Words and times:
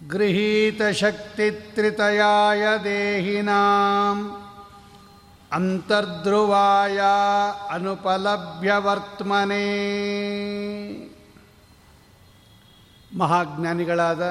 गृहीतशक्तित्रितयाय 0.08 2.78
देहिनाम् 2.78 4.44
ಅಂತರ್ಧ್ರುವಾಯ 5.52 7.00
ಅನುಪಲಭ್ಯವರ್ತ್ಮನೆ 7.70 9.64
ಮಹಾಜ್ಞಾನಿಗಳಾದ 13.16 14.22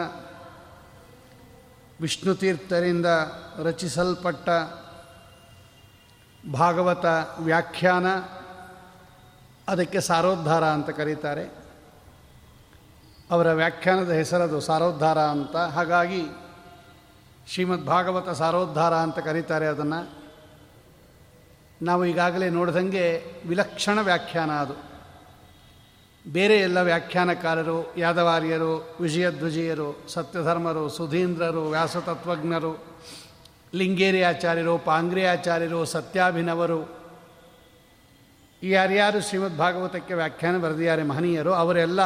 ವಿಷ್ಣುತೀರ್ಥರಿಂದ 2.01 3.05
ರಚಿಸಲ್ಪಟ್ಟ 3.63 4.49
ಭಾಗವತ 6.55 7.05
ವ್ಯಾಖ್ಯಾನ 7.39 8.07
ಅದಕ್ಕೆ 9.67 10.01
ಸಾರೋದ್ಧಾರ 10.01 10.63
ಅಂತ 10.63 10.89
ಕರೀತಾರೆ 10.89 11.56
ಅವರ 13.30 13.52
ವ್ಯಾಖ್ಯಾನದ 13.52 14.10
ಹೆಸರದು 14.10 14.60
ಸಾರೋದ್ಧಾರ 14.60 15.18
ಅಂತ. 15.18 15.56
ಹಾಗಾಗಿ 15.56 16.22
ಶ್ರೀಮದ್ 17.48 17.86
ಭಾಗವತ 17.86 18.28
ಸಾರೋದ್ಧಾರ 18.28 18.94
ಅಂತ 18.94 19.18
ಕರೀತಾರೆ 19.18 19.66
ಅದನ್ನು. 19.66 20.18
ನಾವು 21.82 22.04
ಈಗಾಗಲೇ 22.04 22.50
ನೋಡಿದಂಗೆ 22.50 23.32
ವಿಲಕ್ಷಣ 23.46 24.00
ವ್ಯಾಖ್ಯಾನ 24.00 24.50
ಅದು. 24.50 24.74
ಬೇರೆ 26.32 26.56
ಎಲ್ಲ 26.56 26.82
ವ್ಯಾಖ್ಯಾನಕಾರರು, 26.82 27.94
ಯಾದವಾರ್ಯರು, 27.96 28.96
ವಿಜಯಧ್ವಜಿಯರು, 29.00 30.04
ಸತ್ಯಧರ್ಮರು, 30.08 30.88
ಸುಧೀಂದ್ರರು, 30.88 31.68
ವ್ಯಾಸತತ್ವಜ್ಞರು 31.68 32.84
ಲಿಂಗೇರಿ 33.74 34.22
ಆಚಾರ್ಯರು 34.22 34.78
ಪಾಂಗ್ರಿ 34.78 35.26
ಆಚಾರ್ಯರು 35.26 35.84
ಸತ್ಯಾಭಿನವರು 35.84 36.98
ಯಾರ್ಯಾರು 38.62 39.20
ಶ್ರೀಮದ್ 39.20 39.58
ಭಾಗವತಕ್ಕೆ 39.58 40.14
ವ್ಯಾಖ್ಯಾನ 40.14 40.58
ಬರೆದಿದ್ದಾರೆ 40.58 41.02
ಮಹನೀಯರು, 41.02 41.52
ಅವರೆಲ್ಲ 41.52 42.00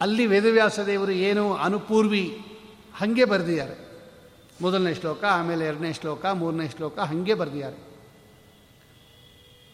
ಅಲ್ಲಿ 0.00 0.24
ವೇದವ್ಯಾಸ 0.26 0.78
ದೇವರು 0.80 1.14
ಏನು 1.28 1.44
ಅನುಪೂರ್ವಿ, 1.66 2.26
ಹಾಗೆ 2.94 3.24
ಬರೆದಿದ್ದಾರೆ. 3.24 3.76
ಮೊದಲನೇ 4.62 4.92
ಶ್ಲೋಕ, 4.94 5.22
ಆಮೇಲೆ 5.24 5.64
ಎರಡನೇ 5.66 5.92
ಶ್ಲೋಕ, 5.92 6.24
ಮೂರನೇ 6.40 6.68
ಶ್ಲೋಕ, 6.68 6.96
ಹಾಗೆ 7.10 7.34
ಬರೆದಿದ್ದಾರೆ. 7.34 7.78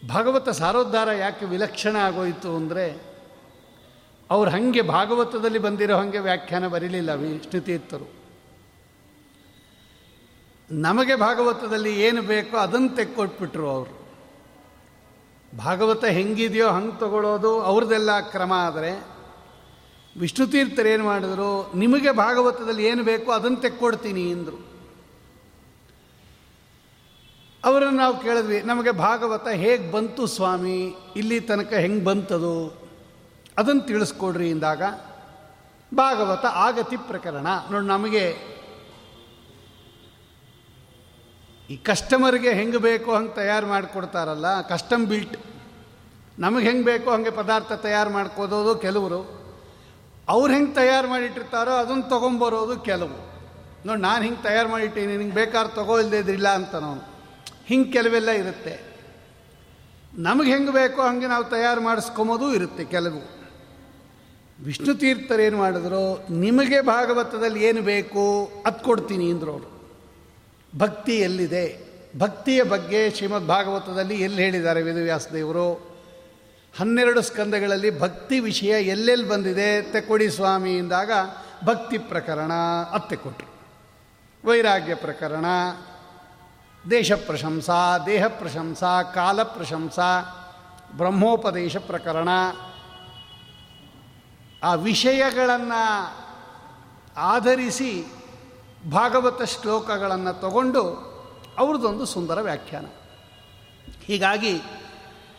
ಭಾಗವತ 0.03 0.49
ಸಾರೋದ್ಧಾರ 0.61 1.09
ಯಾಕೆ 1.19 1.45
ವಿಲಕ್ಷಣ 1.47 1.97
ಆಗೋಯಿತು 2.09 2.51
ಅಂದರೆ, 2.57 2.87
ಅವ್ರು 4.31 4.49
ಹಾಗೆ 4.51 4.83
ಭಾಗವತದಲ್ಲಿ 4.97 5.59
ಬಂದಿರೋ 5.59 5.97
ಹಾಗೆ 5.97 6.19
ವ್ಯಾಖ್ಯಾನ 6.19 6.67
ಬರೀಲಿಲ್ಲ 6.67 7.11
ವಿಷ್ಣುತೀರ್ಥರು 7.15 8.09
ನಮಗೆ 10.71 11.15
ಭಾಗವತದಲ್ಲಿ 11.17 11.93
ಏನು 12.03 12.21
ಬೇಕೋ 12.23 12.57
ಅದನ್ನು 12.57 12.89
ತೆಕ್ಕೊಟ್ಬಿಟ್ರು 12.97 13.67
ಅವರು. 13.71 13.93
ಭಾಗವತ 15.57 16.05
ಹೆಂಗಿದೆಯೋ 16.17 16.69
ಹಂಗೆ 16.69 16.97
ತಗೊಳ್ಳೋದು 17.01 17.53
ಅವ್ರದ್ದೆಲ್ಲ 17.61 18.13
ಕ್ರಮ 18.33 18.53
ಆದರೆ 18.67 18.91
ವಿಷ್ಣುತೀರ್ಥರು 20.21 20.89
ಏನು 20.89 21.05
ಮಾಡಿದ್ರು? 21.05 21.73
ನಿಮಗೆ 21.75 22.11
ಭಾಗವತದಲ್ಲಿ 22.11 22.85
ಏನು 22.87 23.03
ಬೇಕೋ 23.05 23.33
ಅದನ್ನು 23.33 23.57
ತೆಕ್ಕೊಡ್ತೀನಿ 23.57 24.33
ಅಂದರು. 24.33 24.59
ಅವರನ್ನು 27.65 27.99
ನಾವು 27.99 28.21
ಕೇಳಿದ್ವಿ, 28.21 28.61
ನಮಗೆ 28.61 28.91
ಭಾಗವತ 28.91 29.49
ಹೇಗೆ 29.49 29.93
ಬಂತು 29.93 30.27
ಸ್ವಾಮಿ? 30.27 30.95
ಇಲ್ಲಿ 31.17 31.41
ತನಕ 31.41 31.73
ಹೆಂಗೆ 31.73 32.05
ಬಂತದು? 32.05 32.87
ಅದನ್ನು 33.59 33.83
ತಿಳಿಸ್ಕೊಡ್ರಿ 33.83 34.51
ಅಂದಾಗ, 34.51 34.83
ಭಾಗವತ 35.95 36.45
ಆಗತಿ 36.47 36.97
ಪ್ರಕರಣ. 36.97 37.47
ನೋಡಿ 37.71 37.87
ನಮಗೆ 37.87 38.57
ಈ 41.71 41.77
ಕಸ್ಟಮರ್ಗೆ 41.77 42.51
ಹೆಂಗೆ 42.53 42.79
ಬೇಕೋ 42.79 43.15
ಹಂಗೆ 43.15 43.35
ತಯಾರು 43.35 43.67
ಮಾಡಿಕೊಡ್ತಾರಲ್ಲ, 43.67 44.61
ಕಸ್ಟಮ್ 44.61 45.07
ಬಿಲ್ಟ್. 45.07 45.37
ನಮಗೆ 46.39 46.67
ಹೆಂಗೆ 46.67 46.85
ಬೇಕೋ 46.85 47.11
ಹಾಗೆ 47.11 47.31
ಪದಾರ್ಥ 47.31 47.73
ತಯಾರು 47.73 48.11
ಮಾಡ್ಕೋದೋದು 48.11 48.75
ಕೆಲವರು. 48.77 49.46
ಅವ್ರು 50.29 50.55
ಹೆಂಗೆ 50.55 50.75
ತಯಾರು 50.75 51.09
ಮಾಡಿಟ್ಟಿರ್ತಾರೋ 51.09 51.71
ಅದನ್ನು 51.71 52.03
ತೊಗೊಂಬರೋದು 52.03 52.81
ಕೆಲವು. 52.81 53.27
ನೋಡಿ 53.87 54.01
ನಾನು 54.01 54.25
ಹಿಂಗೆ 54.25 54.43
ತಯಾರು 54.43 54.69
ಮಾಡಿಟ್ಟೀನಿ, 54.69 55.17
ನಿಂಗೆ 55.17 55.35
ಬೇಕಾದ್ರೆ 55.35 55.75
ತಗೋ 55.75 55.99
ಇಲ್ಲದಿದ್ರಿಲ್ಲ 55.99 56.49
ಅಂತ 56.49 56.75
ನಾವು 56.75 57.17
ಹಿಂಗೆ 57.67 57.93
ಕೆಲವೆಲ್ಲ 57.93 58.31
ಇರುತ್ತೆ. 58.31 58.97
ನಮಗೆ 60.15 60.53
ಹೆಂಗೆ 60.53 60.73
ಬೇಕೋ 60.73 61.03
ಹಾಗೆ 61.03 61.27
ನಾವು 61.27 61.45
ತಯಾರು 61.45 61.81
ಮಾಡಿಸ್ಕೊಂಬೋದೂ 61.81 62.55
ಇರುತ್ತೆ 62.55 62.85
ಕೆಲವು. 62.85 63.37
ವಿಷ್ಣು 64.65 64.95
ತೀರ್ಥರೇನು 64.95 65.59
ಮಾಡಿದ್ರು, 65.59 66.27
ನಿಮಗೆ 66.31 66.81
ಭಾಗವತದಲ್ಲಿ 66.81 67.65
ಏನು 67.65 67.83
ಬೇಕು 67.83 68.53
ಅದು 68.67 68.85
ಕೊಡ್ತೀನಿ 68.85 69.31
ಅಂದರು 69.31 69.53
ಅವರು. 69.53 69.77
ಭಕ್ತಿ 70.79 71.19
ಎಲ್ಲಿದೆ? 71.19 71.87
ಭಕ್ತಿಯ 72.19 72.63
ಬಗ್ಗೆ 72.63 73.11
ಶ್ರೀಮದ್ 73.11 73.47
ಭಾಗವತದಲ್ಲಿ 73.47 74.15
ಎಲ್ಲಿ 74.15 74.43
ಹೇಳಿದ್ದಾರೆ 74.43 74.83
ವೇದವ್ಯಾಸದೇವರು? 74.83 75.96
ಹನ್ನೆರಡು 76.79 77.23
ಸ್ಕಂದಗಳಲ್ಲಿ 77.23 78.01
ಭಕ್ತಿ 78.01 78.41
ವಿಷಯ 78.41 78.83
ಎಲ್ಲೆಲ್ಲಿ 78.83 79.29
ಬಂದಿದೆ? 79.29 79.83
ತೆಕ್ಕೊಡಿ 79.83 80.31
ಸ್ವಾಮಿ 80.31 80.79
ಎಂದಾಗ 80.79 81.11
ಭಕ್ತಿ 81.65 81.99
ಪ್ರಕರಣ 81.99 82.53
ಅತ್ತೆ 82.93 83.17
ಕೊಟ್ಟರು 83.17 83.57
ವೈರಾಗ್ಯ 84.49 84.95
ಪ್ರಕರಣ, 84.95 85.45
ದೇಶ 86.91 87.13
ಪ್ರಶಂಸಾ, 87.13 87.99
ದೇಹ 87.99 88.27
ಪ್ರಶಂಸಾ, 88.27 89.03
ಕಾಲ 89.03 89.43
ಪ್ರಶಂಸಾ, 89.43 90.21
ಬ್ರಹ್ಮೋಪದೇಶ 90.97 91.77
ಪ್ರಕರಣ. 91.77 92.29
ಆ 94.63 94.75
ವಿಷಯಗಳನ್ನು 94.75 96.17
ಆಧರಿಸಿ 97.17 98.05
ಭಾಗವತ 98.91 99.43
ಶ್ಲೋಕಗಳನ್ನು 99.43 100.41
ತಗೊಂಡು 100.41 100.83
ಅವ್ರದ್ದೊಂದು 101.59 102.07
ಸುಂದರ 102.07 102.41
ವ್ಯಾಖ್ಯಾನ. 102.41 102.87
ಹೀಗಾಗಿ 104.07 104.61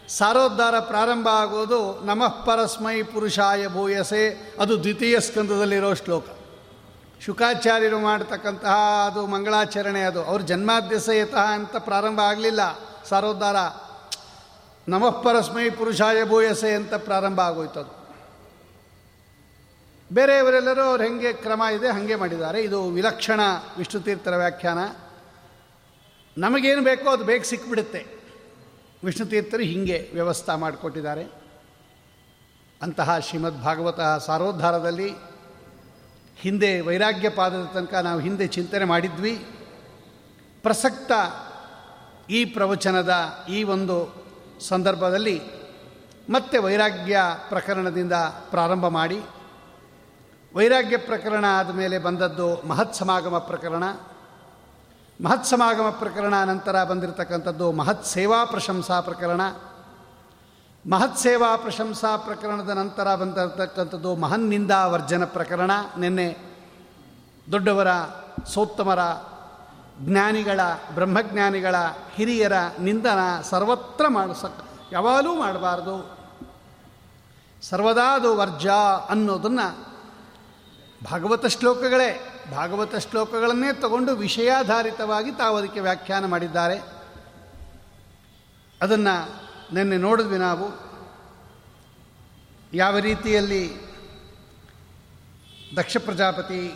ಸಾರೋದ್ಧಾರ 0.07 0.79
ಪ್ರಾರಂಭ 0.79 1.27
ಆಗೋದು 1.27 2.05
ನಮಃ 2.05 2.43
ಪರಸ್ಮೈ 2.43 3.03
ಪುರುಷಾಯ 3.03 3.67
ಭೂಯಸೆ. 3.67 4.55
ಅದು 4.59 4.79
ದ್ವಿತೀಯ 4.79 5.19
ಸ್ಕಂದದಲ್ಲಿರೋ 5.19 5.93
ಶ್ಲೋಕ. 5.93 6.25
ಶುಕಾಚಾರ್ಯರು 7.21 7.99
ಮಾಡತಕ್ಕಂತಹ 7.99 8.75
ಅದು 9.05 9.25
ಮಂಗಳಾಚರಣೆ 9.25 10.01
ಅದು. 10.01 10.23
ಅವ್ರ 10.23 10.41
ಜನ್ಮಾದ್ಯಸಯತಃ 10.41 11.37
ಅಂತ 11.37 11.75
ಪ್ರಾರಂಭ 11.75 12.19
ಆಗಲಿಲ್ಲ. 12.19 12.59
ಸಾರೋದ್ಧಾರ. 13.09 13.55
ನಮಃ 14.87 15.21
ಪರಸ್ಮೈ 15.21 15.69
ಪುರುಷಾಯ 15.69 16.23
ಭೂಯಸೆ 16.23 16.73
ಅಂತ 16.73 16.93
ಪ್ರಾರಂಭ 16.93 17.41
ಆಗೋಯ್ತು 17.41 17.79
ಅದು. 17.79 18.07
ಬೇರೆಯವರೆಲ್ಲರೂ 20.15 20.81
ಅವ್ರು 20.81 21.03
ಹೆಂಗೆ 21.03 21.33
ಕ್ರಮ 21.33 21.63
ಇದೆ 21.77 21.91
ಹಾಗೆ 21.91 22.15
ಮಾಡಿದ್ದಾರೆ. 22.15 22.61
ಇದು 22.61 22.87
ವಿಲಕ್ಷಣ 22.87 23.39
ವಿಷ್ಣುತೀರ್ಥರ 23.77 24.35
ವ್ಯಾಖ್ಯಾನ. 24.35 24.77
ನಮಗೇನು 26.37 26.83
ಬೇಕೋ 26.83 27.09
ಅದು 27.09 27.23
ಬೇಗ 27.23 27.41
ಸಿಕ್ಬಿಡುತ್ತೆ. 27.41 28.16
ವಿಷ್ಣುತೀರ್ಥರು 29.03 29.61
ಹೀಗೆ 29.61 30.09
ವ್ಯವಸ್ಥೆ 30.13 30.57
ಮಾಡಿಕೊಟ್ಟಿದ್ದಾರೆ. 30.57 31.23
ಅಂತಹ 32.81 33.19
ಶ್ರೀಮದ್ 33.19 33.61
ಭಾಗವತ 33.61 33.99
ಸಾರೋದ್ಧಾರದಲ್ಲಿ 33.99 35.11
ಹಿಂದೆ 36.35 36.81
ವೈರಾಗ್ಯ 36.81 37.29
ಪಾದದ 37.29 37.65
ತನಕ 37.73 37.93
ನಾವು 37.93 38.19
ಹಿಂದೆ 38.19 38.47
ಚಿಂತನೆ 38.47 38.85
ಮಾಡಿದ್ವಿ. 38.85 39.45
ಪ್ರಸಕ್ತ 40.61 41.11
ಈ 42.29 42.45
ಪ್ರವಚನದ 42.45 43.13
ಈ 43.49 43.63
ಒಂದು 43.63 44.27
ಸಂದರ್ಭದಲ್ಲಿ 44.59 45.41
ಮತ್ತೆ 46.29 46.57
ವೈರಾಗ್ಯ 46.57 47.19
ಪ್ರಕರಣದಿಂದ 47.49 48.13
ಪ್ರಾರಂಭ 48.49 48.87
ಮಾಡಿ. 48.87 49.21
ವೈರಾಗ್ಯ 50.55 50.97
ಪ್ರಕರಣ 50.97 51.45
ಆದಮೇಲೆ 51.47 51.99
ಬಂದದ್ದು 51.99 52.67
ಮಹತ್ 52.67 52.95
ಸಮಾಗಮ 52.95 53.37
ಪ್ರಕರಣ. 53.37 53.83
ಮಹತ್ 55.23 55.45
ಸಮಾಗಮ 55.45 55.89
ಪ್ರಕರಣ 55.89 56.43
ನಂತರ 56.43 56.83
ಬಂದಿರತಕ್ಕಂಥದ್ದು 56.83 57.71
ಮಹತ್ 57.71 58.05
ಸೇವಾ 58.05 58.45
ಪ್ರಶಂಸಾ 58.45 59.01
ಪ್ರಕರಣ. 59.01 59.41
ಮಹತ್ 60.89 61.17
ಸೇವಾ 61.17 61.55
ಪ್ರಶಂಸಾ 61.55 62.17
ಪ್ರಕರಣದ 62.17 62.69
ನಂತರ 62.69 63.15
ಬಂದಿರತಕ್ಕಂಥದ್ದು 63.15 64.15
ಮಹನ್ 64.15 64.71
ವರ್ಜನ 64.85 65.25
ಪ್ರಕರಣ. 65.25 65.71
ನಿನ್ನೆ 65.97 66.37
ದೊಡ್ಡವರ, 67.51 67.87
ಸೋತ್ತಮರ, 68.45 68.99
ಜ್ಞಾನಿಗಳ, 69.99 70.59
ಬ್ರಹ್ಮಜ್ಞಾನಿಗಳ, 70.93 71.75
ಹಿರಿಯರ 72.13 72.53
ನಿಂದನ 72.79 73.41
ಸರ್ವತ್ರ 73.41 74.05
ಮಾಡಿಸ 74.07 74.45
ಯಾವಾಗಲೂ 74.91 75.35
ಮಾಡಬಾರ್ದು. 75.35 76.17
ಸರ್ವದಾದು 77.61 78.37
ವರ್ಜ 78.37 78.67
ಅನ್ನೋದನ್ನು 79.09 79.85
ಭಾಗವತ 81.11 81.45
ಶ್ಲೋಕಗಳೇ. 81.45 82.36
ಭಾಗವತ 82.51 82.95
ಶ್ಲೋಕಗಳನ್ನೇ 82.95 83.73
ತಗೊಂಡು 83.73 84.15
ವಿಷಯಾಧಾರಿತವಾಗಿ 84.15 85.31
ತಾವು 85.31 85.57
ಅದಕ್ಕೆ 85.57 85.79
ವ್ಯಾಖ್ಯಾನ 85.79 86.25
ಮಾಡಿದ್ದಾರೆ. 86.25 86.81
ಅದನ್ನು 88.81 89.47
ನಿನ್ನೆ 89.73 89.97
ನೋಡಿದ್ವಿ 89.97 90.37
ನಾವು. 90.37 90.87
ಯಾವ 92.73 92.97
ರೀತಿಯಲ್ಲಿ 92.97 93.87
ದಕ್ಷ 95.75 95.97
ಪ್ರಜಾಪತಿ 95.97 96.73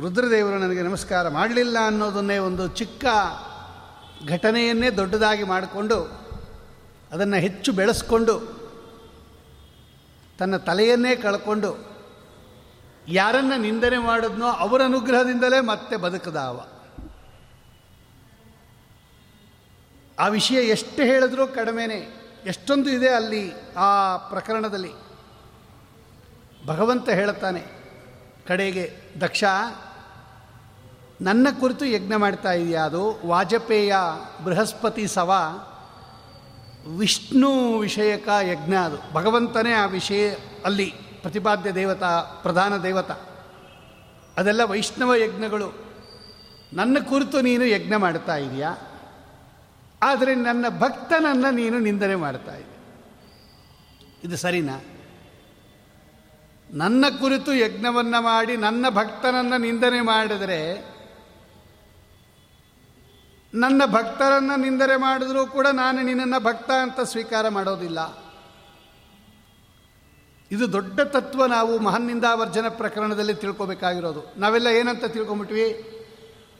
ರುದ್ರದೇವರು 0.00 0.58
ನನಗೆ 0.58 0.82
ನಮಸ್ಕಾರ 0.82 1.28
ಮಾಡಲಿಲ್ಲ 1.28 1.76
ಅನ್ನೋದನ್ನೇ 1.86 2.38
ಒಂದು 2.38 2.68
ಚಿಕ್ಕ 2.68 3.04
ಘಟನೆಯನ್ನೇ 4.28 4.90
ದೊಡ್ಡದಾಗಿ 4.90 5.42
ಮಾಡಿಕೊಂಡು 5.42 6.02
ಅದನ್ನು 7.12 7.36
ಹೆಚ್ಚು 7.36 7.72
ಬೆಳೆಸ್ಕೊಂಡು 7.72 8.64
ತನ್ನ 10.38 10.56
ತಲೆಯನ್ನೇ 10.56 11.16
ಕಳ್ಕೊಂಡು 11.16 11.93
ಯಾರನ್ನ 13.08 13.52
ನಿಂದನೆ 13.56 13.98
ಮಾಡಿದ್ನೋ 13.98 14.46
ಅವರ 14.46 14.84
ಅನುಗ್ರಹದಿಂದಲೇ 14.84 15.60
ಮತ್ತೆ 15.60 15.96
ಬದುಕದಾವ. 15.96 16.64
ಆ 20.18 20.28
ವಿಷಯ 20.28 20.54
ಎಷ್ಟು 20.54 21.02
ಹೇಳಿದ್ರೂ 21.02 21.46
ಕಡಿಮೆನೆ, 21.46 22.24
ಎಷ್ಟೊಂದು 22.46 22.90
ಇದೆ 22.90 23.08
ಅಲ್ಲಿ 23.08 23.52
ಆ 23.76 24.16
ಪ್ರಕರಣದಲ್ಲಿ. 24.16 24.92
ಭಗವಂತ 26.66 27.08
ಹೇಳುತ್ತಾನೆ, 27.08 27.64
ಕಡೆಗೆ, 28.46 29.00
ದಕ್ಷ, 29.20 29.44
ನನ್ನ 31.20 31.48
ಕುರಿತು 31.60 31.84
ಯಜ್ಞ 31.84 32.14
ಮಾಡ್ತಾ 32.16 32.52
ಇದೆಯಾ 32.52 32.84
ಅದು? 32.84 33.26
ವಾಜಪೇಯ 33.26 33.96
ಬೃಹಸ್ಪತಿ 34.44 35.08
ಸವ 35.08 35.32
ವಿಷ್ಣು 36.96 37.78
ವಿಷಯಕ 37.78 38.28
ಯಜ್ಞ 38.42 38.74
ಅದು. 38.74 39.12
ಭಗವಂತನೇ 39.12 39.72
ಆ 39.72 39.86
ವಿಷಯ 39.86 40.34
ಅಲ್ಲಿ 40.64 41.03
ಪ್ರತಿಪಾದ್ಯ 41.24 41.72
ದೇವತಾ, 41.72 42.20
ಪ್ರಧಾನ 42.20 42.76
ದೇವತಾ. 42.76 43.16
ಅದೆಲ್ಲ 44.36 44.62
ವೈಷ್ಣವ 44.62 45.14
ಯಜ್ಞಗಳು. 45.14 45.84
ನನ್ನ 46.72 46.98
ಕುರಿತು 47.08 47.40
ನೀನು 47.40 47.64
ಯಜ್ಞ 47.64 47.94
ಮಾಡ್ತಾ 47.96 48.36
ಇದೆಯಾ? 48.36 48.76
ಆದರೆ 50.02 50.34
ನನ್ನ 50.34 50.66
ಭಕ್ತನನ್ನು 50.78 51.50
ನೀನು 51.50 51.78
ನಿಂದನೆ 51.78 52.14
ಮಾಡ್ತಾ 52.14 52.56
ಇದ್ದೀಯ 52.56 52.80
ಇದು 54.24 54.36
ಸರಿನಾ? 54.36 54.84
ನನ್ನ 56.70 57.04
ಕುರಿತು 57.20 57.54
ಯಜ್ಞವನ್ನು 57.54 58.22
ಮಾಡಿ 58.22 58.56
ನನ್ನ 58.56 58.86
ಭಕ್ತನನ್ನು 58.88 59.58
ನಿಂದನೆ 59.60 60.00
ಮಾಡಿದರೆ, 60.00 60.94
ನನ್ನ 63.54 63.82
ಭಕ್ತರನ್ನು 63.86 64.56
ನಿಂದನೆ 64.56 64.96
ಮಾಡಿದ್ರೂ 64.96 65.46
ಕೂಡ 65.46 65.66
ನಾನು 65.66 66.02
ನಿನ್ನನ್ನು 66.02 66.44
ಭಕ್ತ 66.44 66.70
ಅಂತ 66.70 67.00
ಸ್ವೀಕಾರ 67.00 67.48
ಮಾಡೋದಿಲ್ಲ. 67.48 68.23
ಇದು 70.50 70.72
ದೊಡ್ಡ 70.72 71.00
ತತ್ವ 71.00 71.46
ನಾವು 71.46 71.78
ಮಹನ್ನಿಂದಾವರ್ಜನ 71.78 72.68
ಪ್ರಕರಣದಲ್ಲಿ 72.68 73.34
ತಿಳ್ಕೊಬೇಕಾಗಿರೋದು. 73.34 74.34
ನಾವೆಲ್ಲ 74.36 74.66
ಏನಂತ 74.66 75.04
ತಿಳ್ಕೊಂಬಿಟ್ವಿ? 75.04 75.90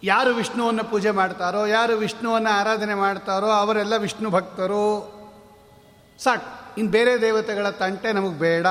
ಯಾರು 0.02 0.34
ವಿಷ್ಣುವನ್ನು 0.34 0.84
ಪೂಜೆ 0.84 1.10
ಮಾಡ್ತಾರೋ, 1.10 1.66
ಯಾರು 1.66 1.96
ವಿಷ್ಣುವನ್ನು 1.96 2.54
ಆರಾಧನೆ 2.54 2.94
ಮಾಡ್ತಾರೋ, 2.94 3.46
ಅವರೆಲ್ಲ 3.46 3.96
ವಿಷ್ಣು 3.96 4.30
ಭಕ್ತರು. 4.30 5.14
ಸಾಕು. 6.18 6.74
ಇನ್ನು 6.78 6.92
ಬೇರೆ 6.92 7.20
ದೇವತೆಗಳ 7.20 7.70
ತಂಟೆ 7.70 8.12
ನಮಗೆ 8.12 8.38
ಬೇಡ. 8.38 8.66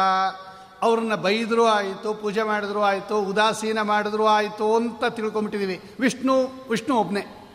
ಅವ್ರನ್ನ 0.82 1.16
ಬೈದರೂ 1.16 1.66
ಆಯಿತು, 1.66 2.14
ಪೂಜೆ 2.14 2.44
ಮಾಡಿದ್ರೂ 2.44 2.82
ಆಯಿತು, 2.82 3.22
ಉದಾಸೀನ 3.22 3.82
ಮಾಡಿದ್ರೂ 3.82 4.26
ಆಯಿತು 4.26 4.76
ಅಂತ 4.76 5.06
ತಿಳ್ಕೊಂಬಿಟ್ಟಿದ್ದೀವಿ 5.06 5.96
ವಿಷ್ಣು 6.00 6.68
ವಿಷ್ಣು 6.70 6.96
ಒಬ್ಬನೇ 6.96 7.50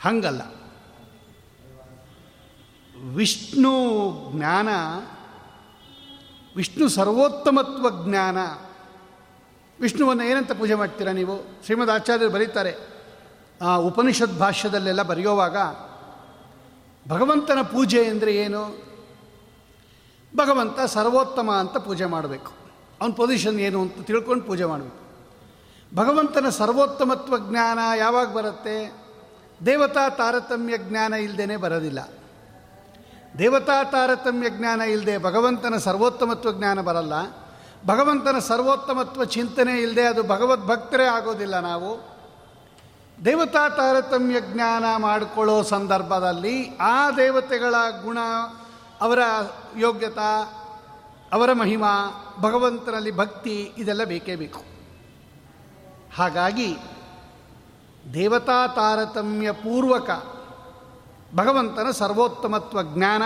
ಹಂಗಲ್ಲ. 0.00 0.42
ವಿಷ್ಣು 3.14 3.72
ಜ್ಞಾನ 4.32 4.68
ವಿಷ್ಣು 6.60 6.88
ಸರ್ವೋತ್ತಮತ್ವ 6.88 8.04
ಜ್ಞಾನ. 8.04 8.38
ವಿಷ್ಣುವನ್ನು 9.80 10.22
ಏನಂತ 10.22 10.52
ಪೂಜೆ 10.52 10.74
ಮಾಡ್ತೀರಾ 10.74 11.12
ನೀವು? 11.12 11.64
ಶ್ರೀಮದ್ 11.64 11.90
ಆಚಾರ್ಯರು 11.90 12.30
ಬರೀತಾರೆ. 12.30 12.76
ಆ 13.62 13.76
ಉಪನಿಷತ್ 13.76 14.38
ಭಾಷ್ಯದಲ್ಲೆಲ್ಲ 14.38 15.02
ಬರೆಯುವಾಗ, 15.02 15.56
ಭಗವಂತನ 17.08 17.62
ಪೂಜೆ 17.62 18.04
ಅಂದರೆ 18.06 18.36
ಏನು? 18.36 18.84
ಭಗವಂತ 20.36 20.80
ಸರ್ವೋತ್ತಮ 20.80 21.50
ಅಂತ 21.50 21.76
ಪೂಜೆ 21.76 22.04
ಮಾಡಬೇಕು. 22.04 22.52
ಅವನ 23.00 23.10
ಪೊಸಿಷನ್ 23.10 23.60
ಏನು 23.60 23.80
ಅಂತ 23.80 24.06
ತಿಳ್ಕೊಂಡು 24.06 24.44
ಪೂಜೆ 24.44 24.64
ಮಾಡಬೇಕು. 24.64 24.96
ಭಗವಂತನ 25.96 26.48
ಸರ್ವೋತ್ತಮತ್ವ 26.48 27.50
ಜ್ಞಾನ 27.50 27.78
ಯಾವಾಗ 27.98 28.32
ಬರುತ್ತೆ? 28.32 28.92
ದೇವತಾ 29.66 30.08
ತಾರತಮ್ಯ 30.08 30.78
ಜ್ಞಾನ 30.78 31.14
ಇಲ್ಲದೇ 31.14 31.56
ಬರೋದಿಲ್ಲ. 31.56 32.19
ದೇವತಾ 33.38 33.84
ತಾರತಮ್ಯ 33.84 34.50
ಜ್ಞಾನ 34.50 34.80
ಇಲ್ಲದೆ 34.80 35.18
ಭಗವಂತನ 35.18 35.76
ಸರ್ವೋತ್ತಮತ್ವ 35.76 36.52
ಜ್ಞಾನ 36.52 36.80
ಬರಲ್ಲ. 36.80 37.12
ಭಗವಂತನ 37.86 38.38
ಸರ್ವೋತ್ತಮತ್ವ 38.38 39.24
ಚಿಂತನೆ 39.24 39.72
ಇಲ್ಲದೆ 39.72 40.02
ಅದು 40.02 40.22
ಭಗವದ್ಭಕ್ತರೇ 40.22 41.04
ಆಗೋದಿಲ್ಲ 41.04 41.60
ನಾವು. 41.60 42.10
ದೇವತಾ 43.24 43.68
ತಾರತಮ್ಯ 43.68 44.40
ಜ್ಞಾನ 44.40 44.84
ಮಾಡಿಕೊಳ್ಳೋ 44.96 45.62
ಸಂದರ್ಭದಲ್ಲಿ 45.62 46.76
ಆ 46.76 47.10
ದೇವತೆಗಳ 47.10 47.74
ಗುಣ, 48.02 48.18
ಅವರ 49.00 49.18
ಯೋಗ್ಯತಾ, 49.76 50.42
ಅವರ 51.32 51.52
ಮಹಿಮಾ 51.52 51.90
ಭಗವಂತನಲ್ಲಿ 52.40 53.16
ಭಕ್ತಿ 53.16 53.72
ಇದೆಲ್ಲ 53.78 54.04
ಬೇಕೇ 54.04 54.36
ಬೇಕು. 54.36 54.62
ಹಾಗಾಗಿ 56.16 56.76
ದೇವತಾ 58.14 58.66
ತಾರತಮ್ಯ 58.66 59.52
ಪೂರ್ವಕ 59.52 60.10
ಭಗವಂತನ 61.34 61.90
ಸರ್ವೋತ್ತಮತ್ವ 61.90 62.82
ಜ್ಞಾನ, 62.82 63.22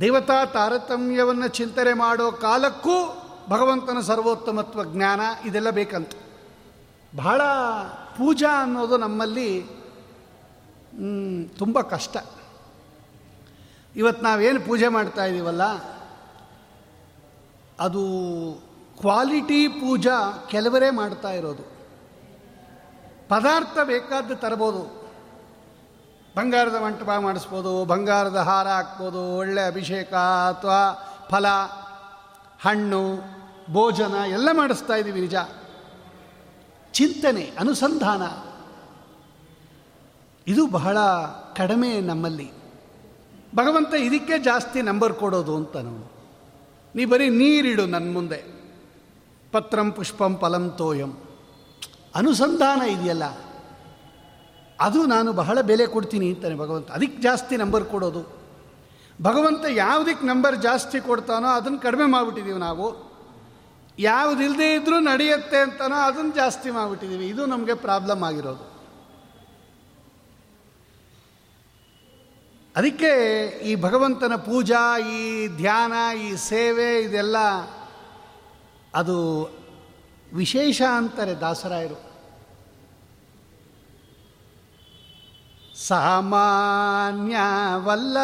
ದೇವತಾ 0.00 0.44
ತಾರತಮ್ಯವನ್ನು 0.44 1.48
ಚಿಂತನೆ 1.48 1.92
ಮಾಡೋ 1.92 2.32
ಕಾಲಕ್ಕೂ 2.32 3.22
ಭಗವಂತನ 3.48 4.00
ಸರ್ವೋತ್ತಮತ್ವ 4.00 4.84
ಜ್ಞಾನ 4.84 5.20
ಇದೆಲ್ಲ 5.44 5.70
ಬೇಕಂತ. 5.70 6.10
ಬಹಳ 7.16 7.42
ಪೂಜಾ 8.16 8.62
ಅನ್ನೋದು 8.62 8.96
ನಮ್ಮಲ್ಲಿ 8.96 9.62
ತುಂಬ 11.58 11.80
ಕಷ್ಟ. 11.80 12.16
ಇವತ್ತು 13.96 14.24
ನಾವೇನು 14.24 14.60
ಪೂಜೆ 14.60 14.88
ಮಾಡ್ತಾ 14.88 15.24
ಇದ್ದೀವಲ್ಲ 15.24 15.62
ಅದು 17.80 18.02
ಕ್ವಾಲಿಟಿ 19.00 19.68
ಪೂಜಾ 19.68 20.46
ಕೆಲವರೇ 20.50 20.90
ಮಾಡ್ತಾ 20.90 21.30
ಇರೋದು. 21.32 21.62
ಪದಾರ್ಥ 23.28 23.78
ಬೇಕಾದ್ದು 23.84 24.36
ತರ್ಬೋದು. 24.36 25.03
ಬಂಗಾರದ 26.36 26.74
ಮಂಟಪ 26.74 27.10
ಮಾಡಿಸ್ಬೋದು, 27.18 27.84
ಬಂಗಾರದ 27.84 28.36
ಹಾರ 28.36 28.68
ಹಾಕ್ಬೋದು, 28.68 29.36
ಒಳ್ಳೆ 29.36 29.66
ಅಭಿಷೇಕ 29.66 30.14
ಅಥವಾ 30.14 30.92
ಫಲ, 31.30 31.46
ಹಣ್ಣು, 32.60 33.16
ಭೋಜನ 33.72 34.14
ಎಲ್ಲ 34.28 34.48
ಮಾಡಿಸ್ತಾ 34.52 34.94
ಇದ್ದೀವಿ 34.94 35.20
ನಿಜ. 35.20 35.34
ಚಿಂತನೆ, 36.92 37.52
ಅನುಸಂಧಾನ. 37.58 38.22
ಇದು 40.50 40.66
ಬಹಳ 40.66 40.98
ಕಡಿಮೆ 41.56 42.00
ನಮ್ಮಲ್ಲಿ. 42.00 42.52
ಭಗವಂತ 43.54 43.94
ಇದಕ್ಕೆ 43.94 44.38
ಜಾಸ್ತಿ 44.38 44.82
ನಂಬರ್ 44.82 45.14
ಕೊಡೋದು 45.14 45.56
ಅಂತ 45.56 45.76
ನಾವು. 45.76 46.12
ನೀ 46.96 47.04
ಬರೀ 47.04 47.28
ನೀರಿಡು 47.28 47.86
ನನ್ನ 47.86 48.12
ಮುಂದೆ. 48.12 48.44
ಪತ್ರಂ 49.52 49.92
ಪುಷ್ಪಂ 49.92 50.38
ಫಲಂ 50.40 50.70
ತೋಯಂ. 50.70 51.16
ಅನುಸಂಧಾನ 52.14 52.82
ಇದೆಯಲ್ಲ. 52.82 53.22
ಅದು 54.80 55.06
ನಾನು 55.06 55.32
ಬಹಳ 55.32 55.60
ಬೆಲೆ 55.60 55.86
ಕೊಡ್ತೀನಿ 55.86 56.34
ಅಂತಾನೆ 56.34 56.54
ಭಗವಂತ. 56.54 56.90
ಅದಕ್ಕೆ 56.90 57.22
ಜಾಸ್ತಿ 57.22 57.56
ನಂಬರ್ 57.56 57.84
ಕೊಡೋದು. 57.84 58.44
ಭಗವಂತ 59.22 59.64
ಯಾವುದಕ್ಕೆ 59.70 60.26
ನಂಬರ್ 60.26 60.56
ಜಾಸ್ತಿ 60.56 61.00
ಕೊಡ್ತಾನೋ 61.00 61.48
ಅದನ್ನು 61.48 61.78
ಕಡಿಮೆ 61.78 62.04
ಮಾಡಿಬಿಟ್ಟಿದ್ದೀವಿ 62.04 62.58
ನಾವು. 62.58 63.14
ಯಾವುದಿಲ್ಲದೆ 63.98 64.74
ಇದ್ದರೂ 64.74 65.00
ನಡೆಯುತ್ತೆ 65.00 65.56
ಅಂತನೋ 65.56 65.96
ಅದನ್ನು 65.96 66.34
ಜಾಸ್ತಿ 66.34 66.70
ಮಾಡಿಬಿಟ್ಟಿದ್ದೀವಿ 66.70 67.26
ಇದು 67.26 67.46
ನಮಗೆ 67.46 67.74
ಪ್ರಾಬ್ಲಮ್ 67.74 68.22
ಆಗಿರೋದು. 68.22 68.74
ಅದಕ್ಕೆ 72.76 73.46
ಈ 73.48 73.74
ಭಗವಂತನ 73.74 74.36
ಪೂಜಾ, 74.36 74.98
ಈ 74.98 75.48
ಧ್ಯಾನ, 75.48 76.16
ಈ 76.16 76.36
ಸೇವೆ 76.36 76.98
ಇದೆಲ್ಲ 76.98 77.36
ಅದು 78.94 79.44
ವಿಶೇಷ 80.32 80.82
ಅಂತಾರೆ 80.82 81.34
ದಾಸರಾಯರು. 81.34 82.13
ಸಾಮಾನ್ಯವಲ್ಲ 85.88 88.16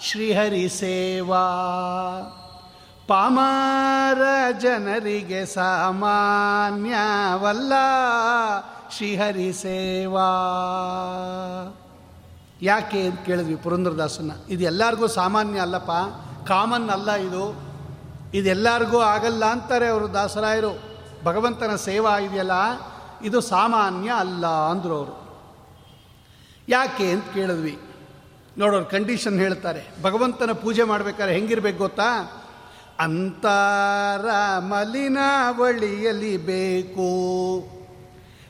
ಶ್ರೀಹರಿ 0.00 0.68
ಸೇವಾ 0.68 1.44
ಪಾಮಾರ 3.08 4.22
ಜನರಿಗೆ 4.60 5.46
ಸಾಮಾನ್ಯವಲ್ಲ 5.46 7.72
ಶ್ರೀಹರಿ 8.96 9.52
ಸೇವಾ 9.52 10.30
ಯಾಕೆ 12.62 13.06
ಅಂತ 13.06 13.20
ಕೇಳಿದ್ವಿ 13.20 13.56
ಪುರಂದ್ರದಾಸನ 13.56 14.30
ಇದು 14.48 14.64
ಎಲ್ಲರಿಗೂ 14.64 15.06
ಸಾಮಾನ್ಯ 15.06 15.60
ಅಲ್ಲಪ್ಪ, 15.60 15.90
ಕಾಮನ್ 16.48 16.90
ಅಲ್ಲ 16.90 17.12
ಇದು. 17.12 17.60
ಇದೆಲ್ಲರಿಗೂ 18.34 19.00
ಆಗಲ್ಲ 19.00 19.44
ಅಂತಾರೆ 19.44 19.88
ಅವರು 19.88 20.14
ದಾಸರಾಯರು. 20.14 20.82
ಭಗವಂತನ 21.24 21.76
ಸೇವಾ 21.76 22.18
ಇದೆಯಲ್ಲ, 22.18 22.52
ಇದು 23.22 23.40
ಸಾಮಾನ್ಯ 23.40 24.10
ಅಲ್ಲ 24.10 24.46
ಅಂದರು 24.46 24.96
ಅವರು. 24.96 25.21
ಯಾಕೆ 26.72 27.04
ಅಂತ 27.04 27.24
ಕೇಳಿದ್ವಿ. 27.34 27.78
ನೋಡೋರು 28.58 28.84
ಕಂಡೀಷನ್ 28.84 29.40
ಹೇಳ್ತಾರೆ. 29.40 30.02
ಭಗವಂತನ 30.02 30.52
ಪೂಜೆ 30.52 30.82
ಮಾಡ್ಬೇಕಾದ್ರೆ 30.82 31.34
ಹೆಂಗಿರ್ಬೇಕು 31.34 31.78
ಗೊತ್ತಾ? 31.78 32.38
ಅಂತಾರ 33.00 34.58
ಮಲಿನಾವಳಿಯಲಿ 34.58 36.36
ಬೇಕು. 36.36 37.02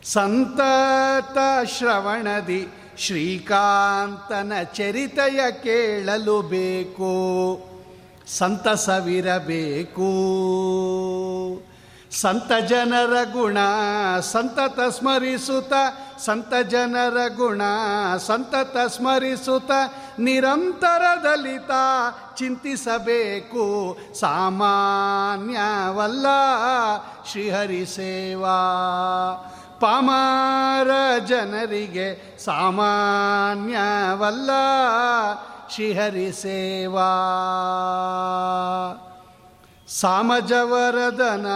ಸಂತತ 0.04 1.38
ಶ್ರವಣದಿ 1.64 2.68
ಶ್ರೀಕಾಂತನ 2.98 4.52
ಚರಿತೆಯ 4.62 5.40
ಕೇಳಲು 5.52 6.42
ಬೇಕು. 6.42 7.12
ಸಂತಸವಿರಬೇಕು. 8.38 10.08
ಸಂತ 12.20 12.52
ಜನರ 12.52 13.16
ಗುಣ, 13.32 13.58
ಸಂತತ 14.20 14.80
ಸ್ಮರಿಸುತ್ತ, 14.80 15.72
ಸಂತ 16.18 16.54
ಜನರ 16.54 17.28
ಗುಣ, 17.28 17.62
ಸಂತತ 18.16 18.76
ಸ್ಮರಿಸುತ್ತ, 18.76 19.70
ನಿರಂತರ 20.18 21.02
ದಲಿತ 21.22 21.70
ಚಿಂತಿಸಬೇಕು. 22.36 23.98
ಸಾಮಾನ್ಯವಲ್ಲ, 24.20 26.26
ಶ್ರೀಹರಿ 27.30 27.86
ಸೇವಾ. 27.86 28.58
ಪಾಮಾರ 29.80 31.18
ಜನರಿಗೆ 31.18 32.38
ಸಾಮಾನ್ಯವಲ್ಲ, 32.44 34.50
ಶ್ರೀಹರಿ 35.74 36.32
ಸೇವಾ. 36.32 37.10
ಸಾಮಜವರದನ 40.00 41.46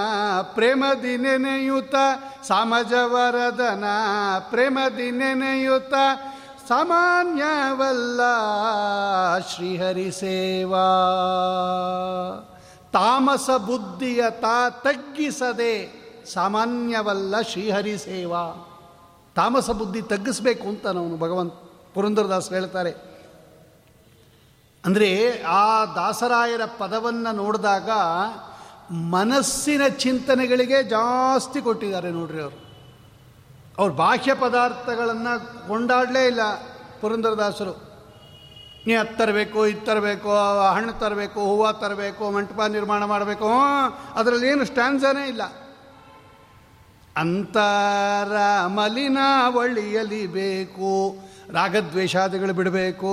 ಪ್ರೇಮದಿ 0.42 1.16
ನೆನೆಯುತ, 1.16 1.94
ಸಾಮಜವರದನ 2.48 3.84
ಪ್ರೇಮದಿ 4.50 5.10
ನೆನೆಯುತ, 5.10 5.94
ಸಾಮಾನ್ಯವಲ್ಲ 6.68 8.20
ಶ್ರೀಹರಿ 9.38 10.10
ಸೇವಾ. 10.12 10.86
ತಾಮಸ 12.92 13.50
ಬುದ್ಧಿಯ 13.50 14.30
ತಾ 14.30 14.70
ತಗ್ಗಿಸದೆ 14.70 16.06
ಸಾಮಾನ್ಯವಲ್ಲ 16.32 17.40
ಶ್ರೀಹರಿ 17.40 17.98
ಸೇವಾ. 17.98 18.72
ತಾಮಸ 19.34 19.70
ಬುದ್ಧಿ 19.70 20.02
ತಗ್ಗಿಸ್ಬೇಕು 20.02 20.68
ಅಂತ 20.68 20.86
ನಾವು 20.86 21.18
ಭಗವಂತ 21.18 21.52
ಪುರಂದರದಾಸ್ 21.94 22.50
ಹೇಳ್ತಾರೆ. 22.50 23.15
ಅಂದರೆ 24.86 25.42
ಆ 25.42 25.84
ದಾಸರಾಯರ 25.84 26.64
ಪದವನ್ನು 26.78 27.36
ನೋಡಿದಾಗ 27.36 27.90
ಮನಸ್ಸಿನ 28.90 29.88
ಚಿಂತನೆಗಳಿಗೆ 29.88 30.82
ಜಾಸ್ತಿ 30.82 31.60
ಕೊಟ್ಟಿದ್ದಾರೆ 31.60 32.10
ನೋಡ್ರಿ 32.10 32.42
ಅವರು. 32.42 32.66
ಅವ್ರು 33.78 33.94
ಬಾಹ್ಯ 33.94 34.34
ಪದಾರ್ಥಗಳನ್ನು 34.34 35.68
ಕೊಂಡಾಡಲೇ 35.68 36.26
ಇಲ್ಲ 36.26 36.40
ಪುರಂದರದಾಸರು. 37.00 37.72
ನೀ 38.86 38.94
ಅದು 38.94 39.16
ತರಬೇಕು, 39.18 39.66
ಇದು 39.66 39.86
ತರಬೇಕು, 39.86 40.30
ಹಣ್ಣು 40.70 40.92
ತರಬೇಕು, 40.92 41.40
ಹೂವು 41.40 41.80
ತರಬೇಕು, 41.80 42.30
ಮಂಟಪ 42.30 42.60
ನಿರ್ಮಾಣ 42.62 43.04
ಮಾಡಬೇಕು 43.04 43.48
ಅದರಲ್ಲಿ 44.14 44.46
ಏನು 44.48 44.64
ಸ್ಟ್ಯಾನ್ಸನೇ 44.64 45.28
ಇಲ್ಲ. 45.28 45.42
ಅಂತರ 47.16 48.36
ಮಲಿನ 48.66 49.18
ಬೇಕು, 50.26 51.16
ರಾಗದ್ವೇಷಾದಿಗಳು 51.52 52.52
ಬಿಡಬೇಕು. 52.52 53.12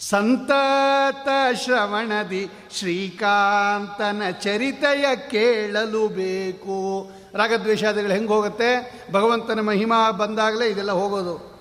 ಸಂತತ 0.00 1.28
ಶ್ರವಣದಿ 1.64 2.50
ಶ್ರೀಕಾಂತನ 2.70 4.22
ಚರಿತೆಯ 4.30 5.16
ಕೇಳಲು 5.16 6.08
ಬೇಕು. 6.08 7.10
ರಾಗದ್ವೇಷಾದಿಗಳು 7.34 8.12
ಹೆಂಗೆ 8.12 8.28
ಹೋಗುತ್ತೆ? 8.28 9.02
ಭಗವಂತನ 9.12 9.60
ಮಹಿಮಾ 9.60 10.10
ಬಂದಾಗಲೇ 10.10 10.66
ಇದೆಲ್ಲ 10.66 10.92
ಹೋಗೋದು. 10.92 11.56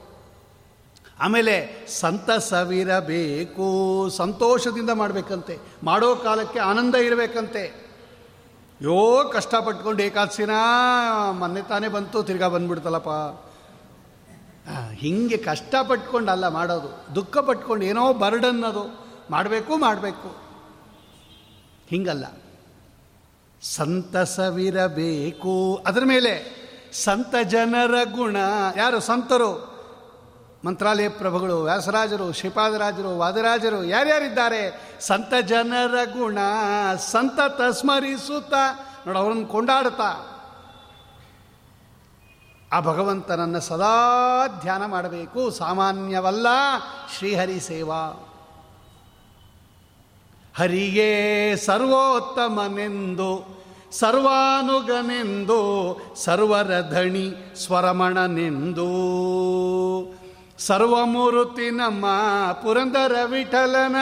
ಆಮೇಲೆ 1.19 1.87
ಸಂತಸವಿರಬೇಕು. 1.99 3.65
ಸಂತೋಷದಿಂದ 4.09 4.89
ಮಾಡಬೇಕಂತೆ. 4.89 5.57
ಮಾಡೋ 5.83 6.15
ಕಾಲಕ್ಕೆ 6.15 6.59
ಆನಂದ 6.59 6.95
ಇರಬೇಕಂತೆ. 6.95 7.85
ಯೋ 8.81 9.29
ಕಷ್ಟಪಟ್ಕೊಂಡು 9.33 10.03
ಏಕಾದಶಿನ 10.03 10.49
ಮೊನ್ನೆ 11.31 11.61
ತಾನೇ 11.61 11.87
ಬಂತು, 11.87 12.23
ತಿರ್ಗಾ 12.23 12.47
ಬಂದ್ಬಿಡ್ತಲ್ಲಪ್ಪ. 12.47 13.41
ಹೀಗೆ 14.95 15.37
ಅಲ್ಲ 16.31 16.47
ಮಾಡೋದು 16.47 17.15
ದುಃಖ 17.15 17.37
ಪಟ್ಕೊಂಡು 17.37 17.85
ಏನೋ 17.85 18.13
ಬರ್ಡನ್ 18.13 18.63
ಅದು 18.63 19.05
ಮಾಡಬೇಕು 19.29 19.77
ಮಾಡಬೇಕು. 19.77 20.35
ಹಿಂಗಲ್ಲ. 21.89 22.25
ಸಂತಸವಿರಬೇಕು. 23.61 25.83
ಅದರ 25.87 26.01
ಮೇಲೆ 26.05 26.65
ಸಂತ 26.93 27.35
ಜನರ 27.43 27.95
ಗುಣ. 28.11 28.37
ಯಾರು? 28.77 28.99
ಸಂತರು. 28.99 29.75
ಮಂತ್ರಾಲಯ 30.65 31.09
ಪ್ರಭುಗಳು, 31.09 31.63
ವ್ಯಾಸರಾಜರು, 31.63 32.31
ಶ್ರೀಪಾದರಾಜರು, 32.31 33.17
ವಾದರಾಜರು, 33.17 33.83
ಯಾರ್ಯಾರಿದ್ದಾರೆ? 33.83 34.91
ಸಂತ 34.99 35.33
ಜನರ 35.33 36.03
ಗುಣ. 36.03 36.37
ಸಂತತ 36.97 37.61
ಸ್ಮರಿಸುತ್ತ, 37.61 38.53
ನೋಡು, 39.07 39.19
ಅವ್ರನ್ನ 39.19 39.45
ಕೊಂಡಾಡ್ತಾ 39.45 40.34
ಆ 42.73 42.79
ಭಗವಂತನನ್ನು 42.79 43.59
ಸದಾ 43.59 44.47
ಧ್ಯಾನ 44.61 44.85
ಮಾಡಬೇಕು. 44.85 45.49
ಸಾಮಾನ್ಯವಲ್ಲ, 45.49 46.47
ಶ್ರೀಹರಿ 47.17 47.59
ಸೇವಾ. 47.59 48.31
ಹರಿಗೆ 50.57 51.55
ಸರ್ವೋತ್ತಮನೆಂದು, 51.55 53.63
ಸರ್ವಾನುಗನೆಂದು 53.91 55.61
ಸರ್ವರ 56.15 56.81
ಧಣಿ 56.81 57.55
ಸ್ವರಮಣನೆಂದು. 57.65 58.89
ಸರ್ವಮೂರುತಿ 60.59 61.69
ನಮ್ಮ 61.69 62.05
ಪುರಂದರ 62.53 63.15
ವಿಠಲನ 63.25 63.95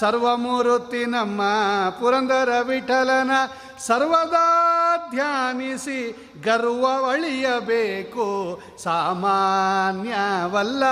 ಸರ್ವಮೂರುತಿ 0.00 1.04
ನಮ್ಮ 1.04 1.42
ಪುರಂದರ 1.90 2.48
ವಿಠಲನ, 2.62 3.30
ಸರ್ವದಾ 3.78 4.76
ಧ್ಯಾನಿಸಿ 5.10 6.30
ಗರ್ವ 6.44 7.10
ಅಳಿಯಬೇಕು. 7.10 8.60
ಸಾಮಾನ್ಯವಲ್ಲ, 8.82 10.84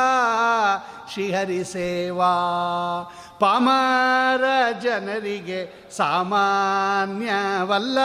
ಶ್ರೀಹರಿ 1.12 1.64
ಸೇವಾ. 1.64 2.32
ಪಾಮರ 3.40 4.44
ಜನರಿಗೆ 4.82 5.88
ಸಾಮಾನ್ಯವಲ್ಲ, 5.96 7.98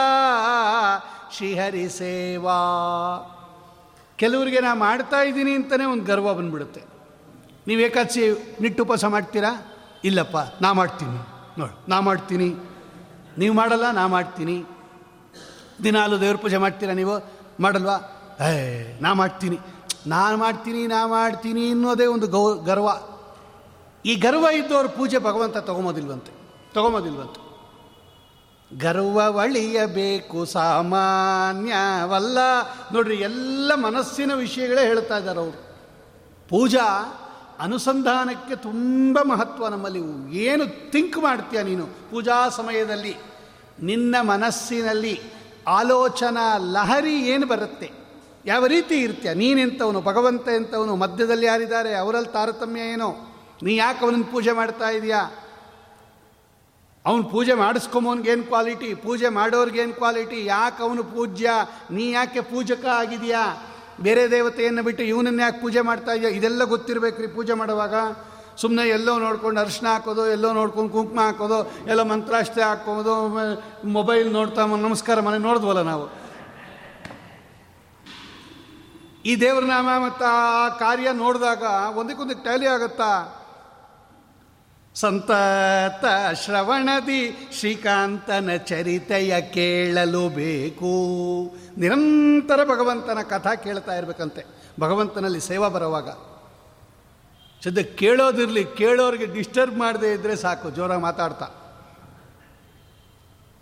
ಶ್ರೀಹರಿ 1.36 1.88
ಸೇವಾ. 1.88 2.58
ಕೆಲವರಿಗೆ 4.16 4.60
ನಾ 4.60 4.74
ಮಾಡ್ತಾ 4.74 5.20
ಇದ್ದೀನಿ 5.20 5.54
ಅಂತಲೇ 5.54 5.84
ಒಂದು 5.84 6.04
ಗರ್ವ 6.04 6.34
ಬಂದ್ಬಿಡುತ್ತೆ. 6.34 6.82
ನೀವು 7.66 7.80
ಏಕಾದಶಿ 7.80 8.22
ನಿಟ್ಟುಪವಾಸ 8.60 9.04
ಮಾಡ್ತೀರಾ? 9.04 9.66
ಇಲ್ಲಪ್ಪ, 10.04 10.36
ನಾ 10.62 10.72
ಮಾಡ್ತೀನಿ. 10.72 11.18
ನೋಡಿ, 11.58 11.90
ನಾ 11.90 12.00
ಮಾಡ್ತೀನಿ. 12.00 12.54
ನೀವು 13.38 13.54
ಮಾಡಲ್ಲ, 13.54 13.90
ನಾ 13.90 14.06
ಮಾಡ್ತೀನಿ. 14.06 14.64
ದಿನಾಲು 15.82 16.20
ದೇವ್ರ 16.20 16.36
ಪೂಜೆ 16.36 16.56
ಮಾಡ್ತೀರಾ 16.56 16.92
ನೀವು? 16.92 17.32
ಮಾಡಲ್ವಾ? 17.60 18.20
ಏ, 18.48 18.82
ನಾ 19.00 19.12
ಮಾಡ್ತೀನಿ. 19.12 19.58
ನಾನು 20.06 20.36
ಮಾಡ್ತೀನಿ, 20.36 20.86
ನಾ 20.86 21.06
ಮಾಡ್ತೀನಿ 21.06 21.70
ಅನ್ನೋದೇ 21.70 22.06
ಒಂದು 22.06 22.26
ಗೌ, 22.26 22.54
ಗರ್ವ. 22.54 22.88
ಈ 24.04 24.14
ಗರ್ವ 24.14 24.46
ಇದ್ದವ್ರ 24.48 24.86
ಪೂಜೆ 24.86 25.18
ಭಗವಂತ 25.18 25.56
ತಗೊಂಬೋದಿಲ್ವಂತೆ. 25.56 26.32
ತಗೊಂಬೋದಿಲ್ವಂತೆ. 26.74 27.44
ಗರ್ವ 28.78 29.36
ಒಳಿಯಬೇಕು 29.36 30.44
ಸಾಮಾನ್ಯವಲ್ಲ. 30.44 32.38
ನೋಡ್ರಿ, 32.92 33.16
ಎಲ್ಲ 33.16 33.74
ಮನಸ್ಸಿನ 33.74 34.34
ವಿಷಯಗಳೇ 34.34 34.86
ಹೇಳ್ತಾ 34.86 35.18
ಇದ್ದಾರೆ 35.18 35.38
ಅವರು. 35.38 35.64
ಪೂಜಾ 36.48 36.82
ಅನುಸಂಧಾನಕ್ಕೆ 37.58 38.56
ತುಂಬ 38.56 39.18
ಮಹತ್ವ 39.22 39.68
ನಮ್ಮಲ್ಲಿ. 39.68 40.00
ಏನು 40.38 40.92
ಥಿಂಕ್ 40.92 41.18
ಮಾಡ್ತೀಯ 41.18 41.62
ನೀನು 41.62 41.86
ಪೂಜಾ 41.86 42.48
ಸಮಯದಲ್ಲಿ? 42.48 43.16
ನಿನ್ನ 43.82 44.14
ಮನಸ್ಸಿನಲ್ಲಿ. 44.20 45.20
ಆಲೋಚನಾ 45.68 46.56
ಲಹರಿ 46.58 47.14
ಏನು 47.14 47.46
ಬರುತ್ತೆ? 47.46 47.90
ಯಾವ 48.46 48.66
ರೀತಿ 48.66 48.94
ಇರ್ತೀಯ? 48.94 49.34
ನೀನೆಂಥವನು? 49.34 50.00
ಭಗವಂತ 50.00 50.48
ಎಂಥವನು? 50.48 50.96
ಮಧ್ಯದಲ್ಲಿ 50.96 51.46
ಯಾರಿದ್ದಾರೆ? 51.46 51.94
ಅವರಲ್ಲಿ 51.94 52.32
ತಾರತಮ್ಯ 52.32 52.80
ಏನೋ? 52.80 53.36
ನೀ 53.62 53.76
ಯಾಕೆ 53.76 54.04
ಅವನನ್ನು 54.04 54.24
ಪೂಜೆ 54.24 54.52
ಮಾಡ್ತಾ 54.52 54.90
ಇದೆಯಾ? 54.90 55.30
ಅವನು 57.06 57.24
ಪೂಜೆ 57.24 57.54
ಮಾಡಿಸ್ಕೊಂಬೋನ್ಗೇನು 57.54 58.42
ಕ್ವಾಲಿಟಿ 58.42 58.94
ಪೂಜೆ 58.94 59.28
ಮಾಡೋರ್ಗೇನು 59.28 59.92
ಕ್ವಾಲಿಟಿ 59.92 60.44
ಯಾಕೆ 60.44 60.82
ಅವನು 60.82 61.04
ಪೂಜ್ಯ? 61.04 61.50
ನೀ 61.90 62.10
ಯಾಕೆ 62.10 62.40
ಪೂಜಕ 62.40 62.86
ಆಗಿದೆಯಾ 62.86 63.56
ಬೇರೆ 64.00 64.30
ದೇವತೆಯನ್ನು 64.30 64.82
ಬಿಟ್ಟು 64.82 65.02
ಇವನನ್ನು 65.02 65.42
ಯಾಕೆ 65.42 65.60
ಪೂಜೆ 65.60 65.80
ಮಾಡ್ತಾ 65.80 66.12
ಇದೆಯಾ? 66.12 66.30
ಇದೆಲ್ಲ 66.30 66.64
ಗೊತ್ತಿರಬೇಕು 66.64 67.20
ರೀ 67.20 67.26
ಪೂಜೆ 67.26 67.52
ಮಾಡುವಾಗ. 67.52 67.94
ಸುಮ್ಮನೆ 68.56 68.88
ಎಲ್ಲೋ 68.88 69.18
ನೋಡ್ಕೊಂಡು 69.18 69.60
ಅರ್ಶಿನ 69.60 69.86
ಹಾಕೋದು, 69.86 70.26
ಎಲ್ಲೋ 70.26 70.52
ನೋಡ್ಕೊಂಡು 70.52 70.90
ಕುಂಕುಮ 70.90 71.20
ಹಾಕೋದು, 71.20 71.72
ಎಲ್ಲ 71.88 72.02
ಮಂತ್ರಾಷ್ಟೆ 72.02 72.62
ಹಾಕೋದು 72.62 73.28
ಮೊಬೈಲ್ 73.88 74.32
ನೋಡ್ತಾ 74.32 74.66
ನಮಸ್ಕಾರ 74.66 75.20
ಮನೆ 75.20 75.38
ನೋಡಿದ್ವಲ್ಲ 75.38 75.82
ನಾವು. 75.82 76.24
ಈ 79.22 79.40
ದೇವ್ರ 79.40 79.64
ನಾಮ 79.64 79.88
ಮತ್ತು 80.04 80.24
ಆ 80.24 80.68
ಕಾರ್ಯ 80.68 81.12
ನೋಡಿದಾಗ 81.12 81.62
ಒಂದಕ್ಕೊಂದಕ್ಕೆ 81.96 82.42
ಟ್ಯಾಲಿ 82.42 82.66
ಆಗುತ್ತಾ? 82.66 83.40
ಸಂತತ 84.94 86.04
ಶ್ರವಣದಿ 86.44 87.48
ಶ್ರೀಕಾಂತನ 87.52 88.50
ಚರಿತೆಯ 88.56 89.40
ಕೇಳಲು 89.40 90.28
ಬೇಕು. 90.28 90.92
ನಿರಂತರ 91.78 92.64
ಭಗವಂತನ 92.64 93.18
ಕಥಾ 93.22 93.54
ಕೇಳ್ತಾ 93.54 93.96
ಇರಬೇಕಂತೆ. 93.96 94.46
ಭಗವಂತನಲ್ಲಿ 94.80 95.40
ಸೇವಾ 95.40 95.68
ಬರುವಾಗ. 95.68 96.33
ಸದ್ಯ 97.64 97.82
ಕೇಳೋದಿರಲಿ, 97.82 98.64
ಕೇಳೋರಿಗೆ 98.64 99.26
ಡಿಸ್ಟರ್ಬ್ 99.26 99.78
ಮಾಡದೇ 99.78 100.12
ಇದ್ದರೆ 100.12 100.36
ಸಾಕು, 100.36 100.70
ಜೋರಾಗಿ 100.70 101.02
ಮಾತಾಡ್ತಾ. 101.02 101.48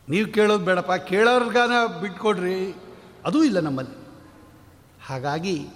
ನೀವು 0.08 0.32
ಕೇಳೋದು 0.32 0.64
ಬೇಡಪ್ಪ, 0.64 0.92
ಕೇಳೋರ್ಗಾನ 0.92 2.00
ಬಿಟ್ಕೊಡ್ರಿ, 2.00 2.74
ಅದೂ 3.24 3.44
ಇಲ್ಲ 3.44 3.60
ನಮ್ಮಲ್ಲಿ. 3.60 3.94
ಹಾಗಾಗಿ 5.06 5.68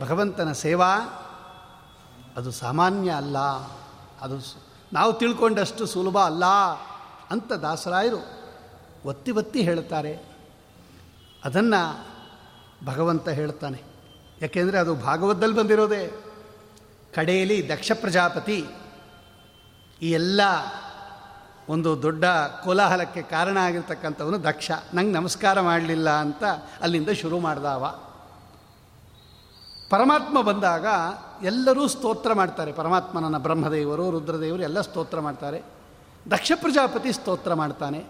ಭಗವಂತನ 0.00 0.52
ಸೇವಾ, 0.52 0.96
ಅದು 2.36 2.50
ಸಾಮಾನ್ಯ 2.50 3.10
ಅಲ್ಲ, 3.10 3.38
ಅದು 4.20 4.56
ನಾವು 4.92 5.12
ತಿಳ್ಕೊಂಡಷ್ಟು 5.12 5.86
ಸುಲಭ 5.86 6.18
ಅಲ್ಲ 6.18 6.44
ಅಂತ 7.30 7.52
ದಾಸರಾಯರು 7.52 8.44
ಒತ್ತಿ 9.04 9.30
ಒತ್ತಿ 9.30 9.60
ಹೇಳ್ತಾರೆ 9.60 10.16
ಅದನ್ನು 11.44 12.06
ಭಗವಂತ 12.84 13.28
ಹೇಳ್ತಾನೆ. 13.28 13.82
ಯಾಕೆಂದರೆ 14.42 14.78
ಅದು 14.78 14.94
ಭಾಗವತದಲ್ಲಿ 14.94 15.56
ಬಂದಿರೋದೇ. 15.56 16.23
ಕಡೆಯಲ್ಲಿ 17.14 17.68
ದಕ್ಷ 17.68 17.92
ಪ್ರಜಾಪತಿ 17.94 18.66
ಈ 20.02 20.10
ಎಲ್ಲ 20.10 20.40
ಒಂದು 21.68 22.02
ದೊಡ್ಡ 22.02 22.24
ಕೋಲಾಹಲಕ್ಕೆ 22.64 23.22
ಕಾರಣ 23.22 23.56
ಆಗಿರ್ತಕ್ಕಂಥವನು 23.56 24.44
ದಕ್ಷ. 24.44 24.70
ನಂಗೆ 24.94 25.12
ನಮಸ್ಕಾರ 25.12 25.60
ಮಾಡಲಿಲ್ಲ 25.60 26.10
ಅಂತ 26.10 26.44
ಅಲ್ಲಿಂದ 26.80 27.08
ಶುರು 27.08 27.40
ಮಾಡ್ದಾವ. 27.40 28.00
ಪರಮಾತ್ಮ 29.90 30.42
ಬಂದಾಗ 30.42 30.86
ಎಲ್ಲರೂ 31.42 31.88
ಸ್ತೋತ್ರ 31.88 32.32
ಮಾಡ್ತಾರೆ. 32.32 32.72
ಪರಮಾತ್ಮನನ್ನ 32.72 33.38
ಬ್ರಹ್ಮದೇವರು, 33.38 34.10
ರುದ್ರದೇವರು 34.10 34.62
ಎಲ್ಲ 34.62 34.80
ಸ್ತೋತ್ರ 34.80 35.20
ಮಾಡ್ತಾರೆ. 35.20 35.62
ದಕ್ಷ 36.30 36.52
ಪ್ರಜಾಪತಿ 36.54 37.12
ಸ್ತೋತ್ರ 37.12 37.54
ಮಾಡ್ತಾನೆ. 37.54 38.04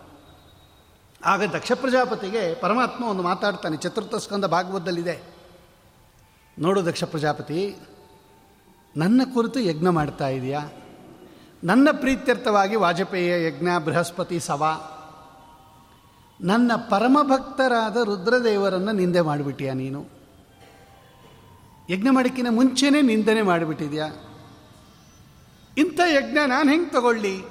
ಆಗ 1.24 1.56
ದಕ್ಷ 1.56 1.72
ಪ್ರಜಾಪತಿಗೆ 1.72 2.54
ಪರಮಾತ್ಮ 2.54 3.04
ಒಂದು 3.04 3.22
ಮಾತಾಡ್ತಾನೆ. 3.22 3.76
ಚತುರ್ಥ 3.76 4.14
ಸ್ಕಂದ 4.14 4.44
ಭಾಗವತದಲ್ಲಿದೆ. 4.44 5.22
ನೋಡು 6.58 6.86
ದಕ್ಷ 6.86 7.04
ಪ್ರಜಾಪತಿ 7.04 7.76
ನನ್ನ 8.96 9.20
ಕುರಿತು 9.34 9.60
ಯಜ್ಞ 9.60 9.88
ಮಾಡ್ತಾ 9.88 10.28
ಇದೆಯಾ? 10.28 10.60
ನನ್ನ 11.64 11.88
ಪ್ರೀತ್ಯರ್ಥವಾಗಿ 11.92 12.76
ವಾಜಪೇಯ 12.76 13.46
ಯಜ್ಞ, 13.46 13.68
ಬೃಹಸ್ಪತಿ 13.84 14.40
ಸವ. 14.40 14.80
ನನ್ನ 16.40 16.72
ಪರಮಭಕ್ತರಾದ 16.90 17.96
ರುದ್ರದೇವರನ್ನು 17.96 18.92
ನಿಂದೆ 18.92 19.20
ಮಾಡಿಬಿಟ್ಟಿಯಾ 19.20 19.74
ನೀನು? 19.74 20.06
ಯಜ್ಞ 21.90 22.08
ಮಾಡೋಕ್ಕಿಂತ 22.10 22.48
ಮುಂಚೆನೇ 22.50 23.02
ನಿಂದನೆ 23.02 23.42
ಮಾಡಿಬಿಟ್ಟಿದ್ಯಾ? 23.42 24.06
ಇಂಥ 25.78 26.00
ಯಜ್ಞ 26.06 26.38
ನಾನು 26.46 26.70
ಹೆಂಗೆ 26.70 26.90
ತಗೊಳ್ಳಿ? 26.90 27.44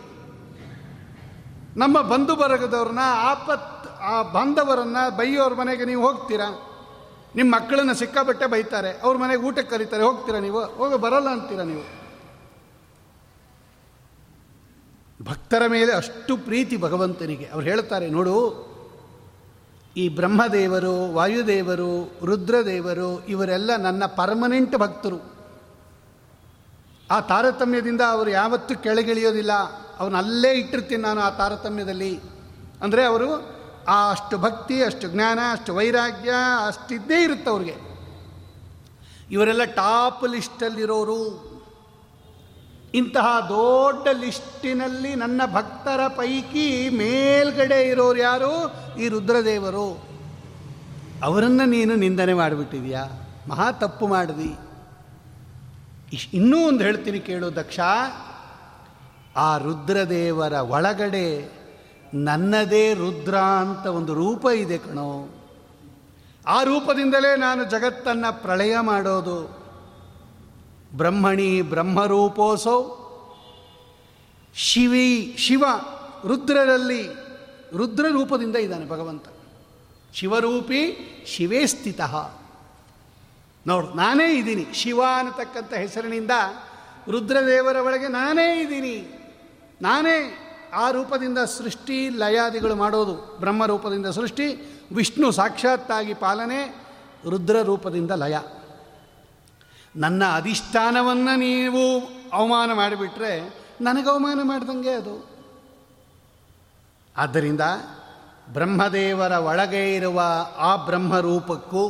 ನಮ್ಮ 1.75 2.01
ಬಂಧು 2.01 2.36
ಬರಗದವ್ರನ್ನ, 2.36 2.99
ಆಪತ್, 3.03 4.01
ಆ 4.01 4.21
ಬಾಂಧವರನ್ನು 4.21 5.17
ಬೈಯೋರ 5.17 5.53
ಮನೆಗೆ 5.53 5.86
ನೀವು 5.86 6.08
ಹೋಗ್ತೀರಾ? 6.08 6.72
ನಿಮ್ಮ 7.35 7.55
ಮಕ್ಕಳನ್ನು 7.55 7.93
ಸಿಕ್ಕಾಬಟ್ಟೆ 7.93 8.45
ಬೈತಾರೆ, 8.45 8.99
ಅವ್ರ 9.01 9.17
ಮನೆಗೆ 9.17 9.41
ಊಟಕ್ಕೆ 9.41 9.71
ಕರೀತಾರೆ, 9.71 10.03
ಹೋಗ್ತೀರಾ 10.03 10.39
ನೀವು? 10.39 10.65
ಹೋಗ 10.65 10.95
ಬರಲ್ಲ 10.95 11.29
ಅಂತೀರಾ 11.29 11.63
ನೀವು? 11.63 12.03
ಭಕ್ತರ 15.23 15.67
ಮೇಲೆ 15.67 15.91
ಅಷ್ಟು 15.93 16.37
ಪ್ರೀತಿ 16.37 16.77
ಭಗವಂತನಿಗೆ. 16.77 17.45
ಅವ್ರು 17.45 17.67
ಹೇಳ್ತಾರೆ, 17.67 18.09
ನೋಡು, 18.09 18.35
ಈ 19.97 20.09
ಬ್ರಹ್ಮದೇವರು, 20.09 21.13
ವಾಯುದೇವರು, 21.13 22.11
ರುದ್ರದೇವರು, 22.25 23.25
ಇವರೆಲ್ಲ 23.25 23.75
ನನ್ನ 23.75 24.05
ಪರ್ಮನೆಂಟ್ 24.05 24.75
ಭಕ್ತರು. 24.75 25.33
ಆ 27.11 27.19
ತಾರತಮ್ಯದಿಂದ 27.19 28.01
ಅವರು 28.09 28.29
ಯಾವತ್ತೂ 28.29 28.75
ಕೆಳಗಿಳಿಯೋದಿಲ್ಲ. 28.75 29.51
ಅವನಲ್ಲೇ 29.99 30.51
ಇಟ್ಟಿರ್ತೀನಿ 30.51 31.01
ನಾನು 31.01 31.21
ಆ 31.21 31.29
ತಾರತಮ್ಯದಲ್ಲಿ. 31.29 32.19
ಅಂದರೆ 32.81 33.03
ಅವರು 33.05 33.52
ಆ 33.87 34.11
ಅಷ್ಟು 34.11 34.37
ಭಕ್ತಿ, 34.37 34.83
ಅಷ್ಟು 34.83 35.07
ಜ್ಞಾನ, 35.07 35.39
ಅಷ್ಟು 35.51 35.75
ವೈರಾಗ್ಯ, 35.75 36.33
ಅಷ್ಟಿದ್ದೇ 36.67 37.23
ಇರುತ್ತೆ 37.23 37.49
ಅವ್ರಿಗೆ. 37.49 37.93
ಇವರೆಲ್ಲ 39.31 39.63
ಟಾಪ್ 39.63 40.23
ಲಿಸ್ಟಲ್ಲಿರೋರು. 40.29 41.53
ಇಂತಹ 42.93 43.39
ದೊಡ್ಡ 43.39 44.07
ಲಿಸ್ಟಿನಲ್ಲಿ 44.07 45.15
ನನ್ನ 45.15 45.41
ಭಕ್ತರ 45.53 46.07
ಪೈಕಿ 46.07 46.89
ಮೇಲ್ಗಡೆ 46.89 47.89
ಇರೋರು 47.89 48.19
ಯಾರು? 48.19 48.73
ಈ 48.99 49.07
ರುದ್ರದೇವರು. 49.07 50.13
ಅವರನ್ನು 51.23 51.65
ನೀನು 51.65 51.95
ನಿಂದನೆ 51.95 52.33
ಮಾಡಿಬಿಟ್ಟಿದ್ಯಾ? 52.33 53.05
ಮಹಾ 53.47 53.71
ತಪ್ಪು 53.71 54.07
ಮಾಡಿದಿ. 54.07 54.55
ಇಶ್, 56.13 56.27
ಇನ್ನೂ 56.33 56.67
ಒಂದು 56.67 56.83
ಹೇಳ್ತೀನಿ 56.83 57.19
ಕೇಳು 57.19 57.55
ದಕ್ಷ. 57.55 57.79
ಆ 59.35 59.57
ರುದ್ರದೇವರ 59.57 60.53
ಒಳಗಡೆ 60.53 61.51
ನನ್ನದೇ 62.13 62.93
ರುದ್ರ 62.93 63.38
ಅಂತ 63.38 63.86
ಒಂದು 63.86 64.13
ರೂಪ 64.13 64.45
ಇದೆ 64.45 64.78
ಕಣೋ. 64.78 65.30
ಆ 66.47 66.63
ರೂಪದಿಂದಲೇ 66.63 67.36
ನಾನು 67.36 67.63
ಜಗತ್ತನ್ನು 67.63 68.41
ಪ್ರಳಯ 68.41 68.80
ಮಾಡೋದು. 68.80 69.63
ಬ್ರಹ್ಮಣಿ 70.97 71.62
ಬ್ರಹ್ಮರೂಪೋಸೋ. 71.62 72.99
ಶಿವಿ, 74.56 75.36
ಶಿವ 75.38 75.63
ರುದ್ರರಲ್ಲಿ 76.28 77.08
ರುದ್ರ 77.78 78.06
ರೂಪದಿಂದ 78.12 78.56
ಇದ್ದಾನೆ 78.56 78.89
ಭಗವಂತ. 78.89 79.26
ಶಿವರೂಪಿ 80.13 80.97
ಶಿವೇ 81.26 81.65
ಸ್ಥಿತ. 81.65 82.02
ನೋಡು, 83.67 83.93
ನಾನೇ 83.93 84.38
ಇದ್ದೀನಿ. 84.38 84.65
ಶಿವ 84.73 85.02
ಅನ್ನತಕ್ಕಂಥ 85.17 85.73
ಹೆಸರಿನಿಂದ 85.73 86.32
ರುದ್ರದೇವರ 87.10 87.76
ಒಳಗೆ 87.76 88.08
ನಾನೇ 88.08 88.62
ಇದ್ದೀನಿ. 88.62 89.19
ನಾನೇ 89.82 90.39
ಆ 90.73 90.91
ರೂಪದಿಂದ 90.91 91.38
ಸೃಷ್ಟಿ 91.38 92.09
ಲಯಾದಿಗಳು 92.09 92.75
ಮಾಡೋದು, 92.75 93.38
ಬ್ರಹ್ಮ 93.39 93.65
ರೂಪದಿಂದ 93.65 94.05
ಸೃಷ್ಟಿ, 94.07 94.47
ವಿಷ್ಣು 94.95 95.31
ಸಾಕ್ಷಾತ್ತಾಗಿ 95.31 96.13
ಪಾಲನೆ, 96.13 96.59
ರುದ್ರ 97.29 97.62
ರೂಪದಿಂದ 97.62 98.12
ಲಯ. 98.12 98.38
ನನ್ನ 99.95 100.23
ಅಧಿಷ್ಠಾನವನ್ನು 100.36 101.36
ನೀವು 101.39 101.83
ಅವಮಾನ 102.33 102.73
ಮಾಡಿಬಿಟ್ರೆ 102.73 103.33
ನನಗೆ 103.81 104.09
ಅವಮಾನ 104.09 104.39
ಮಾಡ್ದಂಗೆ 104.43 104.91
ಅದು. 104.91 105.15
ಆದ್ದರಿಂದ 107.17 107.62
ಬ್ರಹ್ಮದೇವರ 108.49 109.31
ಒಳಗೆ 109.31 109.95
ಇರುವ 109.95 110.21
ಆ 110.57 110.75
ಬ್ರಹ್ಮ 110.75 111.19
ರೂಪಕ್ಕೂ, 111.19 111.83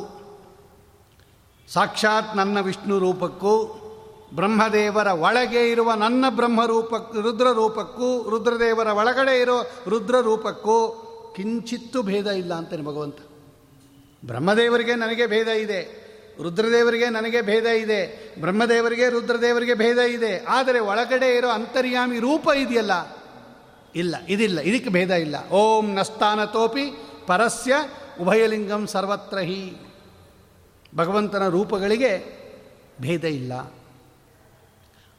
ಸಾಕ್ಷಾತ್ 1.68 2.36
ನನ್ನ 2.36 2.60
ವಿಷ್ಣು 2.60 3.00
ರೂಪಕ್ಕೂ 3.00 3.54
ಬ್ರಹ್ಮದೇವರ 4.36 5.08
ಒಳಗೆ 5.08 5.72
ಇರುವ 5.72 5.94
ನನ್ನ 5.94 6.26
ಬ್ರಹ್ಮರೂಪ 6.30 6.94
ರುದ್ರ 7.22 7.52
ರೂಪಕ್ಕೂ 7.52 8.30
ರುದ್ರದೇವರ 8.30 8.88
ಒಳಗಡೆ 8.88 9.42
ಇರೋ 9.42 9.58
ರುದ್ರ 9.88 10.16
ರೂಪಕ್ಕೂ 10.20 11.00
ಕಿಂಚಿತ್ತೂ 11.36 12.02
ಭೇದ 12.02 12.28
ಇಲ್ಲ 12.28 12.54
ಅಂತಾನೆ 12.54 12.82
ಭಗವಂತ. 12.82 13.18
ಬ್ರಹ್ಮದೇವರಿಗೆ 14.26 14.96
ನನಗೆ 14.96 15.28
ಭೇದ 15.28 15.48
ಇದೆ, 15.48 16.04
ರುದ್ರದೇವರಿಗೆ 16.42 17.10
ನನಗೆ 17.10 17.42
ಭೇದ 17.42 17.66
ಇದೆ, 17.66 18.36
ಬ್ರಹ್ಮದೇವರಿಗೆ, 18.42 19.10
ರುದ್ರದೇವರಿಗೆ 19.10 19.74
ಭೇದ 19.74 19.98
ಇದೆ, 19.98 20.46
ಆದರೆ 20.50 20.80
ಒಳಗಡೆ 20.80 21.38
ಇರೋ 21.38 21.48
ಅಂತರ್ಯಾಮಿ 21.48 22.20
ರೂಪ 22.20 22.50
ಇದೆಯಲ್ಲ? 22.58 22.92
ಇಲ್ಲ, 23.96 24.16
ಇದಿಲ್ಲ, 24.30 24.60
ಇದಕ್ಕೆ 24.60 24.90
ಭೇದ 24.90 25.12
ಇಲ್ಲ. 25.12 25.50
ಓಂ 25.50 25.94
ನಸ್ತಾನತೋಪಿ 25.94 26.86
ಪರಸ್ಯ 27.28 27.74
ಉಭಯಲಿಂಗಂ 28.22 28.88
ಸರ್ವತ್ರ 28.88 29.38
ಹಿ. 29.38 29.74
ಭಗವಂತನ 30.96 31.48
ರೂಪಗಳಿಗೆ 31.48 32.44
ಭೇದ 33.02 33.24
ಇಲ್ಲ. 33.24 33.54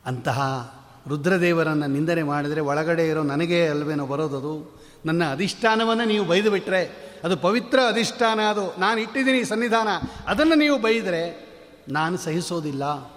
ಅಂತಹ 0.06 0.70
ರುದ್ರದೇವರನ್ನು 1.08 1.86
ನಿಂದನೆ 1.86 2.22
ಮಾಡಿದರೆ 2.22 2.60
ಒಳಗಡೆ 2.60 3.08
ಇರೋ 3.08 3.22
ನನಗೆ 3.22 3.68
ಅಲ್ವೇನೋ 3.68 4.06
ಬರೋದದು 4.06 4.84
ನನ್ನ 5.06 5.32
ಅಧಿಷ್ಠಾನವನ್ನು 5.32 6.04
ನೀವು 6.04 6.24
ಬೈದು 6.24 6.50
ಬಿಟ್ಟರೆ 6.50 7.14
ಅದು 7.24 7.36
ಪವಿತ್ರ 7.36 7.78
ಅಧಿಷ್ಠಾನ 7.88 8.40
ಅದು. 8.40 8.80
ನಾನು 8.80 9.00
ಇಟ್ಟಿದ್ದೀನಿ 9.00 9.44
ಸನ್ನಿಧಾನ. 9.44 9.88
ಅದನ್ನು 10.28 10.54
ನೀವು 10.54 10.78
ಬೈದರೆ 10.78 11.54
ನಾನು 11.88 12.16
ಸಹಿಸೋದಿಲ್ಲ. 12.16 13.12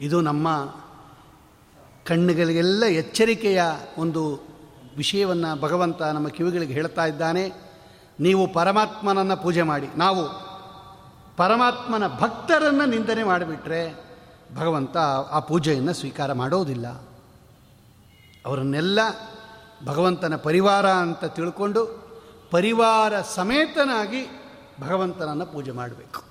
ಇದು 0.00 0.20
ನಮ್ಮ 0.20 0.74
ಕಣ್ಣುಗಳಿಗೆಲ್ಲ 2.06 2.84
ಎಚ್ಚರಿಕೆಯ 2.84 3.62
ಒಂದು 3.98 4.48
ವಿಷಯವನ್ನು 4.96 5.60
ಭಗವಂತ 5.60 6.02
ನಮ್ಮ 6.02 6.28
ಕಿವಿಗಳಿಗೆ 6.28 6.72
ಹೇಳ್ತಾ 6.72 7.06
ಇದ್ದಾನೆ. 7.06 7.52
ನೀವು 8.20 8.52
ಪರಮಾತ್ಮನನ್ನು 8.52 9.36
ಪೂಜೆ 9.36 9.62
ಮಾಡಿ. 9.62 9.88
ನಾವು 9.96 10.50
ಪರಮಾತ್ಮನ 11.36 12.06
ಭಕ್ತರನ್ನು 12.06 12.86
ನಿಂದನೆ 12.86 13.24
ಮಾಡಿಬಿಟ್ರೆ 13.24 14.09
ಭಗವಂತ 14.54 14.96
ಆ 15.30 15.38
ಪೂಜೆಯನ್ನು 15.38 15.92
ಸ್ವೀಕಾರ 15.92 16.32
ಮಾಡೋದಿಲ್ಲ. 16.32 16.88
ಅವರನ್ನೆಲ್ಲ 18.46 18.98
ಭಗವಂತನ 19.84 20.36
ಪರಿವಾರ 20.36 20.90
ಅಂತ 20.90 21.24
ತಿಳ್ಕೊಂಡು 21.24 22.10
ಪರಿವಾರ 22.50 23.20
ಸಮೇತನಾಗಿ 23.20 24.26
ಭಗವಂತನನ್ನು 24.80 25.46
ಪೂಜೆ 25.46 25.70
ಮಾಡಬೇಕು. 25.70 26.30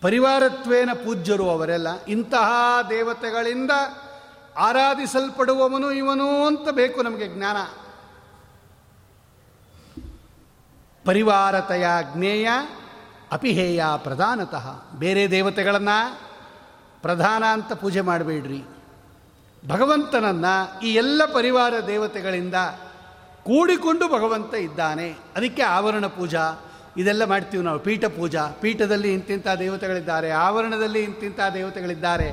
ಪರಿವಾರತ್ವೇನ 0.00 0.90
ಪೂಜ್ಯರು 0.92 1.50
ಅವರೆಲ್ಲ 1.50 2.04
ಇಂತಹ 2.04 2.50
ದೇವತೆಗಳಿಂದ 2.90 3.70
ಆರಾಧಿಸಲ್ಪಡುವವನು 4.58 5.92
ಇವನು 5.92 6.46
ಅಂತ 6.46 6.68
ಬೇಕು 6.70 7.02
ನಮಗೆ 7.02 7.28
ಜ್ಞಾನ. 7.28 7.56
ಪರಿವಾರತೆಯ 11.04 11.86
ಜ್ಞೇಯ 12.14 12.48
ಅಪಿಹೇಯ 13.32 13.84
ಪ್ರಧಾನತಃ. 13.96 14.82
ಬೇರೆ 14.98 15.30
ದೇವತೆಗಳನ್ನು 15.30 16.20
ಪ್ರಧಾನ 17.02 17.44
ಅಂತ 17.44 17.72
ಪೂಜೆ 17.72 18.00
ಮಾಡಬೇಡ್ರಿ. 18.00 18.64
ಭಗವಂತನನ್ನು 19.68 20.80
ಈ 20.80 20.94
ಎಲ್ಲ 20.94 21.24
ಪರಿವಾರ 21.32 21.72
ದೇವತೆಗಳಿಂದ 21.86 22.54
ಕೂಡಿಕೊಂಡು 23.42 24.08
ಭಗವಂತ 24.08 24.54
ಇದ್ದಾನೆ. 24.54 25.10
ಅದಕ್ಕೆ 25.36 25.62
ಆವರಣ 25.62 26.06
ಪೂಜಾ, 26.06 26.52
ಇದೆಲ್ಲ 26.96 27.24
ಮಾಡ್ತೀವಿ 27.24 27.64
ನಾವು. 27.64 27.78
ಪೀಠ 27.78 28.04
ಪೂಜಾ. 28.04 28.46
ಪೀಠದಲ್ಲಿ 28.60 29.14
ಇಂತಿಂಥ 29.14 29.48
ದೇವತೆಗಳಿದ್ದಾರೆ. 29.58 30.30
ಆವರಣದಲ್ಲಿ 30.30 31.02
ಇಂತಿಂಥ 31.02 31.40
ದೇವತೆಗಳಿದ್ದಾರೆ. 31.54 32.32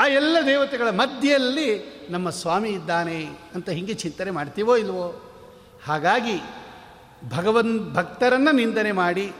ಆ 0.00 0.06
ಎಲ್ಲ 0.06 0.36
ದೇವತೆಗಳ 0.46 0.88
ಮಧ್ಯೆಯಲ್ಲಿ 0.90 2.00
ನಮ್ಮ 2.10 2.30
ಸ್ವಾಮಿ 2.30 2.68
ಇದ್ದಾನೆ 2.68 3.24
ಅಂತ 3.54 3.68
ಹೀಗೆ 3.70 3.94
ಚಿಂತನೆ 3.94 4.30
ಮಾಡ್ತೀವೋ 4.30 4.76
ಇಲ್ವೋ? 4.76 5.06
ಹಾಗಾಗಿ 5.84 6.42
ಭಗವನ್ 7.28 7.94
ಭಕ್ತರನ್ನು 7.94 8.52
ನಿಂದನೆ 8.52 8.92
ಮಾಡಿ 8.92 9.32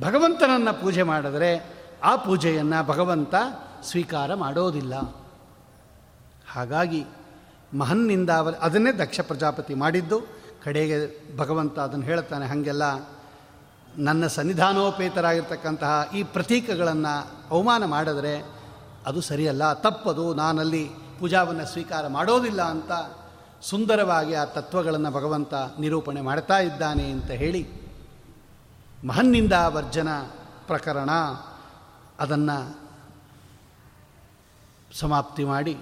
ಭಗವಂತನನ್ನು 0.00 0.80
ಪೂಜೆ 0.80 1.02
ಮಾಡಿದರೆ 1.02 1.50
ಆ 2.02 2.16
ಪೂಜೆಯನ್ನು 2.16 2.86
ಭಗವಂತ 2.86 3.34
ಸ್ವೀಕಾರ 3.82 4.34
ಮಾಡೋದಿಲ್ಲ. 4.34 4.94
ಹಾಗಾಗಿ 6.50 7.04
ಮಹನ್ನಿಂದ 7.74 8.30
ಅವರ 8.30 8.54
ಅದನ್ನೇ 8.54 8.92
ದಕ್ಷ 8.92 9.20
ಪ್ರಜಾಪತಿ 9.20 9.74
ಮಾಡಿದ್ದು. 9.74 10.20
ಕಡೆಗೆ 10.64 10.96
ಭಗವಂತ 11.36 11.78
ಅದನ್ನು 11.78 12.04
ಹೇಳ್ತಾನೆ 12.04 12.46
ಹಾಗೆಲ್ಲ, 12.46 12.82
ನನ್ನ 13.96 14.26
ಸನ್ನಿಧಾನೋಪೇತರಾಗಿರ್ತಕ್ಕಂತಹ 14.26 16.10
ಈ 16.14 16.22
ಪ್ರತೀಕಗಳನ್ನು 16.22 17.14
ಅವಮಾನ 17.50 17.84
ಮಾಡಿದರೆ 17.84 18.34
ಅದು 19.06 19.20
ಸರಿಯಲ್ಲ, 19.20 19.72
ತಪ್ಪದು, 19.72 20.34
ನಾನಲ್ಲಿ 20.34 20.90
ಪೂಜಾವನ್ನು 21.20 21.66
ಸ್ವೀಕಾರ 21.66 22.06
ಮಾಡೋದಿಲ್ಲ 22.06 22.62
ಅಂತ 22.62 22.92
ಸುಂದರವಾಗಿ 23.62 24.34
ಆ 24.34 24.44
ತತ್ವಗಳನ್ನು 24.44 25.10
ಭಗವಂತ 25.10 25.54
ನಿರೂಪಣೆ 25.54 26.20
ಮಾಡ್ತಾ 26.20 26.58
ಇದ್ದಾನೆ 26.58 27.10
ಅಂತ 27.10 27.30
ಹೇಳಿ 27.30 27.68
ಮಹನ್ನಿಂದ 29.06 29.52
ವರ್ಜನ 29.66 30.20
ಪ್ರಕರಣ 30.66 31.10
ಅದನ್ನು 32.18 32.80
ಸಮಾಪ್ತಿ 34.92 35.44
ಮಾಡಿ 35.44 35.78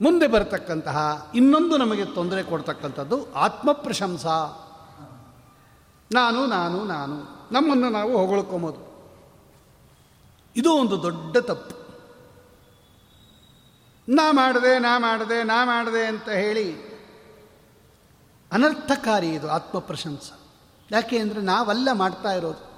ಮುಂದೆ 0.00 0.26
ಬರತಕ್ಕಂತಹ 0.26 1.30
ಇನ್ನೊಂದು 1.34 1.76
ನಮಗೆ 1.76 2.04
ತೊಂದರೆ 2.04 2.42
ಕೊಡ್ತಕ್ಕಂಥದ್ದು 2.42 3.34
ಆತ್ಮಪ್ರಶಂಸ. 3.34 4.26
ನಾನು 6.12 6.46
ನಾನು 6.46 6.84
ನಾನು 6.84 7.14
ನಮ್ಮನ್ನು 7.52 7.90
ನಾವು 7.90 8.26
ಹೊಗಳ್ಕೊಬೋದು 8.26 8.88
ಇದು 10.56 10.72
ಒಂದು 10.72 11.02
ದೊಡ್ಡ 11.02 11.36
ತಪ್ಪು. 11.36 11.77
ನಾ 14.08 14.32
ಮಾಡಿದೆ 14.32 14.78
ನಾ 14.78 14.98
ಮಾಡಿದೆ 14.98 15.42
ನಾ 15.42 15.64
ಮಾಡಿದೆ 15.64 16.06
ಅಂತ 16.06 16.28
ಹೇಳಿ 16.28 16.88
ಅನರ್ಥಕಾರಿ 18.52 19.28
ಇದು 19.28 19.50
ಆತ್ಮಪ್ರಶಂಸ. 19.50 20.30
ಯಾಕೆ 20.90 21.18
ಅಂದರೆ 21.18 21.40
ನಾವೆಲ್ಲ 21.40 21.92
ಮಾಡ್ತಾ 21.92 22.32
ಇರೋದು. 22.32 22.68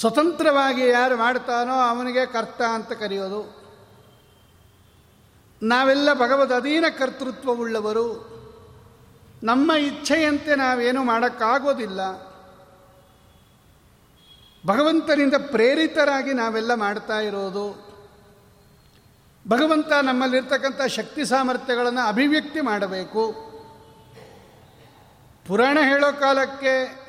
ಸ್ವತಂತ್ರವಾಗಿ 0.00 0.88
ಯಾರು 0.88 1.16
ಮಾಡ್ತಾನೋ 1.16 1.72
ಅವನಿಗೆ 1.72 2.26
ಕರ್ತ 2.26 2.62
ಅಂತ 2.62 2.92
ಕರೆಯೋದು. 2.92 3.60
ನಾವೆಲ್ಲ 5.62 6.14
ಭಗವದ್ 6.14 6.52
ಅಧೀನ 6.52 6.84
ಕರ್ತೃತ್ವವುಳ್ಳವರು. 6.98 8.40
ನಮ್ಮ 9.42 9.72
ಇಚ್ಛೆಯಂತೆ 9.72 10.54
ನಾವೇನು 10.54 11.04
ಮಾಡೋಕ್ಕಾಗೋದಿಲ್ಲ. 11.04 12.29
ಭಗವಂತನಿಂದ 14.66 15.34
ಪ್ರೇರಿತರಾಗಿ 15.34 16.32
ನಾವೆಲ್ಲ 16.32 16.74
ಮಾಡ್ತಾ 16.74 17.20
ಇರೋದು. 17.20 17.90
ಭಗವಂತ 19.48 19.92
ನಮ್ಮಲ್ಲಿರ್ತಕ್ಕಂಥ 19.92 20.82
ಶಕ್ತಿ 20.86 21.24
ಸಾಮರ್ಥ್ಯಗಳನ್ನು 21.24 22.08
ಅಭಿವ್ಯಕ್ತಿ 22.08 22.60
ಮಾಡಬೇಕು. 22.60 23.50
ಪುರಾಣ 25.46 25.78
ಹೇಳೋ 25.82 26.20
ಕಾಲಕ್ಕೆ 26.20 27.00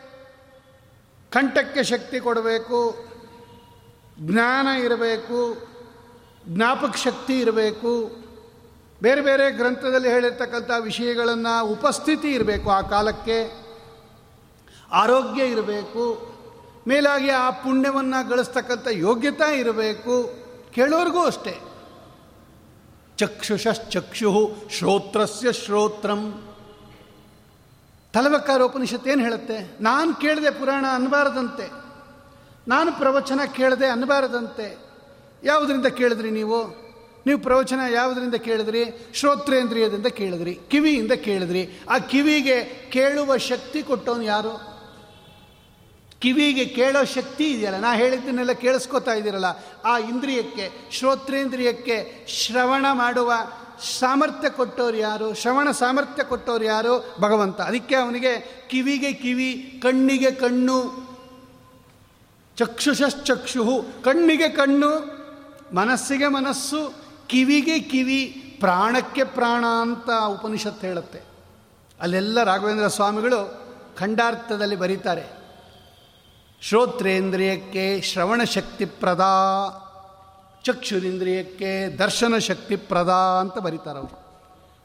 ಕಂಠಕ್ಕೆ 1.32 1.84
ಶಕ್ತಿ 1.84 2.20
ಕೊಡಬೇಕು. 2.20 3.06
ಜ್ಞಾನ 4.20 4.68
ಇರಬೇಕು. 4.68 5.68
ಜ್ಞಾಪಕ 6.48 6.96
ಶಕ್ತಿ 6.96 7.40
ಇರಬೇಕು. 7.40 8.16
ಬೇರೆ 9.02 9.22
ಬೇರೆ 9.22 9.52
ಗ್ರಂಥದಲ್ಲಿ 9.52 10.10
ಹೇಳಿರ್ತಕ್ಕಂಥ 10.10 10.72
ವಿಷಯಗಳನ್ನು 10.80 11.66
ಉಪಸ್ಥಿತಿ 11.66 12.32
ಇರಬೇಕು 12.32 12.72
ಆ 12.72 12.82
ಕಾಲಕ್ಕೆ. 12.82 13.66
ಆರೋಗ್ಯ 14.92 15.46
ಇರಬೇಕು. 15.46 16.31
ಮೇಲಾಗಿ 16.88 17.30
ಆ 17.30 17.50
ಪುಣ್ಯವನ್ನು 17.50 18.30
ಗಳಿಸ್ತಕ್ಕಂಥ 18.30 18.88
ಯೋಗ್ಯತೆ 18.92 19.60
ಇರಬೇಕು. 19.60 20.34
ಕೇಳೋರಿಗೂ 20.74 21.20
ಅಷ್ಟೇ. 21.20 21.60
ಚಕ್ಷುಷಶ್ಚಕ್ಷು 23.18 24.56
ಶ್ರೋತ್ರಸ್ಯ 24.70 25.54
ಶ್ರೋತ್ರಂ. 25.54 26.48
ತಲವಕ್ಕಾರ 28.14 28.62
ಉಪನಿಷತ್ 28.62 29.08
ಏನು 29.08 29.22
ಹೇಳುತ್ತೆ? 29.22 29.78
ನಾನು 29.82 30.16
ಕೇಳಿದೆ 30.16 30.50
ಪುರಾಣ 30.50 30.86
ಅನ್ನಬಾರದಂತೆ 30.94 31.72
ನಾನು 32.68 32.92
ಪ್ರವಚನ 32.92 33.40
ಕೇಳಿದೆ 33.56 33.88
ಅನ್ನಬಾರದಂತೆ 33.88 34.78
ಯಾವುದರಿಂದ 35.44 35.86
ಕೇಳಿದ್ರಿ 35.86 36.32
ನೀವು? 36.32 36.68
ನೀವು 37.26 37.40
ಪ್ರವಚನ 37.40 37.80
ಯಾವುದರಿಂದ 37.94 38.36
ಕೇಳಿದ್ರಿ? 38.36 39.10
ಶ್ರೋತ್ರೇಂದ್ರಿಯದಿಂದ 39.14 40.08
ಕೇಳಿದ್ರಿ. 40.08 40.60
ಕಿವಿಯಿಂದ 40.70 41.12
ಕೇಳಿದ್ರಿ. 41.12 41.70
ಆ 41.90 41.98
ಕಿವಿಗೆ 41.98 42.64
ಕೇಳುವ 42.92 43.38
ಶಕ್ತಿ 43.38 43.84
ಕೊಟ್ಟವನು 43.84 44.24
ಯಾರು? 44.24 44.71
ಕಿವಿಗೆ 46.22 46.66
ಕೇಳೋ 46.66 47.04
ಶಕ್ತಿ 47.04 47.52
ಇದೆಯಲ್ಲ? 47.52 47.78
ನಾ 47.78 47.96
ಹೇಳಿದ್ದನ್ನೆಲ್ಲ 47.96 48.52
ಕೇಳಿಸ್ಕೊತಾ 48.52 49.14
ಇದ್ದೀರಲ್ಲ. 49.14 49.46
ಆ 49.86 49.98
ಇಂದ್ರಿಯಕ್ಕೆ, 49.98 50.72
ಶ್ರೋತ್ರೇಂದ್ರಿಯಕ್ಕೆ 50.92 52.26
ಶ್ರವಣ 52.28 52.86
ಮಾಡುವ 52.94 53.34
ಸಾಮರ್ಥ್ಯ 54.00 54.50
ಕೊಟ್ಟವ್ರು 54.50 54.98
ಯಾರು? 54.98 55.34
ಶ್ರವಣ 55.34 55.72
ಸಾಮರ್ಥ್ಯ 55.72 56.24
ಕೊಟ್ಟವ್ರು 56.24 56.66
ಯಾರು? 56.66 57.16
ಭಗವಂತ. 57.22 57.62
ಅದಕ್ಕೆ 57.62 57.96
ಅವನಿಗೆ 57.96 58.66
ಕಿವಿಗೆ 58.68 59.14
ಕಿವಿ, 59.14 59.80
ಕಣ್ಣಿಗೆ 59.84 60.32
ಕಣ್ಣು 60.32 61.12
ಚಕ್ಷುಷಶ್ಚಕ್ಷು 62.58 63.86
ಕಣ್ಣಿಗೆ 64.04 64.50
ಕಣ್ಣು, 64.50 65.22
ಮನಸ್ಸಿಗೆ 65.76 66.28
ಮನಸ್ಸು, 66.28 66.94
ಕಿವಿಗೆ 67.28 67.80
ಕಿವಿ, 67.80 68.26
ಪ್ರಾಣಕ್ಕೆ 68.60 69.24
ಪ್ರಾಣ 69.24 69.66
ಅಂತ 69.66 70.10
ಉಪನಿಷತ್ತು 70.28 70.88
ಹೇಳುತ್ತೆ. 70.88 71.22
ಅಲ್ಲೆಲ್ಲ 72.02 72.44
ರಾಘವೇಂದ್ರ 72.44 72.88
ಸ್ವಾಮಿಗಳು 72.88 73.62
ಖಂಡಾರ್ಥದಲ್ಲಿ 73.98 74.76
ಬರೀತಾರೆ. 74.76 75.41
ಶ್ರೋತ್ರೇಂದ್ರಿಯಕ್ಕೆ 76.62 78.02
ಶ್ರವಣ 78.02 78.44
ಶಕ್ತಿ 78.44 78.86
ಪ್ರದಾ, 78.86 79.34
ಚಕ್ಷುರಿಂದ್ರಿಯಕ್ಕೆ 80.66 81.98
ದರ್ಶನ 81.98 82.38
ಶಕ್ತಿ 82.38 82.76
ಪ್ರದಾ 82.76 83.40
ಅಂತ 83.40 83.58
ಬರೀತಾರೆ 83.58 84.00
ಅವರು. 84.00 84.18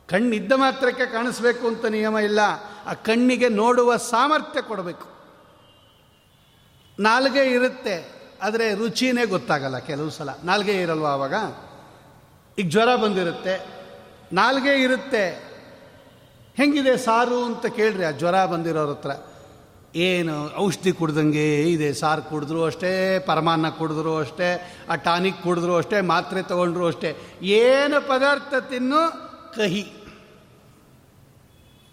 ಕಣ್ಣಿದ್ದ 0.09 0.53
ಮಾತ್ರಕ್ಕೆ 0.53 1.07
ಕಾಣಿಸ್ಬೇಕು 1.07 1.67
ಅಂತ 1.67 1.85
ನಿಯಮ 1.85 2.19
ಇಲ್ಲ. 2.19 2.41
ಆ 2.87 2.95
ಕಣ್ಣಿಗೆ 2.95 3.49
ನೋಡುವ 3.49 3.97
ಸಾಮರ್ಥ್ಯ 3.97 4.63
ಕೊಡಬೇಕು. 4.63 5.07
ನಾಲ್ಗೆ 6.99 7.45
ಇರುತ್ತೆ, 7.45 7.97
ಆದರೆ 8.43 8.75
ರುಚಿನೇ 8.75 9.25
ಗೊತ್ತಾಗಲ್ಲ 9.27 9.79
ಕೆಲವು 9.79 10.11
ಸಲ. 10.11 10.31
ನಾಲ್ಗೆ 10.45 10.81
ಇರಲ್ವ 10.83 11.07
ಆವಾಗ 11.07 11.35
ಈಗ 12.59 12.69
ಜ್ವರ 12.69 12.97
ಬಂದಿರುತ್ತೆ. 12.97 13.55
ನಾಲ್ಗೆ 14.33 14.83
ಇರುತ್ತೆ. 14.83 15.25
ಹೆಂಗಿದೆ 16.57 16.97
ಸಾರು 16.97 17.45
ಅಂತ 17.45 17.67
ಕೇಳ್ರಿ 17.67 18.05
ಆ 18.05 18.11
ಜ್ವರ 18.11 18.47
ಬಂದಿರೋರ 18.47 18.91
ಹತ್ರ. 18.91 19.11
ಏನು 19.97 20.57
ಔಷಧಿ 20.57 20.93
ಕುಡ್ದಂಗೆ 20.93 21.63
ಇದೆ, 21.63 21.95
ಸಾರು 21.95 22.23
ಕುಡಿದ್ರು 22.23 22.65
ಅಷ್ಟೇ, 22.65 23.19
ಪರಮಾನ್ನ 23.19 23.69
ಕುಡಿದ್ರು 23.69 24.17
ಅಷ್ಟೇ, 24.17 24.77
ಆ 24.91 24.95
ಟಾನಿಕ್ 24.95 25.43
ಕುಡಿದ್ರು 25.43 25.77
ಅಷ್ಟೇ, 25.77 26.01
ಮಾತ್ರೆ 26.01 26.43
ತಗೊಂಡ್ರು 26.43 26.87
ಅಷ್ಟೇ. 26.87 27.39
ಏನು 27.43 28.09
ಪದಾರ್ಥ 28.09 28.55
ತಿನ್ನು? 28.55 29.27
ಕಹಿ. 29.55 29.93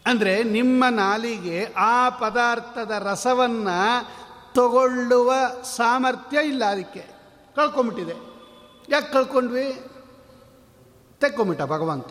ಅಂದರೆ 0.06 0.44
ನಿಮ್ಮ 0.44 0.84
ನಾಲಿಗೆ 0.90 1.66
ಆ 1.78 2.10
ಪದಾರ್ಥದ 2.10 2.92
ರಸವನ್ನು 3.00 4.08
ತಗೊಳ್ಳುವ 4.54 5.34
ಸಾಮರ್ಥ್ಯ 5.76 6.48
ಇಲ್ಲ 6.48 6.66
ಅದಕ್ಕೆ. 6.66 7.06
ಕಳ್ಕೊಂಬಿಟ್ಟಿದೆ. 7.56 8.14
ಯಾಕೆ 8.90 9.14
ಕಳ್ಕೊಂಡ್ವಿ? 9.14 9.86
ತೆಕ್ಕೊಂಬಿಟ್ಟ 11.20 11.62
ಭಗವಂತ. 11.62 12.08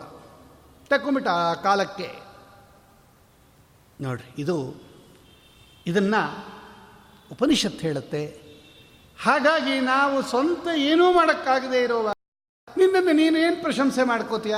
ತೆಕ್ಕೊಂಬಿಟ್ಟ 0.89 1.29
ಆ 1.29 1.53
ಕಾಲಕ್ಕೆ. 1.53 2.15
ನೋಡ್ರಿ, 4.01 4.41
ಇದು 4.41 4.75
ಇದನ್ನು 5.87 6.45
ಉಪನಿಷತ್ 7.31 7.81
ಹೇಳುತ್ತೆ. 7.81 8.25
ಹಾಗಾಗಿ 9.23 9.79
ನಾವು 9.79 10.21
ಸ್ವಂತ 10.21 10.67
ಏನೂ 10.75 11.13
ಮಾಡೋಕ್ಕಾಗದೇ 11.13 11.83
ಇರೋವ 11.83 12.13
ನಿನ್ನನ್ನು 12.77 13.11
ನೀನೇನು 13.11 13.61
ಪ್ರಶಂಸೆ 13.61 14.03
ಮಾಡ್ಕೋತೀಯ? 14.03 14.55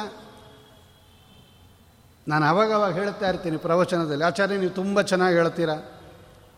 ನಾನು 2.27 2.45
ಅವಾಗ 2.45 2.73
ಅವಾಗ 2.73 2.93
ಹೇಳ್ತಾ 2.93 3.29
ಇರ್ತೀನಿ 3.29 3.57
ಪ್ರವಚನದಲ್ಲಿ, 3.57 4.23
ಆಚಾರ್ಯ, 4.23 4.57
ನೀವು 4.57 4.71
ತುಂಬ 4.71 5.01
ಚೆನ್ನಾಗಿ 5.01 5.35
ಹೇಳ್ತೀರಾ. 5.35 6.01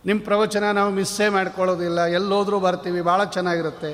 ನಿಮ್ಮ 0.06 0.23
ಪ್ರವಚನ 0.23 0.71
ನಾವು 0.71 0.91
ಮಿಸ್ಸೇ 0.91 1.30
ಮಾಡ್ಕೊಳ್ಳೋದಿಲ್ಲ. 1.30 2.06
ಎಲ್ಲೋದ್ರೂ 2.06 2.60
ಬರ್ತೀವಿ, 2.60 3.01
ಭಾಳ 3.01 3.23
ಚೆನ್ನಾಗಿರುತ್ತೆ. 3.23 3.93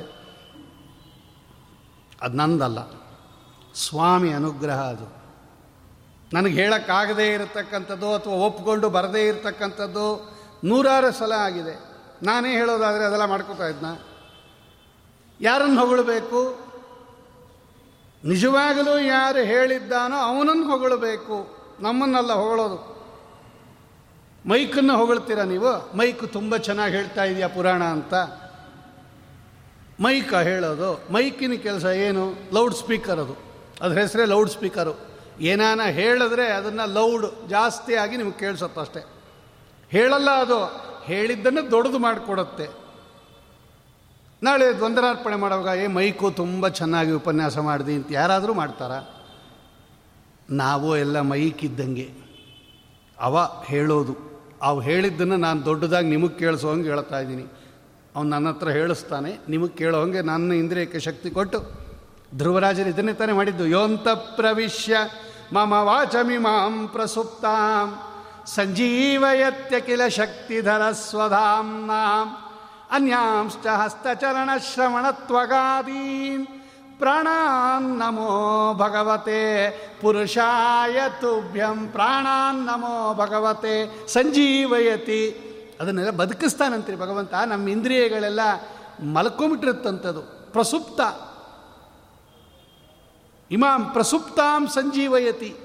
ಅದು 2.21 2.38
ನಂದಲ್ಲ. 2.38 2.91
ಸ್ವಾಮಿ 3.73 4.33
ಅನುಗ್ರಹ 4.33 4.81
ಅದು. 4.81 5.23
ನನಗೆ 6.33 6.62
ಹೇಳೋಕ್ಕಾಗದೇ 6.62 7.33
ಇರತಕ್ಕಂಥದ್ದು 7.33 8.13
ಅಥವಾ 8.13 8.33
ಒಪ್ಕೊಂಡು 8.33 8.89
ಬರದೇ 8.89 9.27
ಇರತಕ್ಕಂಥದ್ದು 9.27 10.32
ನೂರಾರು 10.63 11.12
ಸಲ 11.12 11.32
ಆಗಿದೆ. 11.32 11.93
ನಾನೇ 12.23 12.52
ಹೇಳೋದಾದರೆ 12.52 13.04
ಅದೆಲ್ಲ 13.04 13.26
ಮಾಡ್ಕೋತಾ 13.26 13.67
ಇದ್ನ. 13.67 13.86
ಯಾರನ್ನು 15.41 15.80
ಹೊಗಳಬೇಕು? 15.80 16.60
ನಿಜವಾಗಲೂ 18.26 18.99
ಯಾರು 18.99 19.39
ಹೇಳಿದ್ದಾನೋ 19.39 20.17
ಅವನನ್ನು 20.17 20.71
ಹೊಗಳಬೇಕು. 20.71 21.58
ನಮ್ಮನ್ನೆಲ್ಲ 21.80 22.34
ಹೊಗಳೋದು. 22.34 22.93
ಮೈಕನ್ನು 24.49 24.97
ಹೊಗಳ್ತೀರ 24.97 25.41
ನೀವು? 25.41 25.97
ಮೈಕ್ 25.97 26.34
ತುಂಬ 26.34 26.58
ಚೆನ್ನಾಗಿ 26.58 26.95
ಹೇಳ್ತಾ 26.95 27.23
ಇದೆಯಾ 27.23 27.47
ಪುರಾಣ 27.47 27.84
ಅಂತ. 27.84 28.13
ಮೈಕ 29.99 30.34
ಹೇಳೋದು. 30.34 31.13
ಮೈಕಿನ 31.13 31.54
ಕೆಲಸ 31.54 31.86
ಏನು? 31.86 32.34
ಲೌಡ್ 32.54 32.76
ಸ್ಪೀಕರ್ 32.76 33.19
ಅದು. 33.19 33.38
ಅದ್ರ 33.82 33.97
ಹೆಸರೇ 33.99 34.26
ಲೌಡ್ 34.26 34.49
ಸ್ಪೀಕರು. 34.49 34.99
ಏನಾನ 35.39 35.82
ಹೇಳಿದ್ರೆ 35.82 36.47
ಅದನ್ನು 36.47 36.93
ಲೌಡ್ 36.93 37.49
ಜಾಸ್ತಿಯಾಗಿ 37.49 38.17
ನಿಮ್ಗೆ 38.17 38.39
ಕೇಳಿಸುತ್ತೆ 38.39 38.82
ಅಷ್ಟೇ 38.82 39.06
ಹೇಳಲ್ಲ 39.93 40.29
ಅದು. 40.29 40.84
ಹೇಳಿದ್ದನ್ನು 41.03 41.71
ದೊಡ್ಡದು 41.71 41.99
ಮಾಡಿಕೊಡುತ್ತೆ. 41.99 42.67
ನಾಳೆ 44.43 44.77
ದ್ವಂದ್ರಾರ್ಪಣೆ 44.77 45.36
ಮಾಡುವಾಗ, 45.36 45.77
ಏ, 45.77 45.88
ಮೈಕು 45.88 46.32
ತುಂಬ 46.32 46.67
ಚೆನ್ನಾಗಿ 46.67 47.12
ಉಪನ್ಯಾಸ 47.12 47.58
ಮಾಡಿದೆ 47.58 47.93
ಅಂತ 47.93 48.08
ಯಾರಾದರೂ 48.12 48.53
ಮಾಡ್ತಾರ? 48.53 48.91
ನಾವು 50.49 50.97
ಎಲ್ಲ 50.97 51.21
ಮೈಕ್ 51.21 51.63
ಇದ್ದಂಗೆ 51.63 52.12
ಅವ 53.19 53.38
ಹೇಳೋದು. 53.65 54.15
ಅವು 54.62 54.79
ಹೇಳಿದ್ದನ್ನು 54.79 55.38
ನಾನು 55.38 55.65
ದೊಡ್ಡದಾಗಿ 55.65 56.10
ನಿಮಗೆ 56.10 56.39
ಕೇಳಿಸೋಂಗೆ 56.39 56.89
ಹೇಳ್ತಾ 56.89 57.19
ಇದ್ದೀನಿ. 57.19 57.45
ಅವ್ನು 58.15 58.32
ನನ್ನ 58.32 58.49
ಹತ್ರ 58.49 58.69
ಹೇಳಿಸ್ತಾನೆ, 58.69 59.38
ನಿಮಗೆ 59.49 59.77
ಕೇಳೋ 59.77 60.01
ಹಂಗೆ 60.01 60.21
ನನ್ನ 60.21 60.51
ಇಂದ್ರಿಯಕ್ಕೆ 60.51 60.99
ಶಕ್ತಿ 60.99 61.29
ಕೊಟ್ಟು, 61.29 61.71
ಧ್ರುವರಾಜರು 62.38 62.89
ಇದನ್ನೇ 62.89 63.13
ತಾನೇ 63.13 63.32
ಮಾಡಿದ್ದು. 63.32 63.67
ಯೋಂತ 63.67 64.08
ಪ್ರವಿಶ್ಯ 64.08 64.97
ಮಮ 65.53 65.73
ವಾಚಮಿಮಾಂ 65.73 66.88
ಪ್ರಸುಪ್ತಾಂ 66.88 68.12
ಸಂಜೀವಯತ್ಯ 68.45 69.82
ಕಿಲ 69.82 70.08
ಶಕ್ತಿಧರ 70.08 70.91
ಸ್ವಧಾಂನಾಂ 70.91 72.29
ಅನ್ಯಾಂಶ್ಚ 72.91 73.67
ಪ್ರಾಣಾನ್ 76.99 77.99
ನಮೋ 77.99 78.73
ಭಗವತೆ. 78.73 79.69
ಪುರುಷಾಯ 80.01 80.95
ತುಭ್ಯಂ 81.21 81.88
ಪ್ರಾಣಾನ್ 81.88 82.65
ನಮೋ 82.65 83.13
ಭಗವತೆ. 83.13 84.08
ಸಂಜೀವಯತಿ. 84.08 85.49
ಅದನ್ನೆಲ್ಲ 85.82 86.12
ಬದುಕಿಸ್ತಾನಂತ್ರಿ 86.12 86.95
ಭಗವಂತ. 86.95 87.34
ನಮ್ಮ 87.34 87.69
ಇಂದ್ರಿಯಗಳೆಲ್ಲ 87.69 88.39
ಮಲ್ಕೊಂಬಿಟ್ಟಿರುತ್ತಂಥದ್ದು 89.13 90.21
ಪ್ರಸುಪ್ತ. 90.51 91.01
ಇಮಾಂ 93.51 93.86
ಪ್ರಸುಪ್ತಾಂ 93.86 94.67
ಸಂಜೀವಯತಿ. 94.67 95.56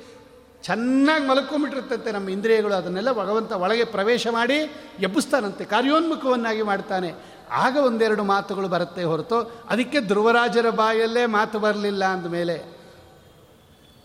ಚೆನ್ನಾಗಿ 0.63 1.27
ಮಲ್ಕೊಂಬಿಟ್ಟಿರ್ತಂತೆ 1.27 2.13
ನಮ್ಮ 2.13 2.29
ಇಂದ್ರಿಯಗಳು. 2.29 2.75
ಅದನ್ನೆಲ್ಲ 2.75 3.13
ಭಗವಂತ 3.13 3.53
ಒಳಗೆ 3.53 3.85
ಪ್ರವೇಶ 3.85 4.27
ಮಾಡಿ 4.27 4.55
ಎಬ್ಬಿಸ್ತಾನಂತೆ, 5.01 5.65
ಕಾರ್ಯೋನ್ಮುಖವನ್ನಾಗಿ 5.65 6.63
ಮಾಡ್ತಾನೆ. 6.63 7.15
ಆಗ 7.51 7.77
ಒಂದೆರಡು 7.77 8.25
ಮಾತುಗಳು 8.25 8.69
ಬರುತ್ತೆ 8.69 9.05
ಹೊರತು, 9.05 9.65
ಅದಕ್ಕೆ 9.71 10.01
ಧ್ರುವರಾಜರ 10.01 10.71
ಬಾಯಲ್ಲೇ 10.71 11.27
ಮಾತು 11.27 11.59
ಬರಲಿಲ್ಲ 11.59 12.05
ಅಂದಮೇಲೆ, 12.05 12.79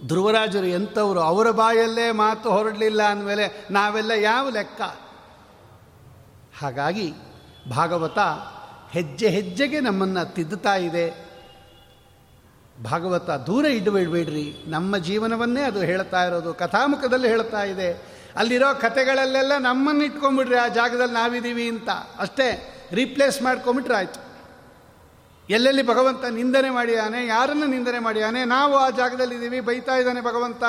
ಧ್ರುವರಾಜರು 0.07 0.65
ಎಂಥವರು 0.65 1.19
ಅವರ 1.19 1.51
ಬಾಯಲ್ಲೇ 1.51 2.11
ಮಾತು 2.11 2.49
ಹೊರಡಲಿಲ್ಲ 2.49 3.03
ಅಂದಮೇಲೆ, 3.03 3.67
ನಾವೆಲ್ಲ 3.71 4.11
ಯಾವ 4.11 4.49
ಲೆಕ್ಕ? 4.49 4.81
ಹಾಗಾಗಿ 6.59 7.13
ಭಾಗವತ 7.69 8.19
ಹೆಜ್ಜೆ 8.91 9.29
ಹೆಜ್ಜೆಗೆ 9.29 9.79
ನಮ್ಮನ್ನು 9.79 10.33
ತಿದ್ದುತ್ತಾ 10.33 10.75
ಇದೆ. 10.75 11.22
ಭಾಗವತ 12.81 13.29
ದೂರ 13.29 13.65
ಇಡಬೇಡಬೇಡ್ರಿ. 13.65 14.63
ನಮ್ಮ 14.67 14.97
ಜೀವನವನ್ನೇ 14.97 15.61
ಅದು 15.61 15.79
ಹೇಳ್ತಾ 15.79 16.23
ಇರೋದು. 16.23 16.53
ಕಥಾಮುಖದಲ್ಲಿ 16.53 17.27
ಹೇಳ್ತಾ 17.27 17.63
ಇದೆ. 17.63 18.13
ಅಲ್ಲಿರೋ 18.35 18.79
ಕಥೆಗಳಲ್ಲೆಲ್ಲ 18.79 19.57
ನಮ್ಮನ್ನು 19.57 20.03
ಇಟ್ಕೊಂಡ್ಬಿಡ್ರಿ, 20.03 20.55
ಆ 20.55 20.67
ಜಾಗದಲ್ಲಿ 20.67 21.13
ನಾವಿದ್ದೀವಿ 21.13 21.69
ಅಂತ. 21.69 21.89
ಅಷ್ಟೇ 22.19 22.73
ರೀಪ್ಲೇಸ್ 22.91 23.41
ಮಾಡ್ಕೊಂಬಿಟ್ರೆ 23.41 23.95
ಆಯಿತು. 23.95 24.33
ಎಲ್ಲೆಲ್ಲಿ 25.49 25.87
ಭಗವಂತ 25.87 26.25
ನಿಂದನೆ 26.25 26.69
ಮಾಡಿಯಾನೆ 26.69 27.25
ಯಾರನ್ನು 27.25 27.65
ನಿಂದನೆ 27.65 27.99
ಮಾಡಿಯಾನೆ 27.99 28.45
ನಾವು 28.45 28.75
ಆ 28.75 28.89
ಜಾಗದಲ್ಲಿದ್ದೀವಿ, 28.89 29.59
ಬೈತಾ 29.59 29.95
ಇದ್ದಾನೆ 29.95 30.21
ಭಗವಂತ. 30.21 30.63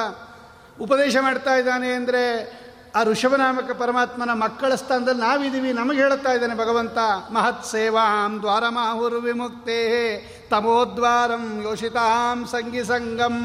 ಉಪದೇಶ 0.81 1.17
ಮಾಡ್ತಾ 1.21 1.55
ಇದ್ದಾನೆ 1.55 1.93
ಅಂದರೆ 1.93 2.63
ಆ 2.94 3.00
ಋಷಭನಾಮಕ 3.02 3.70
ಪರಮಾತ್ಮನ 3.78 4.33
ಮಕ್ಕಳ 4.33 4.74
ಸ್ಥಾನದಲ್ಲಿ 4.74 5.20
ನಾವಿದ್ದೀವಿ, 5.20 5.70
ನಮಗೆ 5.72 5.98
ಹೇಳುತ್ತಾ 5.98 6.33
ಇದ್ದಾನೆ 6.33 6.54
ಭಗವಂತ, 6.54 6.98
ಮಹತ್ 7.30 7.64
ಸೇವಾಂ 7.66 8.33
ದ್ವಾರಮಾಹುರು 8.40 9.20
ವಿಮುಕ್ತೇ 9.20 9.80
ತಮೋದ್ವಾರಂ 10.50 11.44
ಯೋಷಿತಾಂ 11.62 12.38
ಸಂಗಿ 12.46 12.85
ಸಂಗಂ 12.85 13.37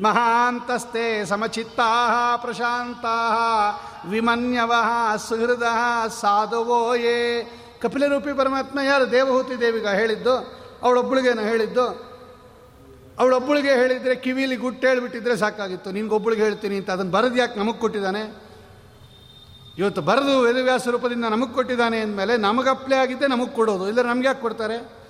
ಮಹಾಂತಸ್ತೆ 0.00 1.04
ಸಮಚಿತ್ತಾ 1.26 1.90
ಪ್ರಶಾಂತಾ, 2.36 3.16
ವಿಮನ್ಯವ 4.08 4.72
ಸುಹೃದ 5.28 5.66
ಸಾಧುವೋ 6.20 6.80
ಯೇ. 6.94 7.18
ಕಪಿಲರೂಪಿ 7.82 8.32
ಪರಮಾತ್ಮ 8.32 8.78
ಯಾರು? 8.80 9.06
ದೇವಹೂತಿ 9.10 9.54
ದೇವಿಗ 9.60 9.88
ಹೇಳಿದ್ದು, 10.00 10.34
ಅವಳೊಬ್ಬಳಿಗೇನು 10.82 11.42
ಹೇಳಿದ್ದು 11.42 12.13
ಅವಳೊಬ್ಬಳಿಗೆ 13.18 13.68
ಹೇಳಿದರೆ 13.68 14.14
ಕಿವಿಲಿ 14.14 14.56
ಗುಟ್ಟು 14.56 14.86
ಹೇಳಿಬಿಟ್ಟಿದ್ರೆ 14.86 15.36
ಸಾಕಾಗಿತ್ತು. 15.36 15.90
ನಿನ್ಗೊಬ್ಬಳಿಗೆ 15.90 16.42
ಹೇಳ್ತೀನಿ 16.42 16.76
ಅಂತ. 16.76 16.90
ಅದನ್ನು 16.90 17.12
ಬರೆದು 17.12 17.36
ಯಾಕೆ 17.36 17.58
ನಮಗೆ 17.58 17.78
ಕೊಟ್ಟಿದ್ದಾನೆ? 17.78 18.44
ಇವತ್ತು 19.78 20.02
ಬರೆದು 20.02 20.40
ವೇದವ್ಯಾಸ 20.40 20.88
ರೂಪದಿಂದ 20.88 21.24
ನಮಗೆ 21.24 21.54
ಕೊಟ್ಟಿದ್ದಾನೆ 21.54 21.98
ಅಂದಮೇಲೆ 22.00 22.36
ನಮಗೆ 22.36 22.70
ಅಪ್ಲೈ 22.70 22.96
ಆಗಿದ್ದೆ 22.96 23.26
ನಮಗೆ 23.26 23.48
ಕೊಡೋದು. 23.48 23.88
ಇಲ್ಲ 23.88 24.02
ನಮ್ಗೆ 24.02 24.26
ಯಾಕೆ 24.26 24.40
ಕೊಡ್ತಾರೆ? 24.40 25.04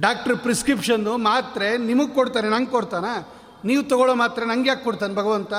ಡಾಕ್ಟ್ರ್ 0.00 0.36
ಪ್ರಿಸ್ಕ್ರಿಪ್ಷನ್ನು 0.36 1.16
ಮಾತ್ರೆ 1.16 1.76
ನಿಮಗೆ 1.76 2.14
ಕೊಡ್ತಾರೆ, 2.14 2.48
ನಂಗೆ 2.48 2.70
ಕೊಡ್ತಾನ? 2.70 3.04
ನೀವು 3.64 3.82
ತಗೊಳ್ಳೋ 3.82 4.14
ಮಾತ್ರೆ 4.14 4.46
ನಂಗೆ 4.46 4.68
ಯಾಕೆ 4.68 4.84
ಕೊಡ್ತಾನೆ 4.84 5.14
ಭಗವಂತ? 5.14 5.52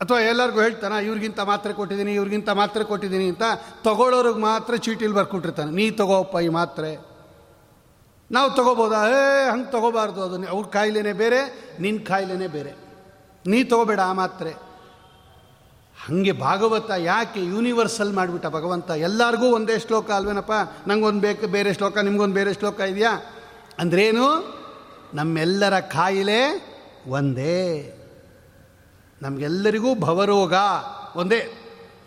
ಅಥವಾ 0.00 0.20
ಎಲ್ಲರಿಗೂ 0.20 0.60
ಹೇಳ್ತಾನೆ, 0.60 1.06
ಇವ್ರಿಗಿಂತ 1.06 1.40
ಮಾತ್ರೆ 1.40 1.72
ಕೊಟ್ಟಿದ್ದೀನಿ, 1.72 2.14
ಇವ್ರಿಗಿಂತ 2.14 2.48
ಮಾತ್ರೆ 2.48 2.84
ಕೊಟ್ಟಿದ್ದೀನಿ 2.84 3.28
ಅಂತ? 3.28 3.42
ತಗೊಳ್ಳೋರಿಗೆ 3.84 4.38
ಮಾತ್ರ 4.38 4.76
ಚೀಟಿಲಿ 4.76 5.14
ಬರ್ಕೊಟ್ಟಿರ್ತಾನೆ. 5.14 5.70
ನೀ 5.70 5.90
ತಗೋಪ್ಪ 5.90 6.36
ಈ 6.36 6.48
ಮಾತ್ರೆ. 6.48 7.09
ನಾವು 8.30 8.50
ತಗೋಬೋದ? 8.50 8.92
ಏ, 8.92 9.50
ಹಂಗೆ 9.50 9.72
ತಗೋಬಾರ್ದು 9.72 10.22
ಅದನ್ನು. 10.22 10.46
ಅವ್ರ 10.46 10.66
ಕಾಯಿಲೆನೇ 10.66 11.12
ಬೇರೆ 11.12 11.70
ನಿನ್ನ 11.80 12.04
ಕಾಯಿಲೆನೇ 12.04 12.46
ಬೇರೆ. 12.46 12.74
ನೀ 13.46 13.64
ತಗೋಬೇಡ 13.64 14.00
ಆ 14.00 14.12
ಮಾತ್ರೆ. 14.12 14.50
ಹಾಗೆ 16.06 16.32
ಭಾಗವತ 16.32 16.90
ಯಾಕೆ 16.90 17.44
ಯೂನಿವರ್ಸಲ್ 17.44 18.12
ಮಾಡಿಬಿಟ್ಟ 18.12 18.46
ಭಗವಂತ? 18.46 18.90
ಎಲ್ಲರಿಗೂ 18.90 19.46
ಒಂದೇ 19.46 19.78
ಶ್ಲೋಕ 19.78 20.10
ಅಲ್ವೇನಪ್ಪ? 20.10 20.52
ನಂಗೊಂದು 20.88 21.20
ಬೇಕು, 21.20 21.46
ಬೇರೆ 21.46 21.74
ಶ್ಲೋಕ, 21.74 21.98
ನಿಮ್ಗೊಂದು 21.98 22.34
ಬೇರೆ 22.34 22.54
ಶ್ಲೋಕ 22.54 22.80
ಇದೆಯಾ? 22.80 23.20
ಅಂದ್ರೇನು? 23.78 24.60
ನಮ್ಮೆಲ್ಲರ 25.14 25.80
ಕಾಯಿಲೆ 25.80 26.66
ಒಂದೇ. 27.08 27.94
ನಮಗೆಲ್ಲರಿಗೂ 29.22 29.94
ಭವರೋಗ 29.94 30.54
ಒಂದೇ. 31.16 31.52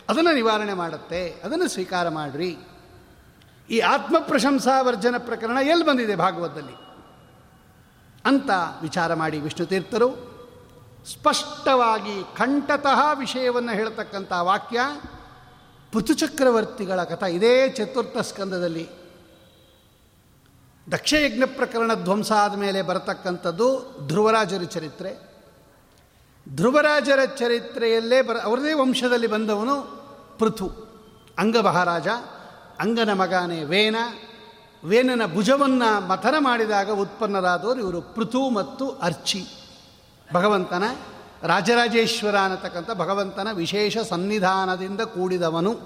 ಅದನ್ನು 0.09 0.35
ನಿವಾರಣೆ 0.35 0.73
ಮಾಡುತ್ತೆ. 0.73 1.41
ಅದನ್ನು 1.43 1.67
ಸ್ವೀಕಾರ 1.67 2.09
ಮಾಡಿರಿ. 2.09 2.57
ಈ 3.69 3.79
ಆತ್ಮ 3.79 4.19
ಪ್ರಶಂಸಾವರ್ಜನ 4.19 5.15
ಪ್ರಕರಣ 5.17 5.57
ಎಲ್ಲಿ 5.57 5.85
ಬಂದಿದೆ 5.85 6.15
ಭಾಗವತದಲ್ಲಿ? 6.15 6.73
ಅಂತ 8.25 8.49
ವಿಚಾರ 8.81 9.13
ಮಾಡಿ 9.13 9.39
ವಿಷ್ಣು 9.39 9.65
ತೀರ್ಥರು, 9.65 10.33
ಸ್ಪಷ್ಟವಾಗಿ 11.11 12.23
ಕಂಠತಃ 12.37 13.13
ವಿಷಯವನ್ನು 13.13 13.71
ಹೇಳ್ತಕ್ಕಂಥ 13.71 14.33
ವಾಕ್ಯ 14.41 14.79
ಪುತುಚಕ್ರವರ್ತಿಗಳ 15.91 17.03
ಕಥ 17.03 17.23
ಇದೇ 17.23 17.69
ಚತುರ್ಥ 17.69 18.17
ಸ್ಕಂದದಲ್ಲಿ. 18.17 18.89
ದಕ್ಷಯಜ್ಞ 20.91 21.43
ಪ್ರಕರಣ 21.45 21.93
ಧ್ವಂಸ 21.93 22.31
ಆದ 22.31 22.55
ಮೇಲೆ 22.55 22.81
ಬರತಕ್ಕಂಥದ್ದು 22.81 23.95
ಧ್ರುವರಾಜರ 24.07 24.63
ಚರಿತ್ರೆ. 24.63 25.33
ಧ್ರುವರಾಜರ 26.55 27.19
ಚರಿತ್ರೆಯಲ್ಲೇ 27.25 28.21
ಬರ, 28.21 28.37
ಅವರದೇ 28.37 28.73
ವಂಶದಲ್ಲಿ 28.73 29.27
ಬಂದವನು 29.27 29.81
ಪೃಥು 30.39 30.67
ಅಂಗ 31.37 31.57
ಮಹಾರಾಜ 31.57 32.07
ಅಂಗನ 32.79 33.13
ಮಗನೇ 33.13 33.63
ವೇನ 33.63 33.95
ವೇನನ 34.85 35.33
ಭುಜವನ್ನು 35.33 36.07
ಮಥನ 36.07 36.35
ಮಾಡಿದಾಗ 36.39 36.89
ಉತ್ಪನ್ನರಾದವರು 36.89 37.79
ಇವರು 37.79 38.01
ಪೃಥು 38.01 38.49
ಮತ್ತು 38.49 38.89
ಅರ್ಚಿ. 38.89 39.45
ಭಗವಂತನ 40.33 40.83
ರಾಜರಾಜೇಶ್ವರ 41.43 42.39
ಅನ್ನತಕ್ಕಂಥ 42.39 42.91
ಭಗವಂತನ 42.91 43.47
ವಿಶೇಷ 43.53 43.97
ಸನ್ನಿಧಾನದಿಂದ 43.97 45.01
ಕೂಡಿದವನು 45.01 45.79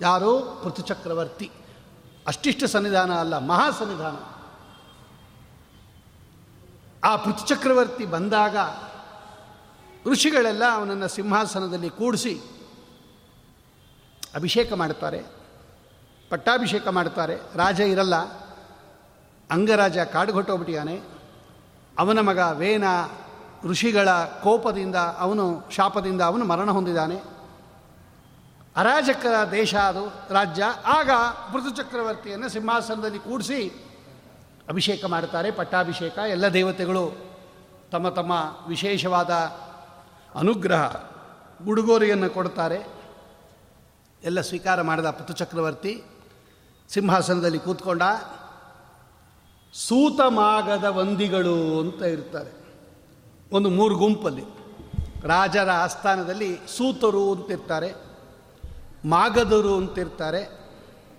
ಯಾರು 0.00 0.60
ಪೃಥು 0.64 0.82
ಚಕ್ರವರ್ತಿ. 0.82 1.50
ಅಷ್ಟಿಷ್ಟು 2.26 2.66
ಸನ್ನಿಧಾನ 2.68 3.12
ಅಲ್ಲ, 3.14 3.38
ಮಹಾ 3.38 3.70
ಸನ್ನಿಧಾನ. 3.70 4.16
ಆ 7.04 7.16
ಪೃಥು 7.16 7.46
ಚಕ್ರವರ್ತಿ 7.46 8.04
ಬಂದಾಗ 8.04 8.56
ಋಷಿಗಳೆಲ್ಲ 10.10 10.62
ಅವನನ್ನು 10.72 11.08
ಸಿಂಹಾಸನದಲ್ಲಿ 11.08 11.90
ಕೂಡಿಸಿ 11.90 12.40
ಅಭಿಷೇಕ 14.34 14.72
ಮಾಡ್ತಾರೆ 14.72 15.35
ಪಟ್ಟಾಭಿಷೇಕ 16.30 16.88
ಮಾಡ್ತಾರೆ. 16.88 17.36
ರಾಜ 17.36 17.80
ಇರಲ್ಲ. 17.80 18.16
ಅಂಗರಾಜ 19.50 19.98
ಕಾಡುಗೊಟ್ಟೋಗ್ಬಿಟ್ಟಿಯಾನೆ 19.98 21.00
ಅವನ 21.98 22.20
ಮಗ 22.20 22.38
ವೇನ 22.38 22.84
ಋಷಿಗಳ 23.64 24.08
ಕೋಪದಿಂದ 24.42 24.94
ಅವನು 24.94 25.70
ಶಾಪದಿಂದ 25.70 26.20
ಅವನು 26.20 26.44
ಮರಣ 26.44 26.70
ಹೊಂದಿದ್ದಾನೆ. 26.70 27.16
ಅರಾಜಕರ 28.76 29.50
ದೇಶ 29.50 29.74
ಅದು, 29.74 30.34
ರಾಜ್ಯ. 30.34 30.64
ಆಗ 30.86 31.10
ಚಕ್ರವರ್ತಿಯನ್ನು 31.76 32.48
ಸಿಂಹಾಸನದಲ್ಲಿ 32.48 33.18
ಕೂಡಿಸಿ 33.18 33.60
ಅಭಿಷೇಕ 34.68 35.04
ಮಾಡ್ತಾರೆ 35.04 35.50
ಪಟ್ಟಾಭಿಷೇಕ, 35.50 36.18
ಎಲ್ಲ 36.18 36.48
ದೇವತೆಗಳು 36.48 37.12
ತಮ್ಮ 37.92 38.08
ತಮ್ಮ 38.08 38.32
ವಿಶೇಷವಾದ 38.68 39.30
ಅನುಗ್ರಹ 40.34 40.96
ಉಡುಗೊರೆಯನ್ನು 41.68 42.30
ಕೊಡ್ತಾರೆ 42.30 42.86
ಎಲ್ಲ 44.22 44.40
ಸ್ವೀಕಾರ 44.40 44.82
ಮಾಡಿದ 44.82 45.10
ಪೃಥು 45.10 45.32
ಚಕ್ರವರ್ತಿ 45.32 46.04
ಸಿಂಹಾಸನದಲ್ಲಿ 46.88 47.58
ಕೂತ್ಕೊಂಡ 47.58 48.02
ಸೂತಮಾಗದ 49.72 50.84
ವಂದಿಗಳು 50.84 51.80
ಅಂತ 51.80 52.02
ಇರ್ತಾರೆ. 52.02 52.52
ಒಂದು 53.52 53.70
ಮೂರು 53.70 53.94
ಗುಂಪಲ್ಲಿ. 53.94 54.44
ರಾಜರ 55.22 55.70
ಆಸ್ಥಾನದಲ್ಲಿ 55.70 56.58
ಸೂತರು 56.76 57.34
ಅಂತಿರ್ತಾರೆ 57.34 57.94
ಮಾಗದರು 59.04 59.76
ಅಂತಿರ್ತಾರೆ 59.76 60.42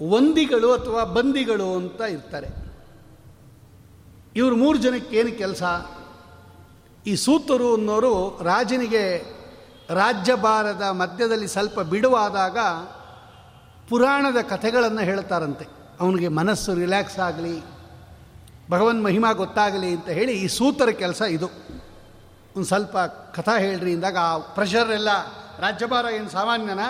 ವಂದಿಗಳು 0.09 0.73
ಅಥವಾ 0.73 1.03
ಬಂದಿಗಳು 1.03 1.75
ಅಂತ 1.75 2.01
ಇರ್ತಾರೆ. 2.01 2.47
ಇವರು 4.35 4.55
ಮೂರು 4.55 4.77
ಜನಕ್ಕೆ 4.77 5.15
ಏನು 5.15 5.37
ಕೆಲಸ? 5.37 5.63
ಈ 7.05 7.15
ಸೂತರು 7.15 7.73
ಅನ್ನೋರು 7.73 8.39
ರಾಜನಿಗೆ 8.43 9.37
ರಾಜ್ಯಭಾರದ 9.89 10.81
ಮಧ್ಯದಲ್ಲಿ 10.81 11.47
ಸ್ವಲ್ಪ 11.47 11.79
ಬಿಡುವಾದಾಗ 11.79 12.57
ಪುರಾಣದ 13.89 14.39
ಕಥೆಗಳನ್ನು 14.51 15.03
ಹೇಳ್ತಾರಂತೆ. 15.09 15.65
ಅವನಿಗೆ 16.01 16.29
ಮನಸ್ಸು 16.39 16.71
ರಿಲ್ಯಾಕ್ಸ್ 16.81 17.19
ಆಗಲಿ, 17.27 17.55
ಭಗವನ್ 18.69 19.01
ಮಹಿಮಾ 19.05 19.29
ಗೊತ್ತಾಗಲಿ 19.41 19.89
ಅಂತ 19.97 20.09
ಹೇಳಿ 20.17 20.33
ಈ 20.43 20.47
ಸೂತರ 20.57 20.89
ಕೆಲಸ 21.01 21.21
ಇದು. 21.35 21.47
ಒಂದು 22.55 22.67
ಸ್ವಲ್ಪ 22.71 22.97
ಕಥಾ 23.35 23.55
ಹೇಳ್ರಿ 23.65 23.91
ಇಂದಾಗ 23.95 24.17
ಆ 24.21 24.31
ಪ್ರೆಷರ್ 24.57 24.91
ಎಲ್ಲ 24.91 25.09
ರಾಜ್ಯಭಾರ 25.65 26.05
ಏನು 26.17 26.29
ಸಾಮಾನ್ಯನ, 26.29 26.83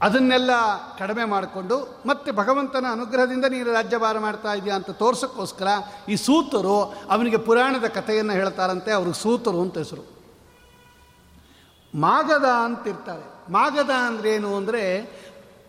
ಅದನ್ನೆಲ್ಲ 0.00 0.50
ಕಡಿಮೆ 0.98 1.24
ಮಾಡಿಕೊಂಡು 1.32 1.76
ಮತ್ತೆ 2.06 2.30
ಭಗವಂತನ 2.40 2.86
ಅನುಗ್ರಹದಿಂದ 2.96 3.46
ನೀನು 3.54 3.68
ರಾಜ್ಯಭಾರ 3.72 4.16
ಮಾಡ್ತಾ 4.18 4.52
ಇದೆಯಾ 4.60 4.76
ಅಂತ 4.76 4.92
ತೋರ್ಸೋಕ್ಕೋಸ್ಕರ 5.02 5.68
ಈ 6.12 6.16
ಸೂತರು 6.26 6.78
ಅವನಿಗೆ 7.14 7.38
ಪುರಾಣದ 7.46 7.88
ಕಥೆಯನ್ನು 7.98 8.34
ಹೇಳ್ತಾರಂತೆ, 8.40 8.90
ಅವ್ರಿಗೆ 8.98 9.18
ಸೂತರು 9.22 9.60
ಅಂತ 9.64 9.76
ಹೆಸರು. 9.78 10.04
ಮಾಗದ 11.94 12.48
ಅಂತಿರ್ತಾರೆ 12.66 13.26
ಮಾಗದ 13.52 13.92
ಅಂದ್ರೇನು 14.08 14.50
ಅಂದರೆ 14.56 14.82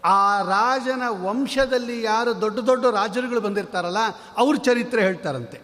ಆ 0.04 0.42
ರಾಜನ 0.42 1.04
ವಂಶದಲ್ಲಿ 1.08 2.04
ಯಾರು 2.04 2.42
ದೊಡ್ಡ 2.42 2.60
ದೊಡ್ಡ 2.60 2.86
ರಾಜರುಗಳು 2.86 3.42
ಬಂದಿರ್ತಾರಲ್ಲ, 3.42 3.98
ಅವ್ರ 4.38 4.56
ಚರಿತ್ರೆ 4.56 5.02
ಹೇಳ್ತಾರಂತೆ. 5.02 5.62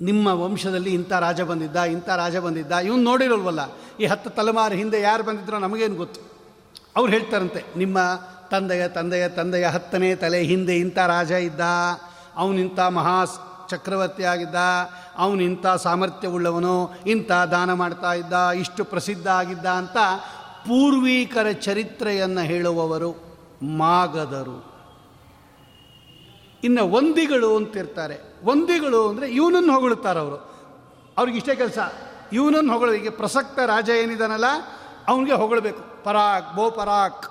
ನಿಮ್ಮ 0.00 0.26
ವಂಶದಲ್ಲಿ 0.26 0.94
ಇಂಥ 0.94 1.12
ರಾಜ 1.12 1.40
ಬಂದಿದ್ದ, 1.40 1.76
ಇಂಥ 1.76 2.08
ರಾಜ 2.08 2.36
ಬಂದಿದ್ದ, 2.36 2.72
ಇವನು 2.72 3.02
ನೋಡಿರೋಲ್ವಲ್ಲ, 3.02 3.60
ಈ 4.00 4.06
ಹತ್ತು 4.06 4.30
ತಲೆಮಾರು 4.30 4.74
ಹಿಂದೆ 4.74 5.00
ಯಾರು 5.00 5.22
ಬಂದಿದ್ರೋ 5.22 5.58
ನಮಗೇನು 5.58 5.94
ಗೊತ್ತು? 5.94 6.20
ಅವ್ರು 6.96 7.12
ಹೇಳ್ತಾರಂತೆ, 7.12 7.64
ನಿಮ್ಮ 7.76 7.98
ತಂದೆಯ 8.50 8.88
ತಂದೆಯ 8.88 9.28
ತಂದೆಯ 9.28 9.66
ಹತ್ತನೇ 9.66 10.14
ತಲೆ 10.14 10.42
ಹಿಂದೆ 10.42 10.76
ಇಂಥ 10.76 10.98
ರಾಜ 10.98 11.30
ಇದ್ದ 11.30 11.60
ಅವನಿಂಥ 12.36 12.80
ಮಹಾ 12.80 13.24
ಚಕ್ರವರ್ತಿ 13.70 14.24
ಆಗಿದ್ದ 14.24 14.54
ಅವನಿಂಥ 15.18 15.66
ಸಾಮರ್ಥ್ಯವುಳ್ಳವನು, 15.66 16.94
ಇಂಥ 17.06 17.32
ದಾನ 17.32 17.72
ಮಾಡ್ತಾ 17.72 18.12
ಇದ್ದ, 18.12 18.32
ಇಷ್ಟು 18.32 18.84
ಪ್ರಸಿದ್ಧ 18.84 19.28
ಆಗಿದ್ದ 19.28 19.66
ಅಂತ 19.66 19.96
ಪೂರ್ವೀಕರ 20.66 21.50
ಚರಿತ್ರೆಯನ್ನು 21.50 22.40
ಹೇಳುವವರು. 22.40 23.31
ಮಾಗದರು. 23.62 24.72
ಇನ್ನು 26.64 26.92
ವಂದಿಗಳು 26.92 27.56
ಅಂತಿರ್ತಾರೆ. 27.56 28.36
ವಂದಿಗಳು 28.44 29.08
ಅಂದರೆ 29.08 29.30
ಇವನನ್ನು 29.30 29.72
ಹೊಗಳುತ್ತಾರೆ 29.72 30.20
ಅವರು. 30.20 30.36
ಅವ್ರಿಗೆ 31.18 31.38
ಇಷ್ಟೇ 31.38 31.54
ಕೆಲಸ. 31.54 31.78
ಇವನನ್ನು 32.32 32.72
ಹೊಗಳು 32.72 32.94
ಈಗ 32.94 33.08
ಪ್ರಸಕ್ತ 33.10 33.58
ರಾಜ 33.58 33.88
ಏನಿದಾನಲ್ಲ, 33.88 34.44
ಅವನಿಗೆ 35.08 35.32
ಹೊಗಳಬೇಕು. 35.32 36.04
ಪರಾಕ್ 36.04 36.56
ಬೋ 36.56 36.70
ಪರಾಕ್. 36.70 37.26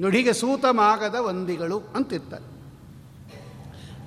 ನುಡಿಗೆ 0.00 0.32
ಸೂತ 0.32 0.64
ಮಾಗದ 0.64 1.14
ವಂದಿಗಳು 1.14 1.82
ಅಂತಿರ್ತಾರೆ. 1.96 2.60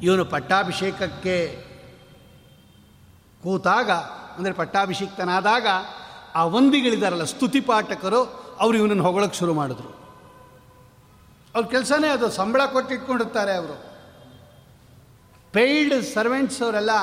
ಇವನು 0.05 0.25
ಪಟ್ಟಾಭಿಷೇಕಕ್ಕೆ 0.25 1.65
ಕೂತಾಗ, 3.43 3.91
ಅಂದರೆ 4.37 4.53
ಪಟ್ಟಾಭಿಷಿಕ್ತನಾದಾಗ, 4.53 5.67
ಆ 6.35 6.45
ವಂದಿಗಳಿದಾರಲ್ಲ 6.45 7.23
ಸ್ತುತಿಪಾಠಕರು, 7.23 8.23
ಅವರು 8.59 8.77
ಇವನನ್ನು 8.77 9.03
ಹೊಗಳಕ್ಕೆ 9.03 9.37
ಶುರು 9.37 9.53
ಮಾಡಿದ್ರು. 9.53 10.02
ಅವ್ರ 11.55 11.65
ಕೆಲಸನೇ 11.73 12.09
ಅದು, 12.09 12.27
ಸಂಬಳ 12.29 12.61
ಕೊಟ್ಟು 12.65 12.93
ಇಟ್ಕೊಂಡಿರ್ತಾರೆ 12.93 13.53
ಅವರು. 13.55 13.75
ಪೇಯ್ಡ್ 15.53 15.95
ಸರ್ವೆಂಟ್ಸ್ 16.13 16.61
ಅವರೆಲ್ಲ 16.61 16.93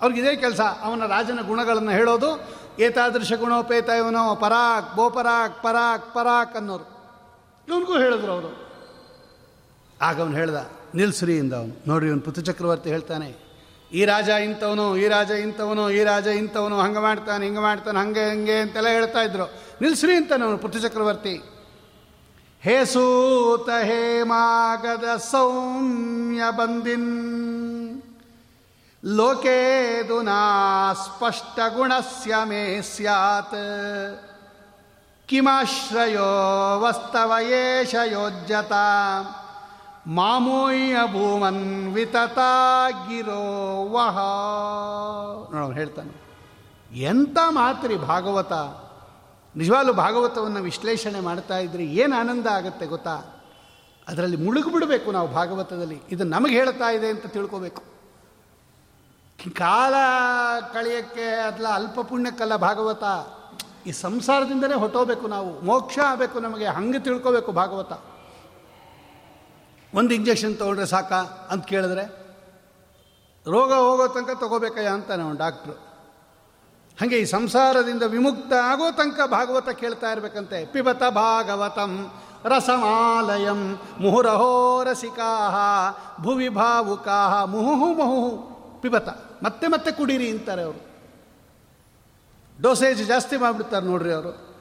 ಅವ್ರಿಗಿದೇ 0.00 0.32
ಕೆಲಸ, 0.36 0.60
ಅವನ 0.60 1.06
ರಾಜನ 1.06 1.40
ಗುಣಗಳನ್ನು 1.46 1.90
ಹೇಳೋದು, 1.90 2.30
ಏತಾದೃಶ 2.78 3.32
ಗುಣೋಪೇತ 3.32 3.88
ಇವನೋ 3.88 4.22
ಪರಾಕ್ 4.34 4.88
ಬೋ 4.96 5.04
ಪರಾಕ್ 5.10 5.62
ಪರಾಕ್ 6.14 6.56
ಅನ್ನೋರು. 6.56 6.86
ಇವನಿಗೂ 7.68 7.94
ಹೇಳಿದ್ರು 7.98 8.32
ಅವರು. 8.32 8.50
ಆಗ 10.00 10.16
ಅವನು 10.20 10.36
ಹೇಳ್ದ 10.36 10.60
ನಿಲ್ಸ್ರಿ 10.94 11.34
ಇಂದ 11.36 11.54
ಅವನು. 11.54 11.74
ನೋಡ್ರಿ, 11.88 12.08
ಇವನು 12.08 12.20
ಪುತ್ರ 12.20 12.42
ಚಕ್ರವರ್ತಿ 12.42 12.88
ಹೇಳ್ತಾನೆ, 12.90 13.28
ಈ 13.92 14.04
ರಾಜ 14.04 14.28
ಇಂಥವನು, 14.28 14.86
ಈ 14.96 15.06
ರಾಜ 15.08 15.30
ಇಂಥವನು, 15.30 15.84
ಈ 15.90 16.02
ರಾಜ 16.04 16.26
ಇಂಥವನು, 16.26 16.76
ಹಂಗೆ 16.80 16.98
ಮಾಡ್ತಾನೆ, 16.98 17.44
ಹಿಂಗೆ 17.44 17.60
ಮಾಡ್ತಾನೆ, 17.60 17.98
ಹಂಗೆ 17.98 18.24
ಹಂಗೆ 18.30 18.56
ಅಂತೆಲ್ಲ 18.58 18.88
ಹೇಳ್ತಾ 18.88 19.20
ಇದ್ರು. 19.22 19.46
ನಿಲ್ಸ್ರಿ 19.80 20.14
ಅಂತಾನೆ 20.16 20.44
ಅವನು 20.44 20.80
ಚಕ್ರವರ್ತಿ. 20.80 21.34
ಹೇ 22.62 22.74
ಸೂತ 22.84 23.68
ಹೇ 23.84 24.02
ಮಾಗದ 24.22 25.06
ಸೌಮ್ಯ 25.30 26.42
ಬಂದಿನ್. 26.50 27.08
ಲೋಕೇದುನಾ 29.02 30.42
ಸ್ಪಷ್ಟ 30.92 31.58
ಗುಣಸ್ಯ 31.74 32.34
ಮೇ 32.44 32.80
ಸ್ಯಾತ್. 32.82 33.56
ಕಿಮಾಶ್ರಯೋ 35.28 36.28
ವಸ್ತವ 36.80 37.32
ಏಷ 37.48 37.94
ಯೋಜ್ಯತ. 38.12 38.72
ಮಾಮೂಯ್ಯ 40.06 40.96
ಭೂಮನ್ 41.12 41.66
ವಿತತಾಗಿರೋ 41.94 43.42
ವಹ. 43.90 44.16
ನೋಡೋನು 45.52 45.74
ಹೇಳ್ತಾನೆ, 45.74 46.14
ಎಂಥ 47.02 47.38
ಮಾತ್ರಿ 47.50 47.96
ಭಾಗವತ. 47.96 48.52
ನಿಜವಾಗ್ಲೂ 49.56 49.92
ಭಾಗವತವನ್ನು 49.92 50.62
ವಿಶ್ಲೇಷಣೆ 50.62 51.20
ಮಾಡ್ತಾ 51.20 51.58
ಇದ್ರೆ 51.58 51.84
ಏನು 51.84 52.16
ಆನಂದ 52.16 52.46
ಆಗುತ್ತೆ 52.46 52.86
ಗೊತ್ತಾ? 52.86 53.42
ಅದರಲ್ಲಿ 54.08 54.36
ಮುಳುಗಿಬಿಡಬೇಕು 54.36 55.12
ನಾವು 55.12 55.28
ಭಾಗವತದಲ್ಲಿ. 55.28 56.02
ಇದು 56.10 56.24
ನಮಗೆ 56.24 56.54
ಹೇಳ್ತಾ 56.54 56.90
ಇದೆ 56.90 57.08
ಅಂತ 57.08 57.26
ತಿಳ್ಕೋಬೇಕು. 57.26 57.82
ಕಾಲ 59.58 59.94
ಕಳೆಯೋಕ್ಕೆ 60.72 61.24
ಅದಲ್ಲ 61.24 61.68
ಅಲ್ಪ 61.68 62.00
ಪುಣ್ಯಕ್ಕಲ್ಲ 62.00 62.56
ಭಾಗವತ. 62.56 63.02
ಈ 63.86 63.92
ಸಂಸಾರದಿಂದಲೇ 63.92 64.74
ಹೊಟ್ಟೋಬೇಕು 64.74 65.28
ನಾವು. 65.28 65.60
ಮೋಕ್ಷ 65.60 65.98
ಆಗಬೇಕು 65.98 66.40
ನಮಗೆ. 66.40 66.66
ಹಂಗೆ 66.66 66.98
ತಿಳ್ಕೋಬೇಕು 66.98 67.52
ಭಾಗವತ. 67.52 67.92
ಒಂದು 69.94 70.14
ಇಂಜೆಕ್ಷನ್ 70.14 70.58
ತೊಗೊಂಡ್ರೆ 70.58 70.86
ಸಾಕಾ 70.86 71.48
ಅಂತ 71.50 71.66
ಕೇಳಿದ್ರೆ, 71.66 72.04
ರೋಗ 73.46 73.72
ಹೋಗೋ 73.72 74.08
ತನಕ 74.08 74.38
ತಗೋಬೇಕಯ್ಯ 74.40 74.88
ಅಂತಾನೆ 74.88 75.22
ಅವನು 75.22 75.38
ಡಾಕ್ಟ್ರು. 75.38 75.91
ಹಾಗೆ 77.02 77.18
ಈ 77.18 77.24
ಸಂಸಾರದಿಂದ 77.24 78.02
ವಿಮುಕ್ತ 78.02 78.52
ಆಗೋ 78.52 78.90
ತನಕ 78.90 79.20
ಭಾಗವತ 79.26 79.68
ಕೇಳ್ತಾ 79.68 80.12
ಇರಬೇಕಂತೆ. 80.12 80.64
ಪಿಬತ 80.64 81.02
ಭಾಗವತಂ 81.02 82.10
ರಸಮಾಲಯಂ 82.44 83.78
ಮುಹುರಹೋ 84.00 84.84
ರಸಿಕಾ 84.84 85.30
ಭುವಿ 86.20 86.48
ಭಾವುಕಾಹ 86.48 87.44
ಮುಹುಹು 87.44 87.86
ಮುಹುಹು. 87.86 88.36
ಪಿಬತ. 88.80 89.08
ಮತ್ತೆ 89.42 89.66
ಮತ್ತೆ 89.66 89.92
ಕುಡೀರಿ 89.92 90.30
ಅಂತಾರೆ 90.30 90.62
ಅವರು. 90.62 90.80
ಡೋಸೇಜ್ 92.60 93.06
ಜಾಸ್ತಿ 93.06 93.36
ಮಾಡಿಬಿಡ್ತಾರೆ 93.36 93.86
ನೋಡ್ರಿ 93.86 94.12
ಅವರು. 94.12 94.56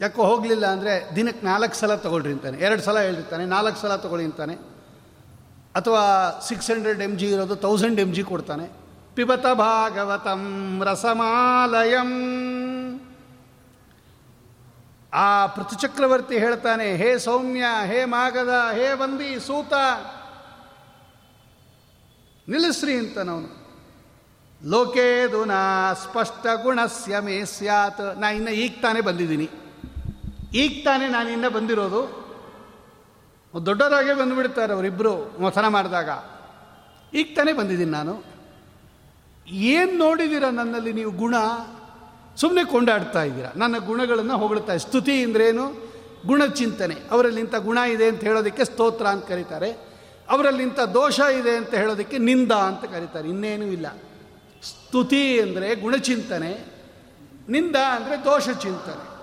ಯಾಕೋ 0.00 0.22
ಹೋಗಲಿಲ್ಲ 0.22 0.66
ಅಂದರೆ 0.66 1.16
ದಿನಕ್ಕೆ 1.16 1.46
ನಾಲ್ಕು 1.46 1.74
ಸಲ 1.74 1.94
ತೊಗೊಳ್ರಿ 1.94 2.32
ಅಂತಾನೆ. 2.32 2.58
ಎರಡು 2.58 2.82
ಸಲ 2.82 2.98
ಹೇಳಿರ್ತಾನೆ 2.98 3.44
ನಾಲ್ಕು 3.44 3.80
ಸಲ 3.80 3.96
ತೊಗೊಳ್ಳಿ 3.96 4.24
ಅಂತಾನೆ. 4.24 4.54
ಅಥವಾ 5.74 6.30
ಸಿಕ್ಸ್ 6.48 6.70
ಹಂಡ್ರೆಡ್ 6.70 7.02
ಎಂ 7.02 7.18
ಜಿ 7.18 7.30
ಇರೋದು 7.30 7.56
ತೌಸಂಡ್ 7.56 8.00
ಎಂ 8.00 8.14
ಜಿ 8.14 8.22
ಕೊಡ್ತಾನೆ. 8.22 8.83
ಪಿಬತ 9.14 9.46
ಭಾಗವತಂ 9.46 10.82
ರಸಮಾಲಯಂ. 10.84 12.10
ಆ 15.14 15.46
ಪೃಥುಚಕ್ರವರ್ತಿ 15.46 16.38
ಹೇಳ್ತಾನೆ, 16.38 16.96
ಹೇ 16.96 17.18
ಸೌಮ್ಯ, 17.18 17.64
ಹೇ 17.86 18.04
ಮಾಗದ, 18.04 18.48
ಹೇ 18.48 18.94
ಬಂದಿ 18.94 19.40
ಸೂತ, 19.40 19.72
ನಿಲ್ಲಿಸ್ರಿ 22.48 22.94
ಅಂತನವನು. 22.94 23.64
ಲೋಕೇದು 24.64 25.44
ನಾ 25.44 25.92
ಸ್ಪಷ್ಟ 25.92 26.46
ಗುಣಸ್ಯ 26.62 27.18
ಮೇ 27.18 27.44
ಸ್ಯಾತ್. 27.44 28.18
ನಾ 28.18 28.30
ಇನ್ನು 28.30 28.50
ಈಗ 28.50 28.74
ತಾನೇ 28.82 29.00
ಬಂದಿದ್ದೀನಿ. 29.00 29.50
ಈಗ 30.54 30.84
ತಾನೇ 30.84 31.08
ನಾನು 31.08 31.28
ಇನ್ನ 31.28 31.48
ಬಂದಿರೋದು. 31.48 32.24
ದೊಡ್ಡವರಾಗೆ 33.66 34.14
ಬಂದುಬಿಡ್ತಾರೆ 34.14 34.72
ಅವರಿಬ್ಬರು 34.72 35.42
ಮಥನ 35.42 35.68
ಮಾಡಿದಾಗ. 35.68 36.08
ಈಗ 37.14 37.32
ತಾನೇ 37.36 37.52
ಬಂದಿದ್ದೀನಿ 37.52 37.90
ನಾನು. 37.90 38.33
ಏನು 39.46 39.98
ನೋಡಿದ್ದೀರ 39.98 40.44
ನನ್ನಲ್ಲಿ 40.44 40.92
ನೀವು 40.92 41.10
ಗುಣ? 41.10 41.34
ಸುಮ್ಮನೆ 42.36 42.64
ಕೊಂಡಾಡ್ತಾ 42.64 43.22
ಇದ್ದೀರಾ. 43.22 43.52
ನನ್ನ 43.56 43.78
ಗುಣಗಳನ್ನು 43.78 44.38
ಹೊಗಳ್ತಾ 44.38 44.76
ಸ್ತುತಿ 44.76 45.24
ಅಂದ್ರೇನು? 45.24 45.84
ಗುಣಚಿಂತನೆ 46.26 46.94
ಅವರಲ್ಲಿ 47.10 47.40
ಇಂಥ 47.40 47.54
ಗುಣ 47.54 47.78
ಇದೆ 47.78 48.08
ಅಂತ 48.08 48.20
ಹೇಳೋದಕ್ಕೆ 48.20 48.64
ಸ್ತೋತ್ರ 48.64 49.06
ಅಂತ 49.06 49.26
ಕರೀತಾರೆ. 49.26 49.94
ಅವರಲ್ಲಿಂಥ 50.28 50.80
ದೋಷ 50.80 51.20
ಇದೆ 51.20 51.56
ಅಂತ 51.56 51.74
ಹೇಳೋದಕ್ಕೆ 51.74 52.18
ನಿಂದ 52.18 52.52
ಅಂತ 52.52 52.84
ಕರೀತಾರೆ. 52.84 53.28
ಇನ್ನೇನೂ 53.28 53.64
ಇಲ್ಲ. 53.64 53.86
ಸ್ತುತಿ 54.62 55.40
ಅಂದರೆ 55.40 55.74
ಗುಣಚಿಂತನೆ 55.74 56.74
ನಿಂದ 57.48 57.76
ಅಂದರೆ 57.76 58.24
ದೋಷ 58.24 58.48
ಚಿಂತನೆ. 58.50 59.14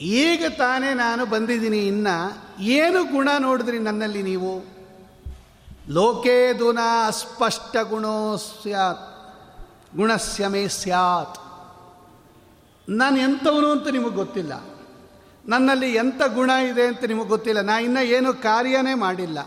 ಈಗ 0.00 0.44
ತಾನೇ 0.58 0.94
ನಾನು 0.94 1.26
ಬಂದಿದ್ದೀನಿ 1.26 1.86
ಇನ್ನ. 1.86 2.08
ಏನು 2.60 3.04
ಗುಣ 3.04 3.28
ನೋಡಿದ್ರಿ 3.38 3.78
ನನ್ನಲ್ಲಿ 3.78 4.22
ನೀವು? 4.22 4.77
ಲೋಕೇ 5.90 6.52
ಅಸ್ಪಷ್ಟ 7.06 7.76
ಗುಣೋ 7.82 8.36
ಸ್ಯಾತ್ 8.36 9.04
ಗುಣಸ್ಯ 9.96 10.46
ಮೇ 10.48 10.68
ಸ್ಯಾತ್ 10.68 11.38
ನಾನು 12.88 13.16
ಎಂಥವನು 13.16 13.70
ಅಂತ 13.70 13.88
ನಿಮಗೆ 13.88 14.14
ಗೊತ್ತಿಲ್ಲ 14.14 14.52
ನನ್ನಲ್ಲಿ 15.48 15.94
ಎಂಥ 15.94 16.22
ಗುಣ 16.34 16.50
ಇದೆ 16.72 16.86
ಅಂತ 16.86 17.04
ನಿಮಗೆ 17.04 17.28
ಗೊತ್ತಿಲ್ಲ 17.28 17.60
ನಾನು 17.60 17.84
ಇನ್ನೂ 17.84 18.00
ಏನು 18.00 18.32
ಕಾರ್ಯನೇ 18.32 18.94
ಮಾಡಿಲ್ಲ 18.94 19.38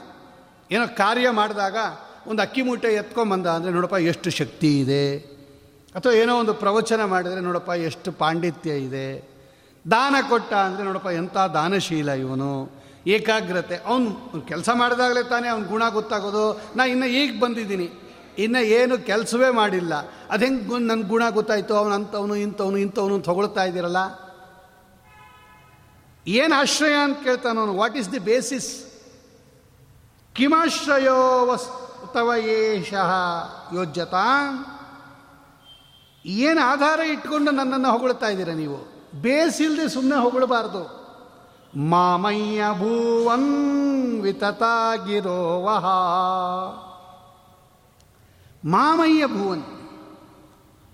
ಏನೋ 0.71 0.95
ಕಾರ್ಯ 0.97 1.29
ಮಾಡಿದಾಗ 1.29 1.75
ಒಂದು 2.27 2.41
ಅಕ್ಕಿ 2.41 2.61
ಮೂಟೆ 2.61 2.87
ಎತ್ಕೊಂಬಂದ 2.87 3.47
ಅಂದರೆ 3.47 3.71
ನೋಡಪ್ಪ 3.71 3.93
ಎಷ್ಟು 3.93 4.29
ಶಕ್ತಿ 4.29 4.79
ಇದೆ 4.79 5.17
ಅಥವಾ 5.95 6.13
ಏನೋ 6.13 6.39
ಒಂದು 6.39 6.53
ಪ್ರವಚನ 6.53 7.05
ಮಾಡಿದರೆ 7.05 7.41
ನೋಡಪ್ಪ 7.41 7.69
ಎಷ್ಟು 7.69 8.11
ಪಾಂಡಿತ್ಯ 8.11 8.71
ಇದೆ 8.71 9.37
ದಾನ 9.91 10.15
ಕೊಟ್ಟ 10.29 10.53
ಅಂದರೆ 10.53 10.83
ನೋಡಪ್ಪ 10.83 11.07
ಎಂಥ 11.07 11.37
ದಾನಶೀಲ 11.37 12.09
ಇವನು 12.09 12.80
ಏಕಾಗ್ರತೆ. 13.07 13.77
ಅವನು 13.77 14.41
ಕೆಲಸ 14.47 14.69
ಮಾಡಿದಾಗಲೇ 14.73 15.23
ತಾನೇ 15.23 15.47
ಅವ್ನ 15.47 15.67
ಗುಣ 15.67 15.89
ಗೊತ್ತಾಗೋದು. 15.89 16.61
ನಾ 16.75 16.85
ಇನ್ನು 16.85 17.05
ಈಗ 17.05 17.43
ಬಂದಿದ್ದೀನಿ. 17.43 17.89
ಇನ್ನು 18.37 18.59
ಏನು 18.59 18.97
ಕೆಲಸವೇ 18.97 19.49
ಮಾಡಿಲ್ಲ. 19.49 19.93
ಅದು 20.29 20.45
ಹೆಂಗೆ 20.45 20.79
ನನ್ನ 20.79 21.07
ಗುಣ 21.07 21.23
ಗೊತ್ತಾಯಿತು? 21.29 21.75
ಅವನು 21.75 21.93
ಅಂಥವನು 21.93 22.35
ಇಂಥವನು 22.35 22.77
ಇಂಥವನು 22.77 23.19
ತೊಗೊಳ್ತಾ 23.19 23.63
ಇದ್ದೀರಲ್ಲ? 23.63 24.31
ಏನು 26.27 26.55
ಆಶ್ರಯ 26.55 26.93
ಅಂತ 27.03 27.23
ಕೇಳ್ತಾನೆ 27.23 27.77
ವಾಟ್ 27.77 27.97
ಈಸ್ 27.97 28.11
ದಿ 28.11 28.19
ಬೇಸಿಸ್ 28.19 28.85
ಕಿಮಾಶ್ರಯೋ 30.33 31.45
ವಸ್, 31.45 31.67
ತವ 32.13 32.31
ಏಷಃ 32.37 33.11
ಯೋಜ್ಯತಾ? 33.73 34.25
ಏನು 36.25 36.61
ಆಧಾರ 36.61 36.99
ಇಟ್ಕೊಂಡು 36.99 37.51
ನನ್ನನ್ನು 37.51 37.91
ಹೊಗಳ್ತಾ 37.91 38.27
ಇದ್ದೀರಾ 38.27 38.53
ನೀವು? 38.53 39.09
ಬೇಸಿಲ್ದೆ 39.21 39.89
ಸುಮ್ಮನೆ 39.89 40.21
ಹೊಗಳಬಾರ್ದು. 40.21 41.00
ಮಾಮಯ್ಯ 41.75 42.63
ಭೂವನ್ 42.73 44.21
ವಿತತಾಗಿರೋವಹ. 44.21 45.85
ಮಾಮಯ್ಯ 48.65 49.27
ಭುವನ್. 49.27 49.63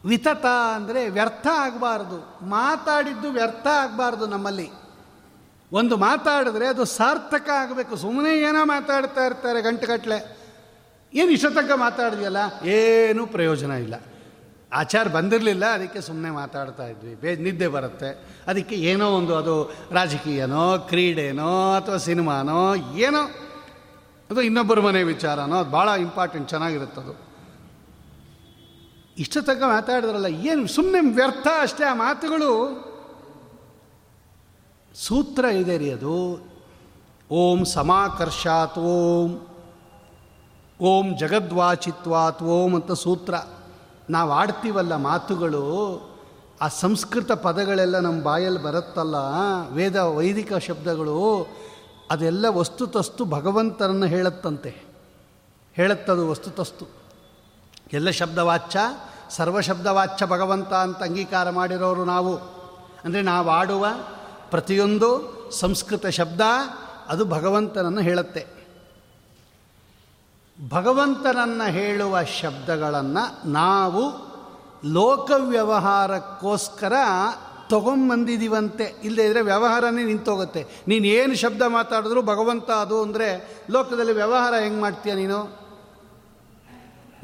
ವಿತತ 0.05 0.45
ಅಂದರೆ 0.45 1.09
ವ್ಯರ್ಥ 1.09 1.47
ಆಗಬಾರ್ದು. 1.53 2.45
ಮಾತಾಡಿದ್ದು 2.49 3.31
ವ್ಯರ್ಥ 3.31 3.67
ಆಗಬಾರ್ದು 3.67 4.27
ನಮ್ಮಲ್ಲಿ. 4.27 4.71
ಒಂದು 5.73 5.97
ಮಾತಾಡಿದ್ರೆ 5.97 6.67
ಅದು 6.67 6.85
ಸಾರ್ಥಕ 6.85 7.49
ಆಗಬೇಕು. 7.49 7.95
ಸುಮ್ಮನೆ 7.95 8.37
ಏನೋ 8.37 8.65
ಮಾತಾಡ್ತಾ 8.65 9.25
ಇರ್ತಾರೆ 9.25 9.61
ಗಂಟೆಗಟ್ಟಲೆ 9.61 10.37
ಏನು 11.13 11.31
ಇಷ್ಟತಕ್ಕ 11.31 11.71
ಮಾತಾಡಿದ್ಯಲ್ಲ? 11.75 12.67
ಏನೂ 12.67 13.25
ಪ್ರಯೋಜನ 13.25 13.71
ಇಲ್ಲ. 13.71 13.95
ಆಚಾರ 14.73 15.07
ಬಂದಿರಲಿಲ್ಲ, 15.07 15.65
ಅದಕ್ಕೆ 15.65 16.01
ಸುಮ್ಮನೆ 16.01 16.31
ಮಾತಾಡ್ತಾ 16.31 16.87
ಇದ್ವಿ. 16.87 17.15
ಬೇ, 17.15 17.35
ನಿದ್ದೆ 17.35 17.67
ಬರುತ್ತೆ. 17.67 18.27
ಅದಕ್ಕೆ 18.47 18.75
ಏನೋ 18.75 19.09
ಒಂದು 19.09 19.35
ಅದು 19.35 19.71
ರಾಜಕೀಯನೋ, 19.91 20.77
ಕ್ರೀಡೆನೋ, 20.77 21.73
ಅಥವಾ 21.75 21.97
ಸಿನಿಮಾನೋ, 21.97 22.75
ಏನೋ 22.75 23.21
ಅದು 24.31 24.41
ಇನ್ನೊಬ್ಬರ 24.41 24.79
ಮನೆ 24.79 25.03
ವಿಚಾರನೋ, 25.03 25.57
ಅದು 25.57 25.69
ಭಾಳ 25.69 25.89
ಇಂಪಾರ್ಟೆಂಟ್ 25.99 26.49
ಚೆನ್ನಾಗಿರುತ್ತದು 26.49 27.27
ಇಷ್ಟ 29.17 29.37
ತಕ್ಕ 29.37 29.63
ಮಾತಾಡಿದ್ರಲ್ಲ, 29.63 30.25
ಏನು 30.25 30.67
ಸುಮ್ಮನೆ 30.67 31.13
ವ್ಯರ್ಥ 31.13 31.47
ಅಷ್ಟೇ, 31.61 31.83
ಆ 31.83 31.93
ಮಾತುಗಳು. 31.93 32.87
ಸೂತ್ರ 34.95 35.45
ಇದೆ 35.45 35.77
ರೀ 35.77 35.91
ಅದು. 35.91 36.47
ಓಂ 37.31 37.65
ಸಮಾಕರ್ಷಾತ್ 37.65 38.77
ಓಂ. 38.77 39.47
ಓಂ 40.81 41.17
ಜಗದ್ವಾಚಿತ್ವಾತ್ 41.17 42.43
ಓಂ 42.43 42.75
ಅಂತ 42.75 42.91
ಸೂತ್ರ. 42.91 43.33
ನಾವು 44.09 44.31
ಆಡ್ತೀವಲ್ಲ 44.31 44.95
ಮಾತುಗಳು, 44.95 45.63
ಆ 46.61 46.67
ಸಂಸ್ಕೃತ 46.67 47.31
ಪದಗಳೆಲ್ಲ 47.31 47.99
ನಮ್ಮ 47.99 48.23
ಬಾಯಲ್ಲಿ 48.23 48.63
ಬರುತ್ತಲ್ಲ, 48.63 49.15
ವೇದ 49.71 49.95
ವೈದಿಕ 49.95 50.53
ಶಬ್ದಗಳು, 50.53 51.47
ಅದೆಲ್ಲ 52.11 52.45
ವಸ್ತುತಸ್ತು 52.49 53.25
ಭಗವಂತರನ್ನು 53.25 54.05
ಹೇಳುತ್ತಂತೆ. 54.05 54.87
ಹೇಳುತ್ತದು 55.73 56.29
ವಸ್ತುತಸ್ತು. 56.29 56.87
ಎಲ್ಲ 57.93 58.09
ಶಬ್ದವಾಚ್ಯ 58.09 58.79
ಸರ್ವಶಬ್ದವಾಚ್ಯ 59.29 60.25
ಭಗವಂತ 60.25 60.73
ಅಂತ 60.73 60.97
ಅಂಗೀಕಾರ 60.97 61.49
ಮಾಡಿರೋರು 61.49 62.05
ನಾವು. 62.05 62.37
ಅಂದರೆ 63.05 63.21
ನಾವು 63.21 63.49
ಆಡುವ 63.49 63.85
ಪ್ರತಿಯೊಂದು 64.51 65.37
ಸಂಸ್ಕೃತ 65.51 66.05
ಶಬ್ದ 66.05 66.41
ಅದು 67.07 67.25
ಭಗವಂತನನ್ನು 67.25 68.01
ಹೇಳುತ್ತೆ. 68.01 68.56
ಭಗವಂತನನ್ನು 70.69 71.71
ಹೇಳುವ 71.71 72.23
ಶಬ್ದಗಳನ್ನು 72.23 73.49
ನಾವು 73.49 74.27
ಲೋಕ 74.85 75.31
ವ್ಯವಹಾರಕ್ಕೋಸ್ಕರ 75.37 76.93
ಇಲ್ಲದೇ 79.03 79.25
ಇದ್ದರೆ 79.25 79.41
ವ್ಯವಹಾರನೇ 79.41 80.03
ನಿಂತೋಗುತ್ತೆ. 80.03 80.65
ನೀನು 80.87 81.05
ಏನು 81.05 81.35
ಶಬ್ದ 81.35 81.61
ಮಾತಾಡಿದ್ರು 81.61 82.21
ಭಗವಂತ 82.21 82.71
ಅದು 82.71 83.01
ಅಂದರೆ, 83.01 83.59
ಲೋಕದಲ್ಲಿ 83.69 84.13
ವ್ಯವಹಾರ 84.13 84.53
ಹೆಂಗೆ 84.53 84.81
ಮಾಡ್ತೀಯ 84.81 85.13
ನೀನು? 85.13 85.59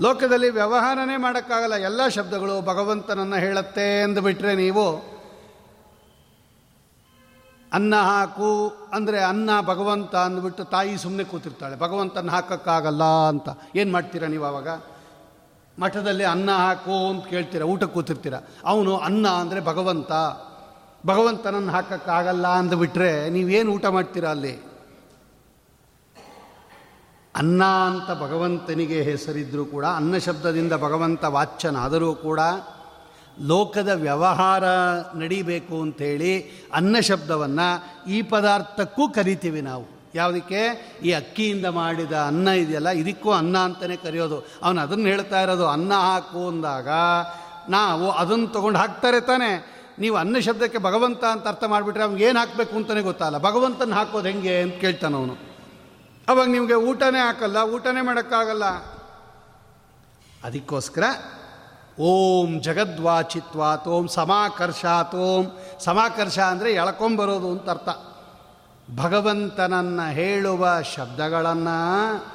ಲೋಕದಲ್ಲಿ 0.02 0.50
ವ್ಯವಹಾರನೇ 0.50 1.18
ಮಾಡೋಕ್ಕಾಗಲ್ಲ. 1.18 1.74
ಎಲ್ಲ 1.74 2.08
ಶಬ್ದಗಳು 2.08 2.66
ಭಗವಂತನನ್ನು 2.66 3.36
ಹೇಳುತ್ತೆ 3.36 4.02
ಅಂದುಬಿಟ್ರೆ 4.02 4.56
ನೀವು 4.56 5.12
ಅನ್ನ 7.74 7.95
ಹಾಕು 7.95 8.78
ಅಂದರೆ 8.93 9.24
ಅನ್ನ 9.24 9.49
ಭಗವಂತ 9.61 10.15
ಅಂದ್ಬಿಟ್ಟು 10.15 10.63
ತಾಯಿ 10.63 10.97
ಸುಮ್ಮನೆ 10.97 11.24
ಕೂತಿರ್ತಾಳೆ. 11.24 11.80
ಭಗವಂತನ 11.80 12.30
ಹಾಕೋಕ್ಕಾಗಲ್ಲ 12.30 13.03
ಅಂತ. 13.03 13.49
ಏನು 13.76 13.91
ಮಾಡ್ತೀರಾ 13.91 14.28
ನೀವು 14.28 14.45
ಆವಾಗ 14.45 14.67
ಮಠದಲ್ಲಿ 15.80 16.24
ಅನ್ನ 16.24 16.51
ಹಾಕು 16.51 17.09
ಅಂತ 17.09 17.28
ಕೇಳ್ತೀರ? 17.28 17.61
ಊಟ 17.61 17.84
ಕೂತಿರ್ತೀರ? 17.84 18.34
ಅವನು 18.65 18.97
ಅನ್ನ 18.97 19.28
ಅಂದರೆ 19.28 19.61
ಭಗವಂತ. 19.61 20.11
ಭಗವಂತನನ್ನು 21.05 21.71
ಹಾಕೋಕ್ಕಾಗಲ್ಲ 21.71 22.47
ಅಂದುಬಿಟ್ರೆ 22.47 23.30
ನೀವೇನು 23.30 23.71
ಊಟ 23.71 23.86
ಮಾಡ್ತೀರಾ 23.86 24.30
ಅಲ್ಲಿ? 24.30 24.74
ಅನ್ನ 27.36 27.63
ಅಂತ 27.63 28.21
ಭಗವಂತನಿಗೆ 28.21 29.01
ಹೆಸರಿದ್ದರೂ 29.01 29.65
ಕೂಡ, 29.65 29.86
ಅನ್ನ 29.86 30.17
ಶಬ್ದದಿಂದ 30.17 30.74
ಭಗವಂತ 30.74 31.24
ವಾಚ್ಯನಾದರೂ 31.24 32.15
ಕೂಡ 32.15 32.39
ಲೋಕದ 33.42 33.90
ವ್ಯವಹಾರ 33.90 34.64
ನಡಿಬೇಕು 35.16 35.82
ಅಂಥೇಳಿ 35.82 36.52
ಅನ್ನ 36.74 37.00
ಶಬ್ದವನ್ನು 37.00 38.04
ಈ 38.10 38.22
ಪದಾರ್ಥಕ್ಕೂ 38.22 39.10
ಕರಿತೀವಿ 39.10 39.62
ನಾವು. 39.62 39.86
ಯಾವುದಕ್ಕೆ? 40.16 40.92
ಈ 41.04 41.12
ಅಕ್ಕಿಯಿಂದ 41.12 41.66
ಮಾಡಿದ 41.66 42.12
ಅನ್ನ 42.12 42.48
ಇದೆಯಲ್ಲ, 42.48 42.90
ಇದಕ್ಕೂ 42.90 43.32
ಅನ್ನ 43.32 43.58
ಅಂತಲೇ 43.58 43.96
ಕರೆಯೋದು. 43.96 44.46
ಅವನು 44.64 44.82
ಅದನ್ನು 44.82 45.06
ಹೇಳ್ತಾ 45.06 45.42
ಇರೋದು, 45.42 45.68
ಅನ್ನ 45.68 45.94
ಹಾಕು 45.94 46.48
ಅಂದಾಗ 46.48 46.88
ನಾವು 47.70 48.12
ಅದನ್ನು 48.12 48.48
ತೊಗೊಂಡು 48.48 48.80
ಹಾಕ್ತಾರೆ 48.80 49.22
ತಾನೆ. 49.22 49.74
ನೀವು 50.00 50.18
ಅನ್ನ 50.18 50.40
ಶಬ್ದಕ್ಕೆ 50.40 50.78
ಭಗವಂತ 50.78 51.24
ಅಂತ 51.24 51.48
ಅರ್ಥ 51.48 51.64
ಮಾಡಿಬಿಟ್ರೆ 51.64 52.04
ಅವ್ನಿಗೆ 52.04 52.26
ಏನು 52.26 52.40
ಹಾಕಬೇಕು 52.40 52.76
ಅಂತಲೇ 52.76 53.02
ಗೊತ್ತಲ್ಲ. 53.02 53.38
ಭಗವಂತನ 53.38 53.94
ಹಾಕೋದು 53.94 54.28
ಹೆಂಗೆ 54.28 54.62
ಅಂತ 54.62 54.76
ಕೇಳ್ತಾನೆ 54.76 55.16
ಅವನು. 55.16 55.38
ಅವಾಗ 56.28 56.48
ನಿಮಗೆ 56.48 56.74
ಊಟನೇ 56.74 57.20
ಹಾಕಲ್ಲ, 57.20 57.58
ಊಟನೇ 57.58 58.02
ಮಾಡೋಕ್ಕಾಗಲ್ಲ. 58.02 58.66
ಅದಕ್ಕೋಸ್ಕರ 60.44 61.04
ಓಂ 62.00 62.62
ಜಗದ್ವಾಚಿತ್ವಾತ್ 62.62 63.88
ಓಂ 63.88 64.08
ಸಮಾಕರ್ಷಾತ್. 64.08 65.16
ಓಂ 65.16 65.46
ಸಮಾಕರ್ಷ 65.80 66.39
ಅಂದರೆ 66.39 66.74
ಎಳ್ಕೊಂಬರೋದು 66.74 67.52
ಅಂತ 67.52 67.70
ಅರ್ಥ. 67.70 67.89
ಭಗವಂತನನ್ನು 69.00 70.12
ಹೇಳುವ 70.12 70.68
ಶಬ್ದಗಳನ್ನು 70.96 72.34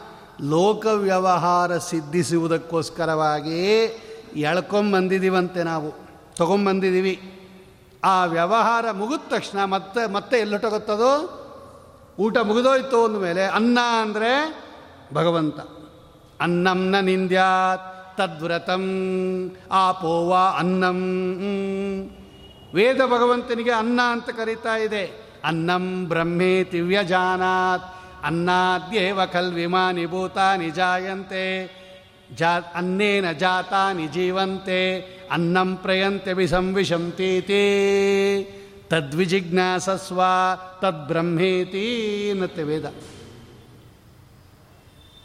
ಲೋಕ 0.48 0.86
ವ್ಯವಹಾರ 0.86 1.78
ಸಿದ್ಧಿಸುವುದಕ್ಕೋಸ್ಕರವಾಗಿ 1.78 3.84
ಎಳ್ಕೊಂಬಂದಿದ್ದೀವಂತೆ 4.36 5.62
ನಾವು. 5.62 5.92
ತೊಗೊಂಬಂದಿದ್ದೀವಿ 6.36 7.32
ಆ 8.04 8.24
ವ್ಯವಹಾರ 8.24 8.90
ಮುಗಿದ 8.90 9.20
ತಕ್ಷಣ 9.30 9.64
ಮತ್ತೆ 9.64 10.12
ಮತ್ತೆ 10.12 10.36
ಎಲ್ಲೊಟ್ಟೋಗುತ್ತದೋ? 10.36 11.44
ಊಟ 12.18 12.38
ಮುಗಿದೋಯ್ತು 12.38 13.04
ಅಂದಮೇಲೆ 13.04 13.44
ಅನ್ನ 13.44 13.78
ಅಂದರೆ 14.02 14.60
ಭಗವಂತ. 15.14 15.60
ಅನ್ನಂನ 16.40 17.00
ನಿಂದ್ಯಾತ್. 17.00 17.97
ತದ್ವ್ರತಂ 18.18 18.84
ಆಪೋವ 19.70 20.36
ಅನ್ನಂ. 20.58 21.00
ವೇದ 22.74 22.96
ಭಗವಂತನಿಗೆ 22.96 23.70
ಅನ್ನ 23.70 24.00
ಅಂತ 24.12 24.30
ಕರೀತಾ 24.30 24.76
ಇದೆ. 24.76 25.32
ಅನ್ನಂ 25.44 26.08
ಬ್ರಹ್ಮೇತಿ 26.08 26.80
ವ್ಯಜಾನಾತ್. 26.80 27.84
ಅನ್ನಾದ್ಯೇವ 28.24 29.26
ಖಲ್ವಿಮಾನಿ 29.26 30.06
ಭೂತಾನಿ 30.06 30.70
ಜಾಯಂತೆ. 30.70 31.78
ಜಾ 32.34 32.58
ಅನ್ನೇನ 32.74 33.32
ಜಾತಾನಿ 33.32 34.06
ಜೀವಂತೆ. 34.06 35.00
ಅನ್ನಂ 35.30 35.76
ಪ್ರಯಂತೆ 35.76 36.32
ವಿಸಂವಿಶಂತೀತಿ 36.32 37.62
ತದ್ವಿಜಿಜ್ಞಾಸಸ್ವ 38.88 40.20
ತದ್ಬ್ರಹ್ಮೇತಿ 40.80 41.86
ಅನ್ನತ್ತೆ 42.30 42.62
ವೇದ 42.62 42.84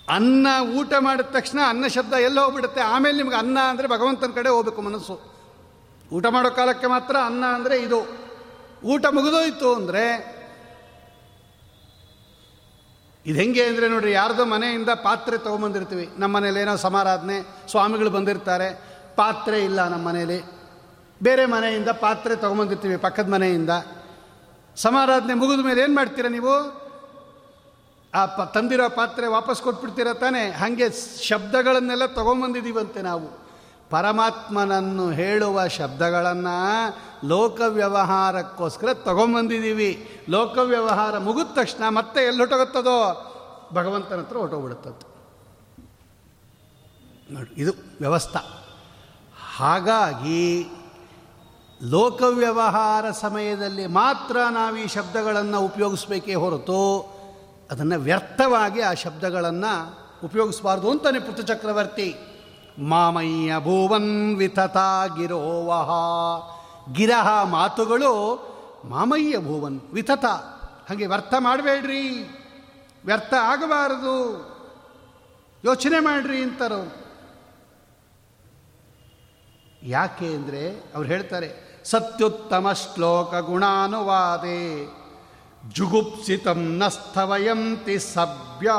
ಅನ್ನ 0.07 0.47
ಊಟ 0.79 0.93
ಮಾಡಿದ 0.99 1.27
ತಕ್ಷಣ 1.35 1.59
ಅನ್ನ 1.71 1.85
ಶಬ್ದ 1.87 2.13
ಎಲ್ಲ 2.27 2.39
ಹೋಗ್ಬಿಡುತ್ತೆ. 2.43 2.81
ಆಮೇಲೆ 2.93 3.15
ನಿಮ್ಗೆ 3.17 3.35
ಅನ್ನ 3.35 3.57
ಅಂದರೆ 3.71 3.87
ಭಗವಂತನ 3.87 4.31
ಕಡೆ 4.35 4.49
ಹೋಗ್ಬೇಕು 4.49 4.81
ಮನಸ್ಸು. 4.81 5.15
ಊಟ 6.11 6.25
ಮಾಡೋ 6.35 6.49
ಕಾಲಕ್ಕೆ 6.59 6.87
ಮಾತ್ರ 6.87 7.15
ಅನ್ನ 7.29 7.43
ಅಂದರೆ 7.57 7.75
ಇದು. 7.81 7.99
ಊಟ 8.93 9.05
ಮುಗಿದೋಯ್ತು 9.17 9.69
ಅಂದರೆ 9.75 10.03
ಇದು 13.25 13.37
ಹೆಂಗೆ 13.39 13.63
ಅಂದರೆ 13.67 13.87
ನೋಡ್ರಿ, 13.87 14.11
ಯಾರ್ದೋ 14.11 14.45
ಮನೆಯಿಂದ 14.45 14.91
ಪಾತ್ರೆ 15.03 15.35
ತೊಗೊಂಬಂದಿರ್ತೀವಿ. 15.37 16.05
ನಮ್ಮ 16.17 16.31
ಮನೇಲಿ 16.37 16.59
ಏನೋ 16.59 16.73
ಸಮಾರಾಧನೆ, 16.87 17.37
ಸ್ವಾಮಿಗಳು 17.71 18.09
ಬಂದಿರ್ತಾರೆ. 18.09 18.67
ಪಾತ್ರೆ 19.15 19.57
ಇಲ್ಲ 19.65 19.79
ನಮ್ಮ 19.87 20.03
ಮನೇಲಿ. 20.09 20.39
ಬೇರೆ 21.21 21.43
ಮನೆಯಿಂದ 21.45 21.89
ಪಾತ್ರೆ 22.05 22.35
ತೊಗೊಂಬಂದಿರ್ತೀವಿ 22.35 22.97
ಪಕ್ಕದ 22.97 23.29
ಮನೆಯಿಂದ. 23.33 23.73
ಸಮಾರಾಧನೆ 24.77 25.33
ಮುಗಿದ 25.33 25.63
ಮೇಲೆ 25.65 25.81
ಏನು 25.81 25.95
ಮಾಡ್ತೀರಾ 25.95 26.29
ನೀವು? 26.29 26.82
ಆ 28.13 28.25
ಪ, 28.25 28.41
ತಂದಿರೋ 28.55 28.87
ಪಾತ್ರೆ 28.89 29.27
ವಾಪಸ್ 29.27 29.61
ಕೊಟ್ಬಿಡ್ತೀರ 29.61 30.13
ತಾನೆ? 30.13 30.41
ಹಾಗೆ 30.51 30.87
ಶಬ್ದಗಳನ್ನೆಲ್ಲ 31.27 32.05
ತೊಗೊಂಬಂದಿದ್ದೀವಂತೆ 32.05 33.01
ನಾವು. 33.01 33.27
ಪರಮಾತ್ಮನನ್ನು 33.89 35.05
ಹೇಳುವ 35.11 35.67
ಶಬ್ದಗಳನ್ನು 35.67 36.57
ಲೋಕ 37.27 37.61
ವ್ಯವಹಾರಕ್ಕೋಸ್ಕರ 37.67 38.93
ತಗೊಂಬಂದಿದ್ದೀವಿ 38.93 39.89
ಲೋಕ 40.29 40.57
ವ್ಯವಹಾರ 40.57 41.17
ಮುಗಿದ 41.17 41.49
ತಕ್ಷಣ 41.55 41.83
ಮತ್ತೆ 41.89 42.19
ಎಲ್ಲಿ 42.25 42.39
ಹೊಟ್ಟೋಗುತ್ತದೋ 42.39 42.97
ಭಗವಂತನ 43.73 44.19
ಹತ್ರ 44.19 44.37
ಹೊಟ್ಟೋಗ್ಬಿಡುತ್ತದ್ದು 44.37 45.05
ನೋಡಿ, 47.33 47.51
ಇದು 47.57 47.73
ವ್ಯವಸ್ಥೆ. 47.99 48.41
ಹಾಗಾಗಿ 49.57 50.41
ಲೋಕ 51.91 52.21
ವ್ಯವಹಾರ 52.33 53.05
ಸಮಯದಲ್ಲಿ 53.11 53.85
ಮಾತ್ರ 53.87 54.37
ನಾವು 54.51 54.75
ಈ 54.77 54.87
ಶಬ್ದಗಳನ್ನು 54.87 55.59
ಉಪಯೋಗಿಸ್ಬೇಕೇ 55.59 56.35
ಹೊರತು 56.35 56.79
ಅದನ್ನು 57.73 57.99
ವ್ಯರ್ಥವಾಗಿ 57.99 58.81
ಆ 58.81 58.93
ಶಬ್ದಗಳನ್ನು 58.93 59.71
ಉಪಯೋಗಿಸಬಾರ್ದು 60.23 60.91
ಅಂತಾನೆ 60.91 61.19
ಪೃಥಚಕ್ರವರ್ತಿ 61.19 62.15
ಮಾಮಯ್ಯ 62.79 63.53
ಭೂವನ್ 63.59 64.35
ವಿತತಾ 64.35 65.07
ಗಿರೋವಹ. 65.07 65.89
ಗಿರಹ 66.93 67.43
ಮಾತುಗಳು 67.43 68.13
ಮಾಮಯ್ಯ 68.85 69.37
ಭೂವನ್ 69.37 69.79
ವಿತತ. 69.93 70.25
ಹಾಗೆ 70.89 71.05
ವ್ಯರ್ಥ 71.05 71.33
ಮಾಡಬೇಡ್ರಿ. 71.39 72.09
ವ್ಯರ್ಥ 73.05 73.33
ಆಗಬಾರದು. 73.41 74.17
ಯೋಚನೆ 75.65 75.99
ಮಾಡ್ರಿ 75.99 76.41
ಅಂತಾರೋ 76.43 76.81
ಯಾಕೆ 79.83 80.27
ಅಂದರೆ 80.27 80.91
ಅವ್ರು 80.95 81.09
ಹೇಳ್ತಾರೆ, 81.09 81.81
ಸತ್ಯುತ್ತಮ 81.85 82.71
ಶ್ಲೋಕ 82.71 83.35
ಗುಣಾನುವಾದೆ. 83.35 85.02
ಜುಗುಪ್ಸಿತಂ 85.71 86.77
ನಸ್ಥವಯಂತಿ 86.77 87.99
ಸಭ್ಯ. 87.99 88.71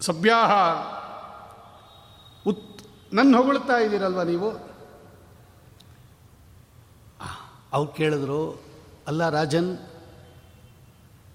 ಸಭ್ಯ 0.00 0.34
ಉತ್ 2.46 2.82
ನನ್ನ 3.12 3.36
ಹೊಗಳ್ತಾ 3.36 3.76
ಇದ್ದೀರಲ್ವ 3.76 4.22
ನೀವು? 4.22 4.50
ಅವ್ರು 7.72 7.92
ಕೇಳಿದ್ರು, 7.92 8.62
ಅಲ್ಲ 9.06 9.28
ರಾಜನ್, 9.28 9.78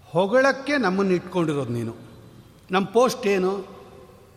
ಹೊಗಳಕ್ಕೆ 0.06 0.78
ನಮ್ಮನ್ನು 0.78 1.14
ಇಟ್ಕೊಂಡಿರೋದು 1.14 1.70
ನೀನು. 1.70 1.96
ನಮ್ಮ 2.72 2.88
ಪೋಸ್ಟ್ 2.88 3.28
ಏನು? 3.28 3.68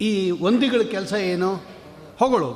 ಈ 0.00 0.30
ಒಂದಿಗಳ 0.30 0.82
ಕೆಲಸ 0.82 1.12
ಏನು? 1.12 1.54
ಹೊಗಳು. 2.18 2.50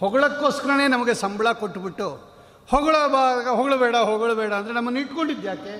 ಹೊಗಳಕ್ಕೋಸ್ಕರನೇ 0.00 0.88
ನಮಗೆ 0.88 1.14
ಸಂಬಳ 1.14 1.52
ಕೊಟ್ಟುಬಿಟ್ಟು 1.52 2.25
ಹೊಗಳಬಾಗ 2.72 3.46
ಹೊಗಳಬೇಡ 3.58 3.96
ಹೊಗಳಬೇಡ 4.10 4.52
ಅಂದರೆ 4.60 4.74
ನಮ್ಮನ್ನು 4.78 5.00
ಇಟ್ಕೊಂಡಿದ್ದು 5.04 5.46
ಯಾಕೆ? 5.50 5.74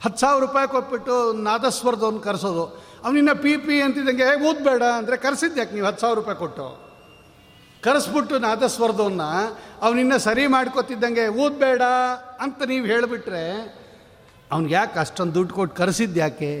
ಹತ್ತು 0.00 0.18
ಸಾವಿರ 0.22 0.40
ರೂಪಾಯಿ 0.46 0.68
ಕೊಟ್ಬಿಟ್ಟು 0.74 1.14
ನಾದಸ್ವರದವ್ನು 1.46 2.20
ಕರೆಸೋದು. 2.26 2.64
ಅವನಿನ್ನ 3.04 3.32
ಪಿ 3.44 3.52
ಪಿ 3.64 3.76
ಅಂತಿದ್ದಂಗೆ 3.86 4.26
ಓದಬೇಡ, 4.48 4.82
ಅಂದರೆ 5.00 5.16
ಕರೆಸಿದ್ದು 5.24 5.58
ಯಾಕೆ 5.60 5.74
ನೀವು? 5.76 5.86
ಹತ್ತು 5.88 6.02
ಸಾವಿರ 6.04 6.16
ರೂಪಾಯಿ 6.20 6.38
ಕೊಟ್ಟು. 6.44 6.66
ಕರೆಸ್ಬಿಟ್ಟು 7.82 8.36
ನಾದಸ್ವರದವನ್ನ 8.46 9.24
ಅವನಿನ್ನ 9.86 10.14
ಸರಿ 10.26 10.44
ಮಾಡ್ಕೊತಿದ್ದಂಗೆ, 10.54 11.24
ಓದಬೇಡ 11.42 11.82
ಅಂತ 12.44 12.58
ನೀವು 12.72 12.86
ಹೇಳಿಬಿಟ್ರೆ, 12.92 13.44
ಅವ್ನಿಗೆ 14.52 14.74
ಯಾಕೆ 14.74 14.98
ಅಷ್ಟೊಂದು 15.04 15.34
ದುಡ್ಡು 15.38 15.54
ಕೊಟ್ಟು 15.58 15.74
ಕರೆಸಿದ್ದು 15.82 16.18
ಯಾಕೆ? 16.24 16.52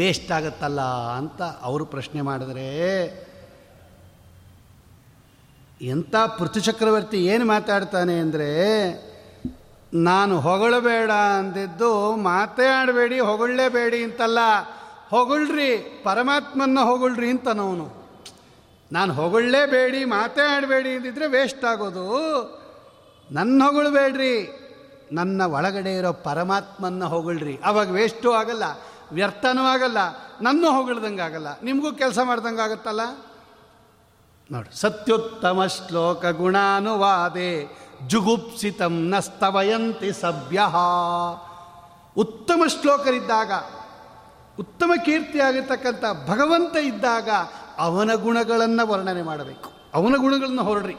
ವೇಸ್ಟ್ 0.00 0.30
ಆಗತ್ತಲ್ಲ 0.38 0.80
ಅಂತ 1.20 1.40
ಅವರು 1.68 1.84
ಪ್ರಶ್ನೆ 1.94 2.20
ಮಾಡಿದ್ರೆ 2.28 2.66
ಎಂಥ 5.80 6.16
ಪೃಥುಚಕ್ರವರ್ತಿ 6.38 7.24
ಏನು 7.24 7.44
ಮಾತಾಡ್ತಾನೆ 7.44 8.18
ಅಂದರೆ, 8.18 8.48
ನಾನು 9.94 10.40
ಹೊಗಳಬೇಡ 10.40 11.10
ಅಂದಿದ್ದು 11.10 12.16
ಮಾತಾಡಬೇಡಿ 12.16 13.20
ಹೊಗಳಲೇಬೇಡಿ 13.20 14.02
ಅಂತಲ್ಲ. 14.04 14.38
ಹೊಗಳ್ರಿ 15.10 16.00
ಪರಮಾತ್ಮನ 16.04 16.78
ಹೊಗಳ್ರಿ 16.78 17.30
ಅಂತನವನು. 17.30 17.86
ನಾನು 18.92 19.14
ಹೊಗಳಲೇಬೇಡಿ 19.14 20.04
ಮಾತಾಡಬೇಡಿ 20.04 20.90
ಅಂದಿದ್ರೆ 20.96 21.26
ವೇಸ್ಟ್ 21.26 21.64
ಆಗೋದು. 21.64 22.06
ನನ್ನ 23.30 23.62
ಹೊಗಳಬೇಡ್ರಿ, 23.64 24.34
ನನ್ನ 25.12 25.42
ಒಳಗಡೆ 25.42 25.94
ಇರೋ 25.94 26.12
ಪರಮಾತ್ಮನ್ನ 26.12 27.04
ಹೊಗಳ್ರಿ. 27.04 27.60
ಅವಾಗ 27.64 27.90
ವೇಸ್ಟು 27.90 28.32
ಆಗಲ್ಲ, 28.32 28.64
ವ್ಯರ್ಥನೂ 29.12 29.62
ಆಗಲ್ಲ, 29.62 29.98
ನನ್ನ 30.42 30.64
ಹೊಗಳ್ದಂಗೆ 30.66 31.22
ಆಗಲ್ಲ 31.22 31.60
ನಿಮಗೂ 31.62 31.92
ಕೆಲಸ 31.92 32.18
ಮಾಡ್ದಂಗೆ 32.24 32.60
ಆಗುತ್ತಲ್ಲ 32.60 33.00
ನೋಡಿ, 34.52 34.80
ಸತ್ಯುತ್ತಮ 34.80 35.66
ಶ್ಲೋಕ 35.66 36.26
ಗುಣಾನುವಾದೆ, 36.26 37.78
ಜುಗುಪ್ಸಿತಂ 38.06 39.08
ನಸ್ತವಯಂತಿ 39.08 40.12
ಸಭ್ಯ. 40.12 40.60
ಉತ್ತಮ 42.16 42.62
ಶ್ಲೋಕರಿದ್ದಾಗ, 42.66 43.52
ಉತ್ತಮ 44.60 44.92
ಕೀರ್ತಿಯಾಗಿರ್ತಕ್ಕಂಥ 45.04 46.04
ಭಗವಂತ 46.28 46.76
ಇದ್ದಾಗ 46.76 47.28
ಅವನ 47.78 48.14
ಗುಣಗಳನ್ನು 48.14 48.86
ವರ್ಣನೆ 48.86 49.22
ಮಾಡಬೇಕು. 49.22 49.72
ಅವನ 49.94 50.14
ಗುಣಗಳನ್ನು 50.16 50.62
ಹೊರಡ್ರಿ. 50.62 50.94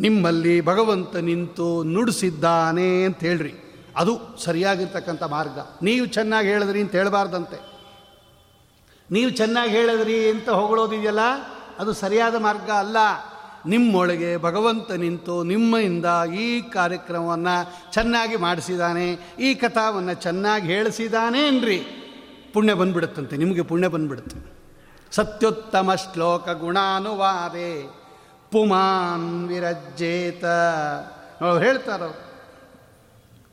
ನಿಮ್ಮಲ್ಲಿ 0.00 0.60
ಭಗವಂತ 0.60 1.16
ನಿಂತು 1.16 1.82
ನುಡಿಸಿದ್ದಾನೆ 1.82 3.04
ಅಂತ 3.04 3.20
ಹೇಳ್ರಿ. 3.20 3.54
ಅದು 3.96 4.18
ಸರಿಯಾಗಿರ್ತಕ್ಕಂಥ 4.38 5.22
ಮಾರ್ಗ. 5.22 5.58
ನೀವು 5.82 6.06
ಚೆನ್ನಾಗಿ 6.06 6.48
ಹೇಳಿದ್ರಿ 6.48 6.80
ಅಂತ 6.80 6.92
ಹೇಳಬಾರ್ದಂತೆ. 6.92 7.76
ನೀವು 9.10 9.30
ಚೆನ್ನಾಗಿ 9.30 9.72
ಹೇಳಿದ್ರಿ 9.72 10.30
ಅಂತ 10.30 10.48
ಹೊಗಳೋದಿದೆಯಲ್ಲ? 10.48 11.20
ಅದು 11.78 11.92
ಸರಿಯಾದ 11.92 12.34
ಮಾರ್ಗ 12.34 12.70
ಅಲ್ಲ. 12.70 12.96
ನಿಮ್ಮೊಳಗೆ 13.66 14.30
ಭಗವಂತ 14.36 14.90
ನಿಂತು 14.90 15.42
ನಿಮ್ಮಿಂದ 15.42 16.08
ಈ 16.34 16.62
ಕಾರ್ಯಕ್ರಮವನ್ನು 16.62 17.56
ಚೆನ್ನಾಗಿ 17.92 18.36
ಮಾಡಿಸಿದ್ದಾನೆ 18.36 19.06
ಈ 19.38 19.54
ಕಥಾವನ್ನು 19.54 20.14
ಚೆನ್ನಾಗಿ 20.14 20.66
ಹೇಳಿಸಿದ್ದಾನೆ 20.66 21.40
ಅನ್ರಿ 21.48 21.78
ಪುಣ್ಯ 22.52 22.74
ಬಂದ್ಬಿಡುತ್ತಂತೆ, 22.74 23.36
ನಿಮಗೆ 23.36 23.62
ಪುಣ್ಯ 23.62 23.88
ಬಂದ್ಬಿಡುತ್ತೆ. 23.88 24.38
ಸತ್ಯುತ್ತಮ 25.10 25.94
ಶ್ಲೋಕ 25.94 26.48
ಗುಣಾನುವಾದೆ 26.48 27.72
ಪುಮಾನ್ 28.50 29.48
ವಿರಜ್ಜೇತ. 29.48 30.44
ಅವ್ರು 31.40 31.58
ಹೇಳ್ತಾರೋ 31.64 32.10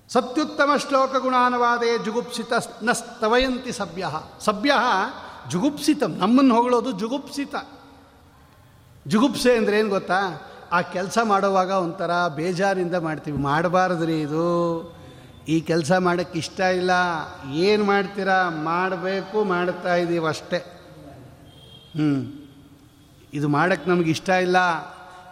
ಸತ್ಯುತ್ತಮ 0.09 0.71
ಶ್ಲೋಕ 0.87 1.15
ಗುಣಾನುವಾದೆ 1.17 1.97
ಜುಗುಪ್ಸಿತ 1.97 2.53
ನ 2.83 2.91
ಸ್ತವಯಂತಿ 2.91 3.71
ಸಭ್ಯ. 3.71 4.05
ಸಭ್ಯ 4.39 4.73
ಜುಗುಪ್ಸಿತ, 5.51 6.03
ನಮ್ಮನ್ನು 6.03 6.55
ಹೊಗಳೋದು 6.55 6.91
ಜುಗುಪ್ಸಿತ. 6.91 7.55
ಜುಗುಪ್ಸೆ 9.07 9.55
ಅಂದರೆ 9.55 9.79
ಏನು 9.79 9.89
ಗೊತ್ತಾ? 9.89 10.19
ಆ 10.71 10.81
ಕೆಲಸ 10.81 11.17
ಮಾಡುವಾಗ 11.23 11.69
ಒಂಥರ 11.69 12.11
ಬೇಜಾರಿಂದ 12.35 12.95
ಮಾಡ್ತೀವಿ. 12.95 13.37
ಮಾಡಬಾರ್ದ್ರಿ 13.37 14.21
ಇದು. 14.21 14.45
ಈ 15.47 15.61
ಕೆಲಸ 15.61 15.91
ಮಾಡೋಕ್ಕೆ 15.91 16.39
ಇಷ್ಟ 16.39 16.59
ಇಲ್ಲ. 16.59 16.91
ಏನು 17.53 17.83
ಮಾಡ್ತೀರಾ? 17.83 18.49
ಮಾಡಬೇಕು, 18.49 19.43
ಮಾಡ್ತಾ 19.43 19.95
ಇದ್ದೀವಿ 19.95 20.27
ಅಷ್ಟೇ. 20.27 20.57
ಹ್ಞೂ 21.95 22.43
ಇದು 23.33 23.47
ಮಾಡೋಕ್ಕೆ 23.49 23.89
ನಮಗೆ 23.89 24.09
ಇಷ್ಟ 24.09 24.29
ಇಲ್ಲ. 24.29 24.57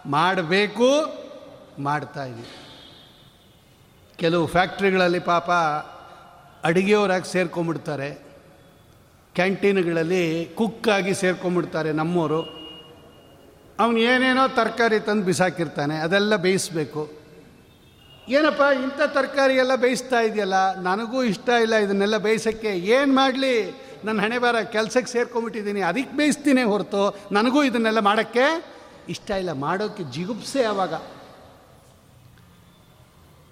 ಮಾಡಬೇಕು, 0.06 0.88
ಮಾಡ್ತಾ 1.78 2.24
ಇದ್ದೀವಿ 2.24 2.48
ಕೆಲವು 4.18 4.46
ಫ್ಯಾಕ್ಟ್ರಿಗಳಲ್ಲಿ 4.46 5.18
ಪಾಪ 5.18 5.50
ಅಡುಗೆಯವರಾಗಿ 6.64 7.32
ಸೇರ್ಕೊಂಬಿಡ್ತಾರೆ. 7.32 8.10
ಕ್ಯಾಂಟೀನ್ಗಳಲ್ಲಿ 9.34 10.44
ಕುಕ್ಕಾಗಿ 10.44 11.14
ಸೇರ್ಕೊಂಬಿಡ್ತಾರೆ 11.14 11.92
ನಮ್ಮವರು 11.92 12.61
ಅವನು 13.82 13.98
ಏನೇನೋ 14.12 14.44
ತರಕಾರಿ 14.58 14.98
ತಂದು 15.08 15.26
ಬಿಸಾಕಿರ್ತಾನೆ, 15.28 15.94
ಅದೆಲ್ಲ 16.06 16.36
ಬೇಯಿಸ್ಬೇಕು. 16.46 17.02
ಏನಪ್ಪ, 18.28 18.62
ಇಂಥ 18.84 19.00
ತರಕಾರಿ 19.14 19.54
ಎಲ್ಲ 19.62 19.74
ಬೇಯಿಸ್ತಾ 19.84 20.18
ಇದೆಯಲ್ಲ, 20.26 20.58
ನನಗೂ 20.88 21.20
ಇಷ್ಟ 21.30 21.48
ಇಲ್ಲ 21.64 21.74
ಇದನ್ನೆಲ್ಲ 21.84 22.16
ಬೇಯಿಸೋಕ್ಕೆ. 22.26 22.72
ಏನು 22.96 23.12
ಮಾಡಲಿ? 23.14 23.54
ನನ್ನ 24.06 24.18
ಹಣೆ 24.24 24.38
ಬಾರ 24.44 24.60
ಕೆಲಸಕ್ಕೆ 24.76 25.10
ಸೇರ್ಕೊಂಬಿಟ್ಟಿದ್ದೀನಿ 25.12 25.82
ಅದಕ್ಕೆ 25.88 26.14
ಬೇಯಿಸ್ತೀನಿ 26.16 26.62
ಹೊರತು, 26.72 27.02
ನನಗೂ 27.32 27.62
ಇದನ್ನೆಲ್ಲ 27.70 28.00
ಮಾಡೋಕ್ಕೆ 28.10 28.46
ಇಷ್ಟ 29.14 29.30
ಇಲ್ಲ. 29.42 29.52
ಮಾಡೋಕ್ಕೆ 29.66 30.04
ಜಿಗುಪ್ಸೆ 30.14 30.62
ಆವಾಗ 30.64 30.94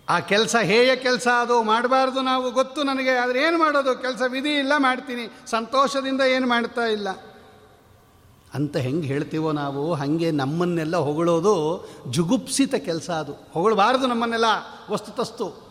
ಆ 0.09 0.17
ಕೆಲಸ 0.33 0.57
ಹೇಯ 0.73 0.91
ಕೆಲಸ 1.07 1.27
ಅದು, 1.43 1.57
ಮಾಡಬಾರ್ದು 1.63 2.21
ನಾವು 2.29 2.47
ಗೊತ್ತು 2.51 2.81
ನನಗೆ, 2.83 3.13
ಆದರೆ 3.25 3.39
ಏನು 3.47 3.59
ಮಾಡೋದು? 3.59 3.93
ಕೆಲಸ 4.05 4.23
ವಿಧಿ 4.33 4.55
ಇಲ್ಲ, 4.63 4.73
ಮಾಡ್ತೀನಿ. 4.79 5.25
ಸಂತೋಷದಿಂದ 5.47 6.23
ಏನು 6.37 6.47
ಮಾಡ್ತಾ 6.47 6.87
ಇಲ್ಲ. 6.97 7.09
ಅಂತ 8.55 8.77
ಹೆಂಗೆ 8.77 9.07
ಹೇಳ್ತೀವೋ 9.07 9.53
ನಾವು, 9.53 9.95
ಹಾಗೆ 9.95 10.31
ನಮ್ಮನ್ನೆಲ್ಲ 10.31 10.97
ಹೊಗಳೋದು 10.97 11.89
ಜುಗುಪ್ಸಿತ 12.11 12.75
ಕೆಲಸ 12.75 13.11
ಅದು. 13.11 13.33
ಹೊಗಳಬಾರದು 13.53 14.07
ನಮ್ಮನ್ನೆಲ್ಲ, 14.07 14.45
ವಸ್ತುತಸ್ತು. 14.91 15.71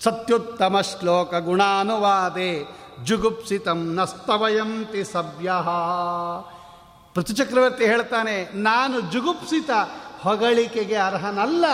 ಸತ್ಯುತ್ತಮ 0.00 0.80
ಶ್ಲೋಕ 0.80 1.34
ಗುಣಾನುವಾದೆ, 1.34 2.66
ಜುಗುಪ್ಸಿತಂ 3.04 3.94
ನಸ್ತವಯಂತಿ 3.94 5.04
ಸಭ್ಯ 5.04 5.52
ಪೃಥುಚಕ್ರವರ್ತಿ 7.14 7.86
ಹೇಳ್ತಾನೆ, 7.86 8.50
ನಾನು 8.54 9.00
ಜುಗುಪ್ಸಿತ 9.00 9.70
ಹೊಗಳಿಕೆಗೆ 10.20 10.94
ಅರ್ಹನಲ್ಲ. 10.94 11.64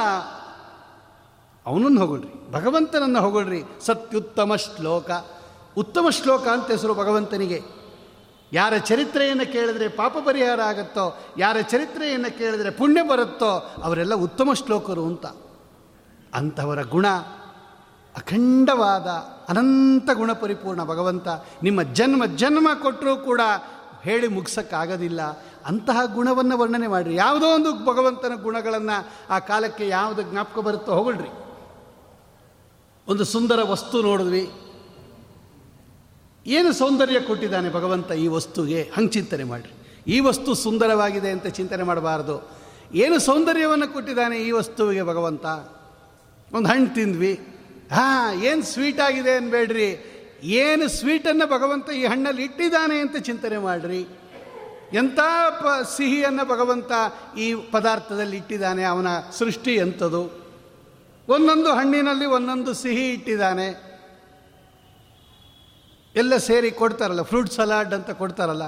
ಅವನನ್ನು 1.67 2.07
ಹೊಗಳ್ರಿ, 2.07 2.53
ಭಗವಂತನನ್ನು 2.53 3.21
ಹೊಗಳ್ರಿ. 3.21 3.63
ಸತ್ಯುತ್ತಮ 3.87 4.57
ಶ್ಲೋಕ. 4.57 5.11
ಉತ್ತಮ 5.77 6.07
ಶ್ಲೋಕ 6.11 6.47
ಅಂತ 6.47 6.71
ಹೆಸರು 6.71 6.95
ಭಗವಂತನಿಗೆ. 6.95 7.80
ಯಾರ 8.53 8.77
ಚರಿತ್ರೆಯನ್ನು 8.77 9.53
ಕೇಳಿದರೆ 9.53 9.89
ಪಾಪ 9.89 10.17
ಪರಿಹಾರ 10.25 10.61
ಆಗುತ್ತೋ, 10.61 11.19
ಯಾರ 11.39 11.61
ಚರಿತ್ರೆಯನ್ನು 11.61 12.39
ಕೇಳಿದರೆ 12.39 12.71
ಪುಣ್ಯ 12.71 13.03
ಬರುತ್ತೋ, 13.03 13.75
ಅವರೆಲ್ಲ 13.83 14.15
ಉತ್ತಮ 14.15 14.53
ಶ್ಲೋಕರು 14.53 15.07
ಅಂತ. 15.07 15.27
ಅಂಥವರ 16.35 16.83
ಗುಣ, 16.83 17.07
ಅಖಂಡವಾದ, 18.17 19.07
ಅನಂತ 19.49 20.11
ಗುಣ 20.13 20.33
ಪರಿಪೂರ್ಣ 20.33 20.85
ಭಗವಂತ 20.85 21.29
ನಿಮ್ಮ 21.63 21.83
ಜನ್ಮ 21.83 22.27
ಜನ್ಮ 22.27 22.69
ಕೊಟ್ಟರೂ 22.83 23.17
ಕೂಡ 23.17 23.41
ಹೇಳಿ 24.03 24.29
ಮುಗಿಸೋಕ್ಕಾಗೋದಿಲ್ಲ. 24.29 25.23
ಅಂತಹ 25.67 26.05
ಗುಣವನ್ನು 26.05 26.59
ವರ್ಣನೆ 26.59 26.89
ಮಾಡಿರಿ. 26.89 27.17
ಯಾವುದೋ 27.17 27.47
ಒಂದು 27.47 27.85
ಭಗವಂತನ 27.85 28.33
ಗುಣಗಳನ್ನು 28.43 29.09
ಆ 29.31 29.39
ಕಾಲಕ್ಕೆ 29.39 29.89
ಯಾವುದು 29.89 30.23
ಜ್ಞಾಪಕ 30.23 30.59
ಬರುತ್ತೋ 30.59 30.93
ಹೊಗಳ್ರಿ. 30.93 31.29
ಒಂದು 33.09 33.25
ಸುಂದರ 33.25 33.61
ವಸ್ತು 33.63 34.03
ನೋಡಿದ್ವಿ. 34.03 34.51
ಏನು 36.47 36.73
ಸೌಂದರ್ಯ 36.73 37.21
ಕೊಟ್ಟಿದ್ದಾನೆ 37.21 37.71
ಭಗವಂತ 37.71 38.13
ಈ 38.13 38.27
ವಸ್ತುಗೆ? 38.27 38.83
ಹಂಗೆ 38.83 39.09
ಚಿಂತನೆ 39.09 39.45
ಮಾಡಿರಿ. 39.45 39.75
ಈ 40.13 40.21
ವಸ್ತು 40.21 40.55
ಸುಂದರವಾಗಿದೆ 40.55 41.31
ಅಂತ 41.31 41.47
ಚಿಂತನೆ 41.47 41.83
ಮಾಡಬಾರ್ದು. 41.83 42.61
ಏನು 42.95 43.19
ಸೌಂದರ್ಯವನ್ನು 43.19 43.89
ಕೊಟ್ಟಿದ್ದಾನೆ 43.89 44.37
ಈ 44.37 44.51
ವಸ್ತುವಿಗೆ 44.51 45.03
ಭಗವಂತ? 45.03 45.45
ಒಂದು 46.55 46.69
ಹಣ್ಣು 46.69 46.95
ತಿಂದ್ವಿ. 46.95 47.41
ಹಾಂ, 47.93 48.43
ಏನು 48.43 48.63
ಸ್ವೀಟ್ 48.63 49.01
ಆಗಿದೆ 49.01 49.37
ಅನ್ಬೇಡ್ರಿ. 49.37 50.07
ಏನು 50.43 50.89
ಸ್ವೀಟನ್ನು 50.89 51.47
ಭಗವಂತ 51.47 51.91
ಈ 51.91 52.05
ಹಣ್ಣಲ್ಲಿ 52.05 52.45
ಇಟ್ಟಿದ್ದಾನೆ 52.45 53.01
ಅಂತ 53.01 53.17
ಚಿಂತನೆ 53.17 53.59
ಮಾಡಿರಿ. 53.59 54.07
ಎಂಥ 54.93 55.19
ಪ, 55.51 55.67
ಸಿಹಿಯನ್ನು 55.97 56.45
ಭಗವಂತ 56.45 56.93
ಈ 57.39 57.55
ಪದಾರ್ಥದಲ್ಲಿ 57.55 58.37
ಇಟ್ಟಿದ್ದಾನೆ? 58.37 58.85
ಅವನ 58.85 59.07
ಸೃಷ್ಟಿ 59.33 59.75
ಎಂಥದು? 59.75 60.41
ಒಂದೊಂದು 61.29 61.73
ಹಣ್ಣಿನಲ್ಲಿ 61.73 62.27
ಒಂದೊಂದು 62.27 62.75
ಸಿಹಿ 62.75 63.13
ಇಟ್ಟಿದ್ದಾನೆ. 63.13 63.90
ಎಲ್ಲ 66.15 66.37
ಸೇರಿ 66.37 66.71
ಕೊಡ್ತಾರಲ್ಲ 66.71 67.23
ಫ್ರೂಟ್ 67.23 67.53
ಸಲಾಡ್ 67.53 67.95
ಅಂತ 67.95 68.11
ಕೊಡ್ತಾರಲ್ಲ, 68.11 68.65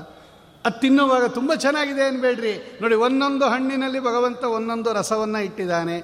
ಅದು 0.67 0.81
ತಿನ್ನುವಾಗ 0.81 1.25
ತುಂಬ 1.27 1.55
ಚೆನ್ನಾಗಿದೆ 1.55 2.03
ಅನ್ಬೇಡ್ರಿ. 2.03 2.79
ನೋಡಿ, 2.83 2.95
ಒಂದೊಂದು 2.95 3.45
ಹಣ್ಣಿನಲ್ಲಿ 3.45 4.01
ಭಗವಂತ 4.01 4.45
ಒಂದೊಂದು 4.45 4.93
ರಸವನ್ನು 4.93 5.45
ಇಟ್ಟಿದ್ದಾನೆ. 5.45 5.97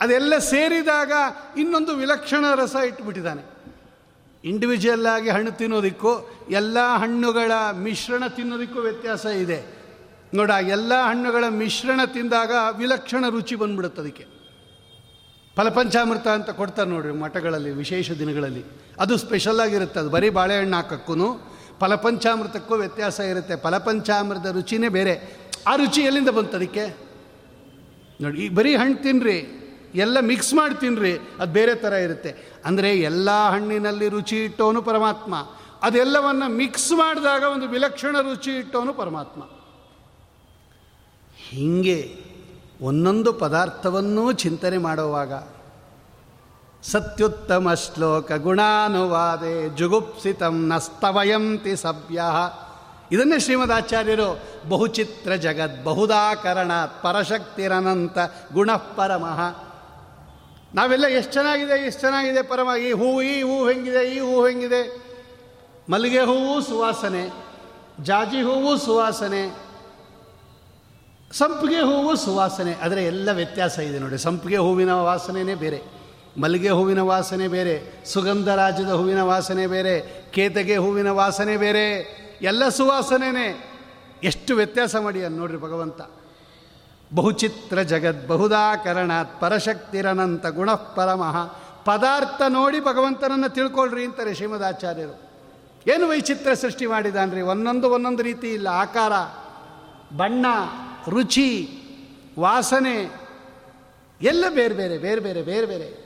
ಅದೆಲ್ಲ 0.00 0.38
ಸೇರಿದಾಗ 0.38 1.12
ಇನ್ನೊಂದು 1.56 1.94
ವಿಲಕ್ಷಣ 1.96 2.44
ರಸ 2.54 2.74
ಇಟ್ಬಿಟ್ಟಿದ್ದಾನೆ. 2.74 3.42
ಇಂಡಿವಿಜುವಲ್ 4.44 5.06
ಆಗಿ 5.06 5.30
ಹಣ್ಣು 5.30 5.52
ತಿನ್ನೋದಕ್ಕೂ, 5.52 6.30
ಎಲ್ಲ 6.50 6.78
ಹಣ್ಣುಗಳ 6.96 7.52
ಮಿಶ್ರಣ 7.72 8.26
ತಿನ್ನೋದಕ್ಕೂ 8.26 8.80
ವ್ಯತ್ಯಾಸ 8.80 9.24
ಇದೆ. 9.26 9.82
ನೋಡ 10.34 10.50
ಎಲ್ಲ 10.50 10.92
ಹಣ್ಣುಗಳ 11.02 11.44
ಮಿಶ್ರಣ 11.48 12.04
ತಿಂದಾಗ 12.04 12.52
ವಿಲಕ್ಷಣ 12.76 13.28
ರುಚಿ 13.28 13.54
ಬಂದ್ಬಿಡುತ್ತೆ 13.54 14.00
ಅದಕ್ಕೆ. 14.00 14.41
ಫಲಪಂಚಾಮೃತ 15.56 16.26
ಅಂತ 16.28 16.50
ಕೊಡ್ತಾರೆ 16.50 16.88
ನೋಡಿರಿ 16.90 17.14
ಮಠಗಳಲ್ಲಿ, 17.14 17.70
ವಿಶೇಷ 17.70 18.10
ದಿನಗಳಲ್ಲಿ. 18.10 18.62
ಅದು 19.00 19.16
ಸ್ಪೆಷಲ್ 19.16 19.60
ಆಗಿರುತ್ತೆ. 19.60 19.98
ಅದು 20.00 20.10
ಬರೀ 20.10 20.28
ಬಾಳೆಹಣ್ಣು 20.38 20.76
ಹಾಕಕ್ಕೂ 20.76 21.28
ಫಲಪಂಚಾಮೃತಕ್ಕೂ 21.80 22.74
ವ್ಯತ್ಯಾಸ 22.74 23.18
ಇರುತ್ತೆ. 23.20 23.54
ಫಲಪಂಚಾಮೃತ 23.56 24.46
ರುಚಿನೇ 24.46 24.88
ಬೇರೆ. 24.88 25.14
ಆ 25.66 25.72
ರುಚಿ 25.76 26.00
ಎಲ್ಲಿಂದ 26.00 26.28
ಬಂತು 26.28 26.56
ಅದಕ್ಕೆ? 26.56 26.84
ನೋಡಿ, 28.20 28.38
ಈ 28.44 28.48
ಬರೀ 28.48 28.72
ಹಣ್ಣು 28.76 28.96
ತಿನ್ನಿರಿ 29.02 29.38
ಎಲ್ಲ 29.94 30.16
ಮಿಕ್ಸ್ 30.20 30.52
ಮಾಡಿ 30.54 30.74
ತಿನ್ನಿರಿ 30.80 31.12
ಅದು 31.12 31.50
ಬೇರೆ 31.52 31.74
ಥರ 31.74 31.92
ಇರುತ್ತೆ. 31.92 32.30
ಅಂದರೆ 32.64 32.90
ಎಲ್ಲ 32.98 33.30
ಹಣ್ಣಿನಲ್ಲಿ 33.50 34.08
ರುಚಿ 34.08 34.36
ಇಟ್ಟವನು 34.44 34.82
ಪರಮಾತ್ಮ. 34.82 35.34
ಅದೆಲ್ಲವನ್ನು 35.82 36.48
ಮಿಕ್ಸ್ 36.56 36.92
ಮಾಡಿದಾಗ 36.92 37.42
ಒಂದು 37.42 37.68
ವಿಲಕ್ಷಣ 37.68 38.16
ರುಚಿ 38.20 38.52
ಇಟ್ಟವನು 38.58 38.92
ಪರಮಾತ್ಮ. 38.94 39.42
ಹೀಗೆ 41.48 41.98
ಒಂದೊಂದು 42.82 43.32
ಪದಾರ್ಥವನ್ನೂ 43.32 44.32
ಚಿಂತನೆ 44.32 44.78
ಮಾಡುವಾಗ 44.78 45.32
ಸತ್ಯುತ್ತಮ 46.82 47.74
ಶ್ಲೋಕ 47.74 48.32
ಗುಣಾನುವಾದೆ 48.32 49.68
ಜುಗುಪ್ಸಿತಂ 49.68 50.68
ನಸ್ತವಯಂತಿ 50.68 51.76
ಸಭ್ಯ 51.76 52.22
ಇದನ್ನೇ 53.12 53.38
ಶ್ರೀಮದಾಚಾರ್ಯರು 53.38 54.40
ಬಹುಚಿತ್ರ 54.68 55.34
ಜಗತ್ 55.34 55.84
ಬಹುದಾಕರಣ 55.84 56.72
ಪರಶಕ್ತಿರನಂತ 57.02 58.18
ಗುಣಃ 58.52 58.76
ಪರಮಃ. 58.76 59.40
ನಾವೆಲ್ಲ 60.74 61.06
ಎಷ್ಟು 61.06 61.32
ಚೆನ್ನಾಗಿದೆ 61.32 61.86
ಎಷ್ಟು 61.86 62.00
ಚೆನ್ನಾಗಿದೆ 62.00 62.42
ಪರಮ, 62.42 62.68
ಈ 62.80 62.92
ಹೂ 62.92 63.22
ಈ 63.22 63.42
ಹೂ 63.42 63.68
ಹೆಂಗಿದೆ, 63.68 64.08
ಈ 64.16 64.18
ಹೂ 64.18 64.46
ಹೆಂಗಿದೆ. 64.46 64.82
ಮಲ್ಲಿಗೆ 65.90 66.20
ಹೂವು 66.20 66.60
ಸುವಾಸನೆ, 66.60 67.32
ಜಾಜಿ 68.02 68.42
ಹೂವು 68.42 68.78
ಸುವಾಸನೆ 68.78 69.71
ಸಂಪಿಗೆ 71.32 71.80
ಹೂವು 71.80 72.16
ಸುವಾಸನೆ, 72.16 72.72
ಆದರೆ 72.74 73.04
ಎಲ್ಲ 73.04 73.28
ವ್ಯತ್ಯಾಸ 73.32 73.78
ಇದೆ 73.78 73.98
ನೋಡಿ. 73.98 74.18
ಸಂಪಿಗೆ 74.18 74.56
ಹೂವಿನ 74.56 74.92
ವಾಸನೆಯೇ 74.92 75.54
ಬೇರೆ, 75.54 75.82
ಮಲ್ಲಿಗೆ 76.40 76.70
ಹೂವಿನ 76.70 77.00
ವಾಸನೆ 77.00 77.48
ಬೇರೆ, 77.48 78.04
ಸುಗಂಧರಾಜದ 78.06 78.90
ಹೂವಿನ 78.90 79.22
ವಾಸನೆ 79.22 79.66
ಬೇರೆ, 79.66 79.94
ಕೇತಗೆ 80.30 80.76
ಹೂವಿನ 80.76 81.10
ವಾಸನೆ 81.10 81.56
ಬೇರೆ, 81.56 81.86
ಎಲ್ಲ 82.42 82.68
ಸುವಾಸನೆನೇ. 82.68 83.48
ಎಷ್ಟು 84.22 84.54
ವ್ಯತ್ಯಾಸ 84.54 84.96
ಮಾಡಿ 84.96 85.20
ನೋಡ್ರಿ 85.28 85.58
ಭಗವಂತ. 85.58 86.00
ಬಹುಚಿತ್ರ 87.14 87.82
ಜಗದ್ 87.82 88.28
ಬಹುದಾಕರಣಾತ್ 88.28 89.40
ಪರಶಕ್ತಿರನಂತ 89.40 90.46
ಗುಣ 90.46 90.70
ಪರಮಃ 90.72 91.36
ಪದಾರ್ಥ 91.84 92.42
ನೋಡಿ 92.48 92.80
ಭಗವಂತನನ್ನು 92.80 93.48
ತಿಳ್ಕೊಳ್ರಿ 93.48 94.04
ಅಂತಾರೆ 94.04 94.34
ಶ್ರೀಮದಾಚಾರ್ಯರು. 94.34 95.16
ಏನು 95.86 96.08
ವೈಚಿತ್ರ 96.08 96.54
ಸೃಷ್ಟಿ 96.54 96.86
ಮಾಡಿದಾನ್ರಿ? 96.86 97.40
ಒಂದೊಂದು 97.40 97.90
ಒಂದೊಂದು 97.90 98.22
ರೀತಿ 98.22 98.48
ಇಲ್ಲ. 98.52 98.68
ಆಕಾರ, 98.68 99.12
ಬಣ್ಣ 100.16 100.46
ರುಚಿ, 101.08 101.68
ವಾಸನೆ, 102.38 103.22
ಎಲ್ಲ 104.22 104.44
ಬೇರೆ 104.48 104.74
ಬೇರೆ 104.74 104.98
ಬೇರೆ 104.98 105.20
ಬೇರೆ 105.20 105.42
ಬೇರೆ 105.42 105.66
ಬೇರೆ. 105.66 106.02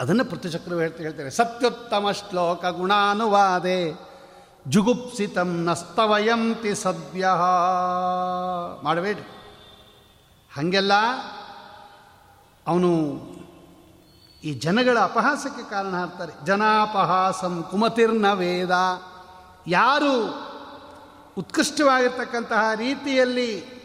ಅದನ್ನು 0.00 0.24
ಪೃಥುಚಕ್ರವು 0.24 0.80
ಹೇಳ್ತಾ 0.80 1.02
ಹೇಳ್ತಾರೆ. 1.02 1.30
ಸತ್ಯುತ್ತಮ 1.30 2.10
ಶ್ಲೋಕ 2.10 2.66
ಗುಣಾನುವಾದೆ. 2.66 3.98
ಜುಗುಪ್ಸಿತಂ 4.68 5.64
ನಸ್ತವಯಂತಿ 5.64 6.74
ಸದ್ಯ. 6.74 7.28
ಮಾಡಬೇಡಿ. 8.82 9.20
ಹಾಗೆಲ್ಲ 10.56 10.92
ಅವನು 12.66 13.20
ಈ 14.44 14.52
ಜನಗಳ 14.52 14.98
ಅಪಹಾಸಕ್ಕೆ 14.98 15.70
ಕಾರಣ 15.70 15.94
ಆಗ್ತಾರೆ. 15.94 16.46
ಜನಾಪಹಾಸಂ 16.46 17.64
ಕುಮತಿರ್ನ 17.70 18.32
ವೇದ. 18.32 18.70
ಯಾರು 19.66 20.45
ಉತ್ಕೃಷ್ಟವಾಗಿರ್ತಕ್ಕಂತಹ 21.38 22.74
ರೀತಿಯಲ್ಲಿ 22.74 23.76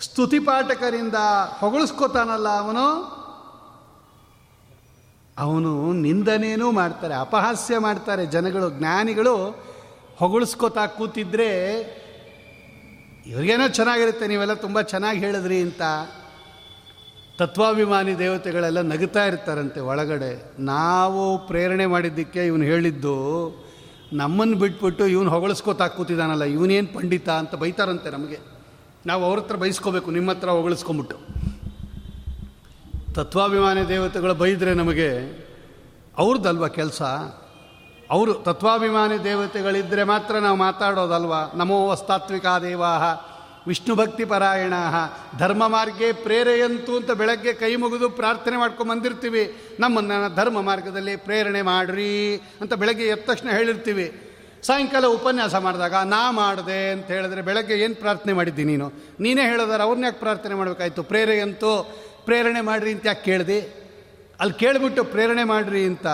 ಸ್ತುತಿಪಾಠಕರಿಂದ 0.00 1.14
ಹೊಗಳಿಸ್ಕೋತಾನಲ್ಲ 1.58 2.48
ಅವನು? 2.48 2.86
ಅವನು 5.38 5.92
ನಿಂದನೇನೂ 5.92 6.70
ಮಾಡ್ತಾರೆ, 6.70 7.14
ಅಪಹಾಸ್ಯ 7.14 7.78
ಮಾಡ್ತಾರೆ 7.78 8.26
ಜನಗಳು, 8.26 8.70
ಜ್ಞಾನಿಗಳು 8.70 9.64
ಹೊಗಳಿಸ್ಕೋತಾ 10.16 10.86
ಕೂತಿದ್ರೆ 10.86 11.50
ಇವ್ರಿಗೇನೋ 13.26 13.68
ಚೆನ್ನಾಗಿರುತ್ತೆ, 13.68 14.26
ನೀವೆಲ್ಲ 14.26 14.54
ತುಂಬ 14.54 14.80
ಚೆನ್ನಾಗಿ 14.80 15.18
ಹೇಳಿದ್ರಿ 15.18 15.62
ಅಂತ. 15.62 15.82
ತತ್ವಾಭಿಮಾನಿ 17.38 18.18
ದೇವತೆಗಳೆಲ್ಲ 18.18 18.80
ನಗುತ್ತಾ 18.80 19.24
ಇರ್ತಾರಂತೆ 19.24 19.80
ಒಳಗಡೆ. 19.80 20.52
ನಾವು 20.58 21.46
ಪ್ರೇರಣೆ 21.46 21.86
ಮಾಡಿದ್ದಕ್ಕೆ 21.86 22.46
ಇವನು 22.46 22.64
ಹೇಳಿದ್ದು 22.64 23.14
ನಮ್ಮನ್ನು 24.12 24.56
ಬಿಟ್ಬಿಟ್ಟು 24.56 25.06
ಇವನು 25.06 25.30
ಹೊಗಳಿಸ್ಕೋತಾ 25.30 25.88
ಕೂತಿದ್ದಾನಲ್ಲ 25.88 26.44
ಇವನೇನು 26.44 26.94
ಪಂಡಿತ 26.94 27.28
ಅಂತ 27.28 27.54
ಬೈತಾರಂತೆ 27.54 28.10
ನಮಗೆ. 28.10 28.38
ನಾವು 29.06 29.24
ಅವ್ರ 29.24 29.38
ಹತ್ರ 29.38 29.56
ಬೈಸ್ಕೋಬೇಕು, 29.56 30.10
ನಿಮ್ಮ 30.10 30.30
ಹತ್ರ 30.30 30.48
ಹೊಗಳಿಸ್ಕೊಂಬಿಟ್ಟು. 30.48 31.16
ತತ್ವಾಭಿಮಾನಿ 33.14 33.88
ದೇವತೆಗಳು 33.88 34.34
ಬೈದರೆ 34.34 34.74
ನಮಗೆ 34.74 35.08
ಅವ್ರದ್ದಲ್ವ 36.18 36.68
ಕೆಲಸ? 36.68 37.02
ಅವರು 38.10 38.34
ತತ್ವಾಭಿಮಾನಿ 38.34 39.24
ದೇವತೆಗಳಿದ್ದರೆ 39.24 40.04
ಮಾತ್ರ 40.04 40.34
ನಾವು 40.34 40.56
ಮಾತಾಡೋದಲ್ವ? 40.56 41.32
ನಮೋ 41.54 41.88
ವಸ್ತಾತ್ವಿಕ 41.88 42.46
ದೇವಾಹ 42.46 43.02
ವಿಷ್ಣು 43.66 43.94
ಭಕ್ತಿ 43.94 44.24
ಪರಾಯಣ 44.24 44.74
ಧರ್ಮ 45.38 45.68
ಮಾರ್ಗೇ 45.68 46.12
ಪ್ರೇರೆಯಂತು 46.12 46.96
ಅಂತ 46.96 47.10
ಬೆಳಗ್ಗೆ 47.10 47.52
ಕೈ 47.52 47.76
ಮುಗಿದು 47.76 48.10
ಪ್ರಾರ್ಥನೆ 48.10 48.56
ಮಾಡ್ಕೊಂಡು 48.56 48.94
ಬಂದಿರ್ತೀವಿ. 48.94 49.56
ನಮ್ಮನ್ನು 49.80 50.34
ಧರ್ಮ 50.34 50.60
ಮಾರ್ಗದಲ್ಲಿ 50.60 51.16
ಪ್ರೇರಣೆ 51.16 51.62
ಮಾಡ್ರಿ 51.62 52.36
ಅಂತ 52.60 52.74
ಬೆಳಗ್ಗೆ 52.74 53.06
ಎದ್ದ 53.06 53.24
ತಕ್ಷಣ 53.26 53.48
ಹೇಳಿರ್ತೀವಿ. 53.48 54.20
ಸಾಯಂಕಾಲ 54.62 55.06
ಉಪನ್ಯಾಸ 55.06 55.54
ಮಾಡಿದಾಗ, 55.54 55.94
ನಾ 55.94 56.30
ಮಾಡಿದೆ 56.30 56.90
ಅಂತ 56.90 57.06
ಹೇಳಿದ್ರೆ 57.06 57.42
ಬೆಳಗ್ಗೆ 57.42 57.74
ಏನು 57.74 57.94
ಪ್ರಾರ್ಥನೆ 57.94 58.32
ಮಾಡಿದ್ದಿ 58.32 58.64
ನೀನು? 58.64 58.92
ನೀನೇ 59.20 59.42
ಹೇಳಿದಾರೆ 59.42 59.82
ಅವ್ರನ್ನ 59.82 60.04
ಯಾಕೆ 60.04 60.18
ಪ್ರಾರ್ಥನೆ 60.18 60.54
ಮಾಡಬೇಕಾಯ್ತು? 60.54 61.02
ಪ್ರೇರೆಯಂತು 61.02 61.72
ಪ್ರೇರಣೆ 62.24 62.60
ಮಾಡಿರಿ 62.60 62.92
ಅಂತ 62.92 63.06
ಯಾಕೆ 63.06 63.24
ಕೇಳಿದೆ? 63.24 63.60
ಅಲ್ಲಿ 64.40 64.54
ಕೇಳಿಬಿಟ್ಟು 64.54 65.04
ಪ್ರೇರಣೆ 65.04 65.44
ಮಾಡಿರಿ 65.44 65.84
ಅಂತ 65.84 66.06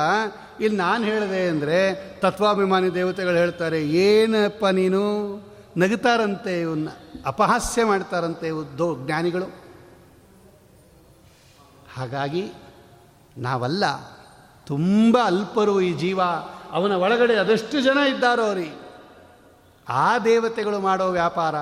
ಇಲ್ಲಿ 0.61 0.79
ನಾನು 0.79 1.05
ಹೇಳಿದೆ 1.05 1.49
ಅಂದರೆ 1.49 1.79
ತತ್ವಾಭಿಮಾನಿ 2.21 2.95
ದೇವತೆಗಳು 2.95 3.37
ಹೇಳ್ತಾರೆ, 3.37 3.89
ಏನಪ್ಪ 3.89 4.67
ನೀನು? 4.67 5.05
ನಗುತ್ತಾರಂತೆ 5.77 6.61
ಇವನ್ನ, 6.61 6.89
ಅಪಹಾಸ್ಯ 7.27 7.85
ಮಾಡ್ತಾರಂತೆ 7.85 8.51
ಉದ್ದೋ 8.51 8.97
ಜ್ಞಾನಿಗಳು. 9.07 9.45
ಹಾಗಾಗಿ 11.95 12.53
ನಾವಲ್ಲ, 13.39 13.85
ತುಂಬ 14.67 15.19
ಅಲ್ಪರು 15.25 15.81
ಈ 15.81 15.93
ಜೀವ, 15.93 16.21
ಅವನ 16.71 16.93
ಒಳಗಡೆ 16.93 17.37
ಅದೆಷ್ಟು 17.37 17.81
ಜನ 17.81 17.99
ಇದ್ದಾರೋ 17.99 18.55
ರೀ. 18.55 18.73
ಆ 19.89 20.19
ದೇವತೆಗಳು 20.19 20.81
ಮಾಡೋ 20.81 21.11
ವ್ಯಾಪಾರ 21.11 21.57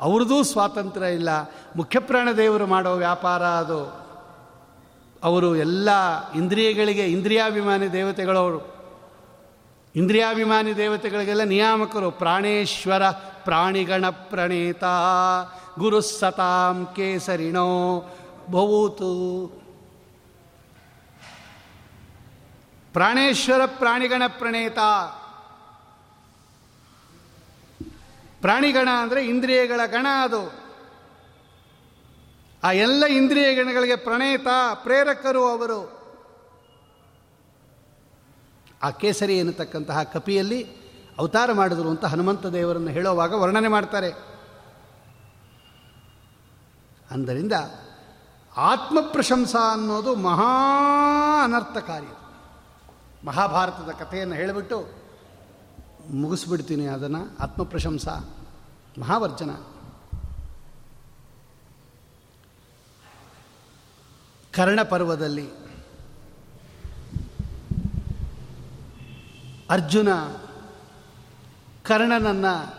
ಅವ್ರದ್ದೂ 0.00 0.42
ಸ್ವಾತಂತ್ರ್ಯ 0.42 1.14
ಇಲ್ಲ, 1.14 1.28
ಮುಖ್ಯಪ್ರಾಣ 1.76 2.28
ದೇವರು 2.36 2.66
ಮಾಡೋ 2.66 2.96
ವ್ಯಾಪಾರ 2.96 3.42
ಅದು. 3.42 4.08
ಅವರು 5.22 5.56
ಎಲ್ಲ 5.56 5.90
ಇಂದ್ರಿಯಗಳಿಗೆ 6.32 7.04
ಇಂದ್ರಿಯಾಭಿಮಾನಿ 7.04 7.92
ದೇವತೆಗಳವರು. 7.92 8.77
ಇಂದ್ರಿಯಾಭಿಮಾನಿ 9.98 10.76
ದೇವತೆಗಳಿಗೆಲ್ಲ 10.76 11.42
ನಿಯಾಮಕರು. 11.42 12.10
ಪ್ರಾಣೇಶ್ವರ 12.10 13.10
ಪ್ರಾಣಿಗಣ 13.44 14.08
ಪ್ರಣೇತ. 14.10 14.84
ಗುರು 15.78 16.00
ಸತಾಂ 16.00 16.86
ಕೇಸರಿಣೋ 16.96 18.00
ಭವೂತು 18.50 19.08
ಪ್ರಾಣೇಶ್ವರ 22.92 23.60
ಪ್ರಾಣಿಗಣ 23.66 24.22
ಪ್ರಣೇತ. 24.28 24.78
ಪ್ರಾಣಿಗಣ 28.40 28.88
ಅಂದರೆ 28.98 29.24
ಇಂದ್ರಿಯಗಳ 29.24 29.80
ಗಣ 29.86 30.06
ಅದು. 30.22 30.52
ಆ 32.64 32.72
ಎಲ್ಲ 32.72 33.04
ಇಂದ್ರಿಯ 33.04 33.54
ಗಣಗಳಿಗೆ 33.54 33.96
ಪ್ರಣೇತ, 33.96 34.46
ಪ್ರೇರಕರು 34.74 35.44
ಅವರು. 35.44 35.97
ಆ 38.82 38.90
ಕೇಸರಿ 38.90 39.38
ಎನ್ನತಕ್ಕಂತಹ 39.38 40.02
ಕಪಿಯಲ್ಲಿ 40.02 40.64
ಅವತಾರ 41.18 41.52
ಮಾಡಿದ್ರು 41.52 41.90
ಅಂತ 41.90 42.04
ಹನುಮಂತ 42.04 42.46
ದೇವರನ್ನು 42.46 42.88
ಹೇಳುವಾಗ 42.88 43.32
ವರ್ಣನೆ 43.34 43.68
ಮಾಡ್ತಾರೆ. 43.68 44.10
ಆದ್ದರಿಂದ 47.10 47.52
ಆತ್ಮ 48.56 49.00
ಪ್ರಶಂಸಾ 49.00 49.72
ಅನ್ನೋದು 49.72 50.14
ಮಹಾ 50.14 51.44
ಅನರ್ಥಕಾರಿ 51.44 52.12
ಮಹಾಭಾರತದ 53.26 53.90
ಕಥೆಯನ್ನು 53.98 54.34
ಹೇಳಿಬಿಟ್ಟು 54.34 54.88
ಮುಗಿಸ್ಬಿಡ್ತೀನಿ 56.10 56.86
ಅದನ್ನು. 56.86 57.36
ಆತ್ಮಪ್ರಶಂಸಾ, 57.40 58.14
ಮಹಾವರ್ಜನ. 59.00 59.50
ಕರ್ಣಪರ್ವದಲ್ಲಿ 64.52 65.67
ಅರ್ಜುನ 69.70 70.08
ಕರ್ಣನನ್ನು 71.86 72.74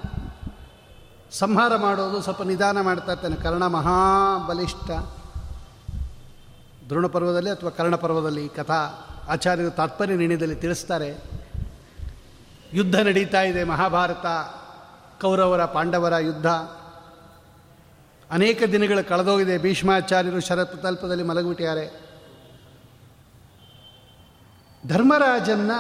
ಸಂಹಾರ 1.31 1.75
ಮಾಡೋದು 1.75 2.21
ಸ್ವಲ್ಪ 2.21 2.41
ನಿಧಾನ 2.41 2.81
ಮಾಡ್ತಾ 2.81 3.11
ಇರ್ತಾನೆ. 3.11 3.35
ಕರ್ಣ 3.35 3.67
ಮಹಾಬಲಿಷ್ಠ 3.67 4.91
ದ್ರೋಣಪರ್ವದಲ್ಲಿ 6.89 7.49
ಅಥವಾ 7.49 7.69
ಕರ್ಣಪರ್ವದಲ್ಲಿ 7.69 8.49
ಕಥಾ 8.49 8.75
ಆಚಾರ್ಯರು 9.29 9.71
ತಾತ್ಪರ್ಯ 9.71 10.15
ನಿರ್ಣಯದಲ್ಲಿ 10.15 10.55
ತಿಳಿಸ್ತಾರೆ. 10.55 11.23
ಯುದ್ಧ 12.73 12.95
ನಡೀತಾ 12.95 13.41
ಇದೆ, 13.41 13.63
ಮಹಾಭಾರತ, 13.63 14.25
ಕೌರವರ, 15.21 15.65
ಪಾಂಡವರ 15.65 16.13
ಯುದ್ಧ. 16.19 16.47
ಅನೇಕ 18.31 18.63
ದಿನಗಳು 18.71 19.09
ಕಳೆದೋಗಿದೆ, 19.09 19.57
ಭೀಷ್ಮಾಚಾರ್ಯರು 19.57 20.39
ಶರತ್ 20.39 20.83
ತಲ್ಪದಲ್ಲಿ 20.83 21.23
ಮಲಗಿಬಿಟ್ಟಿದ್ದಾರೆ. 21.23 22.09
ಧರ್ಮರಾಜನ್ನ 24.87 25.71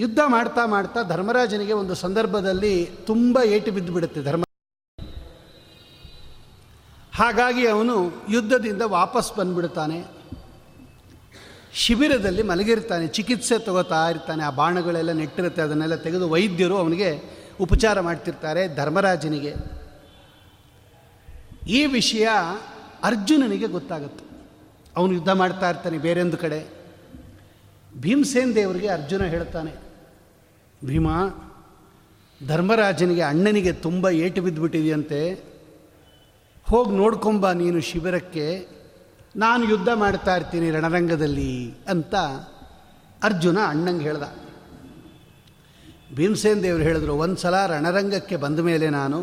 ಯುದ್ಧ 0.00 0.20
ಮಾಡ್ತಾ 0.26 0.66
ಮಾಡ್ತಾ 0.66 1.02
ಧರ್ಮರಾಜನಿಗೆ 1.02 1.72
ಒಂದು 1.72 1.94
ಸಂದರ್ಭದಲ್ಲಿ 1.94 2.84
ತುಂಬ 2.84 3.38
ಏಟು 3.44 3.72
ಬಿದ್ದು 3.72 3.92
ಬಿಡುತ್ತೆ 3.92 4.22
ಧರ್ಮ 4.22 4.44
ಹಾಗಾಗಿ 7.14 7.66
ಅವನು 7.66 7.94
ಯುದ್ಧದಿಂದ 8.30 8.82
ವಾಪಸ್ 8.82 9.32
ಬಂದ್ಬಿಡ್ತಾನೆ. 9.38 9.98
ಶಿಬಿರದಲ್ಲಿ 11.72 12.42
ಮಲಗಿರ್ತಾನೆ, 12.42 13.06
ಚಿಕಿತ್ಸೆ 13.06 13.58
ತಗೋತಾ 13.58 14.10
ಇರ್ತಾನೆ, 14.10 14.42
ಆ 14.44 14.50
ಬಾಣಗಳೆಲ್ಲ 14.50 15.12
ನೆಟ್ಟಿರುತ್ತೆ, 15.12 15.62
ಅದನ್ನೆಲ್ಲ 15.62 15.94
ತೆಗೆದು 15.94 16.28
ವೈದ್ಯರು 16.28 16.76
ಅವನಿಗೆ 16.78 17.10
ಉಪಚಾರ 17.60 18.00
ಮಾಡ್ತಿರ್ತಾರೆ 18.00 18.76
ಧರ್ಮರಾಜನಿಗೆ. 18.76 19.52
ಈ 21.68 21.86
ವಿಷಯ 21.86 22.28
ಅರ್ಜುನನಿಗೆ 23.02 23.66
ಗೊತ್ತಾಗುತ್ತೆ. 23.66 24.24
ಅವನು 24.96 25.12
ಯುದ್ಧ 25.12 25.30
ಮಾಡ್ತಾ 25.30 25.70
ಇರ್ತಾನೆ 25.70 25.98
ಬೇರೊಂದು 25.98 26.36
ಕಡೆ. 26.36 26.81
ಭೀಮಸೇನ್ 28.00 28.54
ದೇವರಿಗೆ 28.54 28.88
ಅರ್ಜುನ 28.88 29.22
ಹೇಳ್ತಾನೆ, 29.24 29.72
ಭೀಮ, 30.84 31.08
ಧರ್ಮರಾಜನಿಗೆ 32.46 33.22
ಅಣ್ಣನಿಗೆ 33.22 33.72
ತುಂಬ 33.72 34.08
ಏಟು 34.08 34.42
ಬಿದ್ದುಬಿಟ್ಟಿದೆಯಂತೆ 34.42 35.20
ಹೋಗಿ 36.66 36.92
ನೋಡ್ಕೊಂಬ 36.96 37.52
ನೀನು 37.52 37.80
ಶಿಬಿರಕ್ಕೆ, 37.80 38.46
ನಾನು 39.36 39.62
ಯುದ್ಧ 39.68 39.88
ಮಾಡ್ತಾ 39.94 40.36
ಇರ್ತೀನಿ 40.36 40.70
ರಣರಂಗದಲ್ಲಿ 40.70 41.52
ಅಂತ 41.88 42.14
ಅರ್ಜುನ 43.22 43.58
ಅಣ್ಣಂಗೆ 43.68 44.04
ಹೇಳ್ದ. 44.04 44.26
ಭೀಮಸೇನ್ 46.16 46.62
ದೇವರು 46.62 46.82
ಹೇಳಿದ್ರು 46.82 47.14
ಒಂದು 47.14 47.36
ಸಲ 47.36 47.54
ರಣರಂಗಕ್ಕೆ 47.66 48.36
ಬಂದ 48.36 48.60
ಮೇಲೆ 48.60 48.90
ನಾನು 48.90 49.18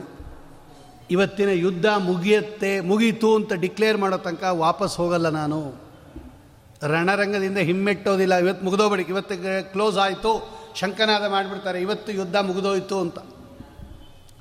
ಇವತ್ತಿನ 1.11 1.49
ಯುದ್ಧ 1.49 1.85
ಮುಗಿಯತ್ತೆ, 1.85 2.81
ಮುಗೀತು 2.81 3.35
ಅಂತ 3.35 3.53
ಡಿಕ್ಲೇರ್ 3.53 3.97
ಮಾಡೋ 3.97 4.17
ತನಕ 4.17 4.43
ವಾಪಸ್ 4.43 4.97
ಹೋಗಲ್ಲ 4.97 5.29
ನಾನು. 5.29 5.88
ರಣರಂಗದಿಂದ 6.87 7.57
ಹಿಮ್ಮೆಟ್ಟೋದಿಲ್ಲ. 7.57 8.35
ಇವತ್ತು 8.35 8.65
ಮುಗಿದೋಗ್ಬಿಡಿ 8.65 9.03
ಇವತ್ತು 9.03 9.71
ಕ್ಲೋಸ್ 9.71 9.97
ಆಯಿತು, 9.97 10.59
ಶಂಕನಾದ 10.75 11.25
ಮಾಡಿಬಿಡ್ತಾರೆ. 11.27 11.81
ಇವತ್ತು 11.81 12.11
ಯುದ್ಧ 12.11 12.35
ಮುಗಿದೋಯ್ತು 12.35 12.99
ಅಂತ. 12.99 13.19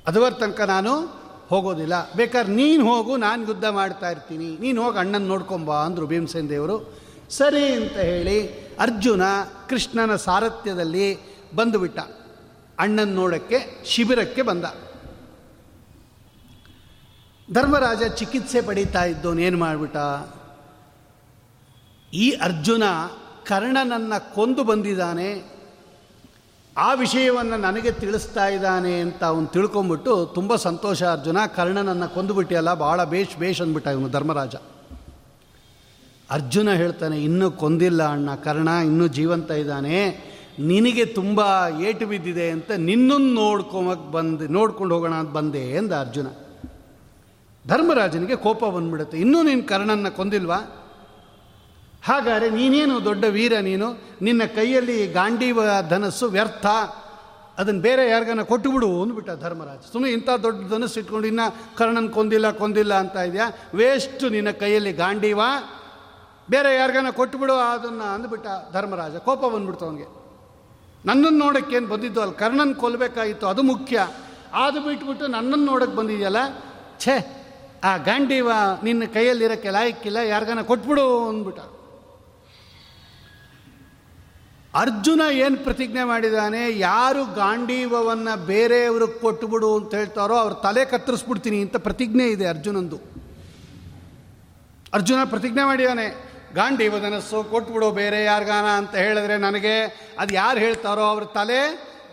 ಅದುವರ 0.07 0.31
ತನಕ 0.31 0.61
ನಾನು 0.61 1.19
ಹೋಗೋದಿಲ್ಲ. 1.49 2.13
ಬೇಕಾದ್ರೆ 2.13 2.53
ನೀನು 2.53 2.95
ಹೋಗು, 2.95 3.17
ನಾನು 3.17 3.47
ಯುದ್ಧ 3.47 3.65
ಮಾಡ್ತಾ 3.65 4.09
ಇರ್ತೀನಿ. 4.09 4.57
ನೀನು 4.57 4.83
ಹೋಗಿ 4.83 4.97
ಅಣ್ಣನ 4.97 5.27
ನೋಡ್ಕೊಂಬ 5.27 5.73
ಅಂದರು 5.73 6.07
ಭೀಮಸೇನ್ 6.07 6.49
ದೇವರು. 6.49 6.99
ಸರಿ 7.29 7.73
ಅಂತ 7.73 7.91
ಹೇಳಿ 7.91 8.53
ಅರ್ಜುನ 8.79 9.21
ಕೃಷ್ಣನ 9.69 10.15
ಸಾರಥ್ಯದಲ್ಲಿ 10.15 11.19
ಬಂದುಬಿಟ್ಟ. 11.55 11.99
ಅಣ್ಣನ 12.79 13.13
ನೋಡೋಕ್ಕೆ, 13.15 13.81
ಶಿಬಿರಕ್ಕೆ 13.85 14.41
ಬಂದ. 14.41 14.65
ಧರ್ಮರಾಜ 17.53 18.03
ಚಿಕಿತ್ಸೆ 18.03 18.61
ಪಡೀತಾ 18.61 19.03
ಇದ್ದವನು 19.03 19.41
ಏನು 19.41 19.57
ಮಾಡಿಬಿಟ್ಟ? 19.57 19.97
ಈ 22.13 22.31
ಅರ್ಜುನ 22.31 22.83
ಕರ್ಣನನ್ನು 23.47 24.35
ಕೊಂದು 24.35 24.63
ಬಂದಿದ್ದಾನೆ. 24.63 25.59
ಆ 26.77 26.93
ವಿಷಯವನ್ನು 26.93 27.57
ನನಗೆ 27.57 27.91
ತಿಳಿಸ್ತಾ 27.91 28.47
ಇದ್ದಾನೆ 28.47 28.99
ಅಂತ 28.99 29.23
ಅವನು 29.23 29.47
ತಿಳ್ಕೊಂಬಿಟ್ಟು 29.47 30.25
ತುಂಬ 30.25 30.55
ಸಂತೋಷ 30.55 31.03
ಅರ್ಜುನ, 31.03 31.37
ಕರ್ಣನನ್ನು 31.55 32.13
ಕೊಂದುಬಿಟ್ಟಿಯಲ್ಲ 32.13 32.73
ಭಾಳ 32.73 33.03
ಬೇಷ್ 33.03 33.37
ಬೇಷ್ 33.37 33.61
ಅಂದ್ಬಿಟ್ಟ 33.61 33.87
ಇವನು 33.87 34.09
ಧರ್ಮರಾಜ. 34.09 34.55
ಅರ್ಜುನ 36.31 36.73
ಹೇಳ್ತಾನೆ, 36.73 37.23
ಇನ್ನೂ 37.23 37.51
ಕೊಂದಿಲ್ಲ 37.51 38.03
ಅಣ್ಣ, 38.03 38.35
ಕರ್ಣ 38.35 38.67
ಇನ್ನೂ 38.67 39.07
ಜೀವಂತ 39.07 39.51
ಇದ್ದಾನೆ. 39.51 40.29
ನಿನಗೆ 40.59 41.05
ತುಂಬ 41.05 41.41
ಏಟು 41.81 42.07
ಬಿದ್ದಿದೆ 42.07 42.49
ಅಂತ 42.49 42.71
ನಿನ್ನನ್ನು 42.71 43.33
ನೋಡ್ಕೊಂಬಕ್ಕೆ 43.33 44.11
ಬಂದು, 44.11 44.47
ನೋಡ್ಕೊಂಡು 44.47 44.95
ಹೋಗೋಣ 44.95 45.13
ಅಂತ 45.13 45.29
ಬಂದೆ 45.29 45.59
ಎಂದ 45.59 45.91
ಅರ್ಜುನ. 45.91 46.27
ಧರ್ಮರಾಜನಿಗೆ 47.67 48.35
ಕೋಪ 48.35 48.65
ಬಂದ್ಬಿಡುತ್ತೆ, 48.65 49.17
ಇನ್ನೂ 49.17 49.43
ನೀನು 49.43 49.63
ಕರ್ಣನ 49.63 50.09
ಕೊಂದಿಲ್ವಾ? 50.09 50.78
ಹಾಗಾದರೆ 52.03 52.49
ನೀನೇನು 52.49 53.05
ದೊಡ್ಡ 53.05 53.23
ವೀರ 53.23 53.59
ನೀನು? 53.59 53.93
ನಿನ್ನ 54.21 54.43
ಕೈಯಲ್ಲಿ 54.55 55.07
ಗಾಂಡೀವ 55.07 55.59
ಧನಸ್ಸು 55.89 56.27
ವ್ಯರ್ಥ. 56.27 56.65
ಅದನ್ನು 57.57 57.81
ಬೇರೆ 57.81 58.09
ಯಾರಿಗಾನ 58.09 58.41
ಕೊಟ್ಟುಬಿಡು 58.41 59.01
ಅಂದ್ಬಿಟ್ಟ 59.01 59.29
ಧರ್ಮರಾಜ. 59.31 59.79
ಸುಮ್ಮನೆ 59.91 60.13
ಇಂಥ 60.13 60.29
ದೊಡ್ಡ 60.29 60.73
ಧನಸ್ಸು 60.73 60.99
ಇಟ್ಕೊಂಡು 60.99 61.27
ಇನ್ನ 61.27 61.39
ಕರ್ಣನ್ 61.77 62.09
ಕೊಂದಿಲ್ಲ 62.09 62.51
ಕೊಂದಿಲ್ಲ 62.51 62.93
ಅಂತ 62.93 63.15
ಇದೆಯಾ? 63.15 63.51
ವೇಸ್ಟು 63.75 64.29
ನಿನ್ನ 64.29 64.49
ಕೈಯಲ್ಲಿ 64.49 64.93
ಗಾಂಡೀವ. 64.93 65.39
ಬೇರೆ 66.49 66.75
ಯಾರಿಗಾನ 66.75 67.09
ಕೊಟ್ಟುಬಿಡು 67.09 67.53
ಅದನ್ನು 67.53 68.13
ಅಂದ್ಬಿಟ್ಟ 68.13 68.47
ಧರ್ಮರಾಜ. 68.73 69.15
ಕೋಪ 69.15 69.45
ಬಂದ್ಬಿಡ್ತು 69.53 69.85
ಅವನಿಗೆ. 69.85 70.19
ನನ್ನನ್ನು 71.05 71.39
ನೋಡೋಕ್ಕೇನು 71.39 71.87
ಬಂದಿದ್ದು? 71.87 72.21
ಅಲ್ಲಿ 72.21 72.35
ಕರ್ಣನ್ 72.35 72.75
ಕೊಲ್ಲಬೇಕಾಗಿತ್ತು 72.75 73.47
ಅದು 73.47 73.63
ಮುಖ್ಯ. 73.63 74.07
ಅದು 74.53 74.81
ಬಿಟ್ಬಿಟ್ಟು 74.81 75.27
ನನ್ನನ್ನು 75.27 75.65
ನೋಡೋಕ್ಕೆ 75.65 75.97
ಬಂದಿದೆಯಲ್ಲ? 75.97 76.37
ಛೇ, 76.99 77.35
ಆ 77.83 77.97
ಗಾಂಡೀವ 77.97 78.51
ನಿನ್ನ 78.83 79.03
ಕೈಯಲ್ಲಿರೋಕ್ಕೆ 79.13 79.69
ಲಾಯಕ್ಕಿಲ್ಲ, 79.69 80.17
ಯಾರಿಗಾನ 80.17 80.61
ಕೊಟ್ಬಿಡು 80.61 81.29
ಅಂದ್ಬಿಟ್ಟ. 81.29 81.59
ಅರ್ಜುನ 84.73 85.21
ಏನು 85.31 85.57
ಪ್ರತಿಜ್ಞೆ 85.63 86.03
ಮಾಡಿದ್ದಾನೆ 86.03 86.77
ಯಾರು 86.77 87.21
ಗಾಂಡೀವವನ್ನು 87.35 88.45
ಬೇರೆಯವ್ರಿಗೆ 88.45 89.19
ಕೊಟ್ಟುಬಿಡು 89.19 89.69
ಅಂತ 89.77 89.95
ಹೇಳ್ತಾರೋ 89.95 90.35
ಅವ್ರ 90.35 90.53
ತಲೆ 90.53 90.85
ಕತ್ತರಿಸ್ಬಿಡ್ತೀನಿ 90.85 91.61
ಅಂತ 91.61 91.77
ಪ್ರತಿಜ್ಞೆ 91.77 92.27
ಇದೆ 92.27 92.45
ಅರ್ಜುನಂದು. 92.45 92.97
ಅರ್ಜುನ 94.93 95.19
ಪ್ರತಿಜ್ಞೆ 95.23 95.63
ಮಾಡಿದ್ದಾನೆ 95.63 96.05
ಗಾಂಡೀವದನಸ್ಸು 96.55 97.39
ಕೊಟ್ಬಿಡು, 97.43 97.91
ಬೇರೆ 97.91 98.23
ಯಾರಿಗಾನ 98.23 98.65
ಅಂತ 98.65 98.95
ಹೇಳಿದ್ರೆ 98.95 99.37
ನನಗೆ 99.37 99.73
ಅದು 100.19 100.33
ಯಾರು 100.33 100.59
ಹೇಳ್ತಾರೋ 100.59 101.01
ಅವ್ರ 101.01 101.23
ತಲೆ 101.23 101.59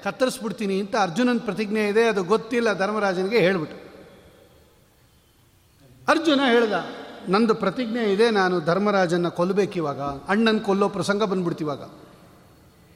ಕತ್ತರಿಸ್ಬಿಡ್ತೀನಿ 0.04 0.80
ಅಂತ 0.80 0.96
ಅರ್ಜುನನ 1.02 1.38
ಪ್ರತಿಜ್ಞೆ 1.38 1.88
ಇದೆ. 1.88 2.09
ಅದು 2.09 2.24
ಗೊತ್ತಿಲ್ಲ, 2.24 2.72
ಧರ್ಮರಾಜನಿಗೆ 2.72 3.38
ಹೇಳ್ಬಿಟ್ಟು 3.38 3.78
ಅರ್ಜುನ 6.09 6.40
ಹೇಳ್ದ, 6.46 6.72
ನಂದು 7.28 7.54
ಪ್ರತಿಜ್ಞೆ 7.54 8.12
ಇದೆ, 8.12 8.30
ನಾನು 8.30 8.61
ಧರ್ಮರಾಜನ 8.61 9.28
ಕೊಲ್ಲಬೇಕಿವಾಗ 9.28 10.00
ಅಣ್ಣನ 10.00 10.59
ಕೊಲ್ಲೋ 10.59 10.88
ಪ್ರಸಂಗ 10.88 11.22
ಬಂದ್ಬಿಡ್ತಿವಾಗ. 11.24 11.82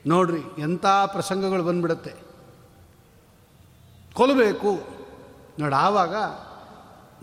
ನೋಡ್ರಿ, 0.06 0.62
ಎಂಥ 0.62 0.86
ಪ್ರಸಂಗಗಳು 0.86 1.62
ಬಂದ್ಬಿಡುತ್ತೆ. 1.62 2.14
ಕೊಲ್ಲಬೇಕು 4.12 4.80
ನೋಡಿ, 5.58 5.74
ಆವಾಗ 5.74 6.14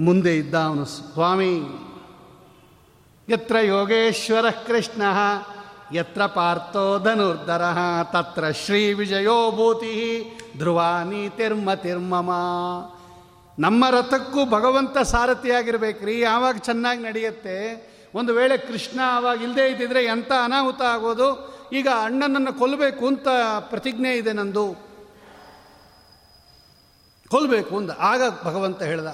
ಮುಂದೆ 0.04 0.38
ಇದ್ದ 0.38 0.56
ಅವನು 0.56 0.86
ಸ್ವಾಮಿ, 0.86 1.54
ಯತ್ರ 3.30 3.60
ಯೋಗೇಶ್ವರ 3.60 4.50
ಕೃಷ್ಣ, 4.50 5.02
ಯತ್ರ 5.94 6.26
ಪಾರ್ಥೋ 6.26 7.00
ಧನುರ್ಧರ, 7.00 7.62
ತತ್ರ 8.04 8.52
ಶ್ರೀ 8.52 8.94
ವಿಜಯೋ 8.94 9.52
ಭೂತಿ 9.52 10.24
ತಿರ್ಮ 11.38 11.74
ತಿರ್ಮಮ. 11.74 12.32
ನಮ್ಮ 13.60 13.86
ರಥಕ್ಕೂ 13.90 14.46
ಭಗವಂತ 14.46 14.98
ಸಾರಥಿಯಾಗಿರ್ಬೇಕ್ರಿ 14.98 16.20
ಯಾವಾಗ 16.20 16.58
ಚೆನ್ನಾಗಿ 16.58 17.04
ನಡೆಯುತ್ತೆ. 17.04 17.58
ಒಂದು 18.16 18.34
ವೇಳೆ 18.34 18.58
ಕೃಷ್ಣ 18.58 19.00
ಆವಾಗ 19.04 19.42
ಇಲ್ಲದೆ 19.42 19.68
ಇದ್ದಿದ್ರೆ 19.68 20.04
ಎಂಥ 20.04 20.32
ಅನಾಹುತ 20.44 20.82
ಆಗೋದು? 20.82 21.57
ಈಗ 21.74 21.88
ಅಣ್ಣನನ್ನು 22.02 22.54
ಕೊಲ್ಲಬೇಕು 22.54 23.08
ಅಂತ 23.08 23.28
ಪ್ರತಿಜ್ಞೆ 23.60 24.18
ಇದೆ 24.18 24.34
ನಂದು. 24.34 24.76
ಕೊಲ್ಲಬೇಕು 27.30 27.78
ಅಂದ. 27.78 27.90
ಆಗ 28.00 28.22
ಭಗವಂತ 28.44 28.84
ಹೇಳ್ದ 28.84 29.08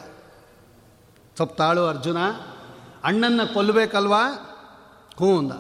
ಸ್ವಲ್ಪ 1.35 1.53
ತಾಳು 1.53 1.87
ಅರ್ಜುನ, 1.87 2.17
ಅಣ್ಣನ್ನ 3.03 3.43
ಕೊಲ್ಲಬೇಕಲ್ವಾ 3.53 4.27
ಹ್ಞೂ 5.17 5.37
ಅಂದ. 5.37 5.51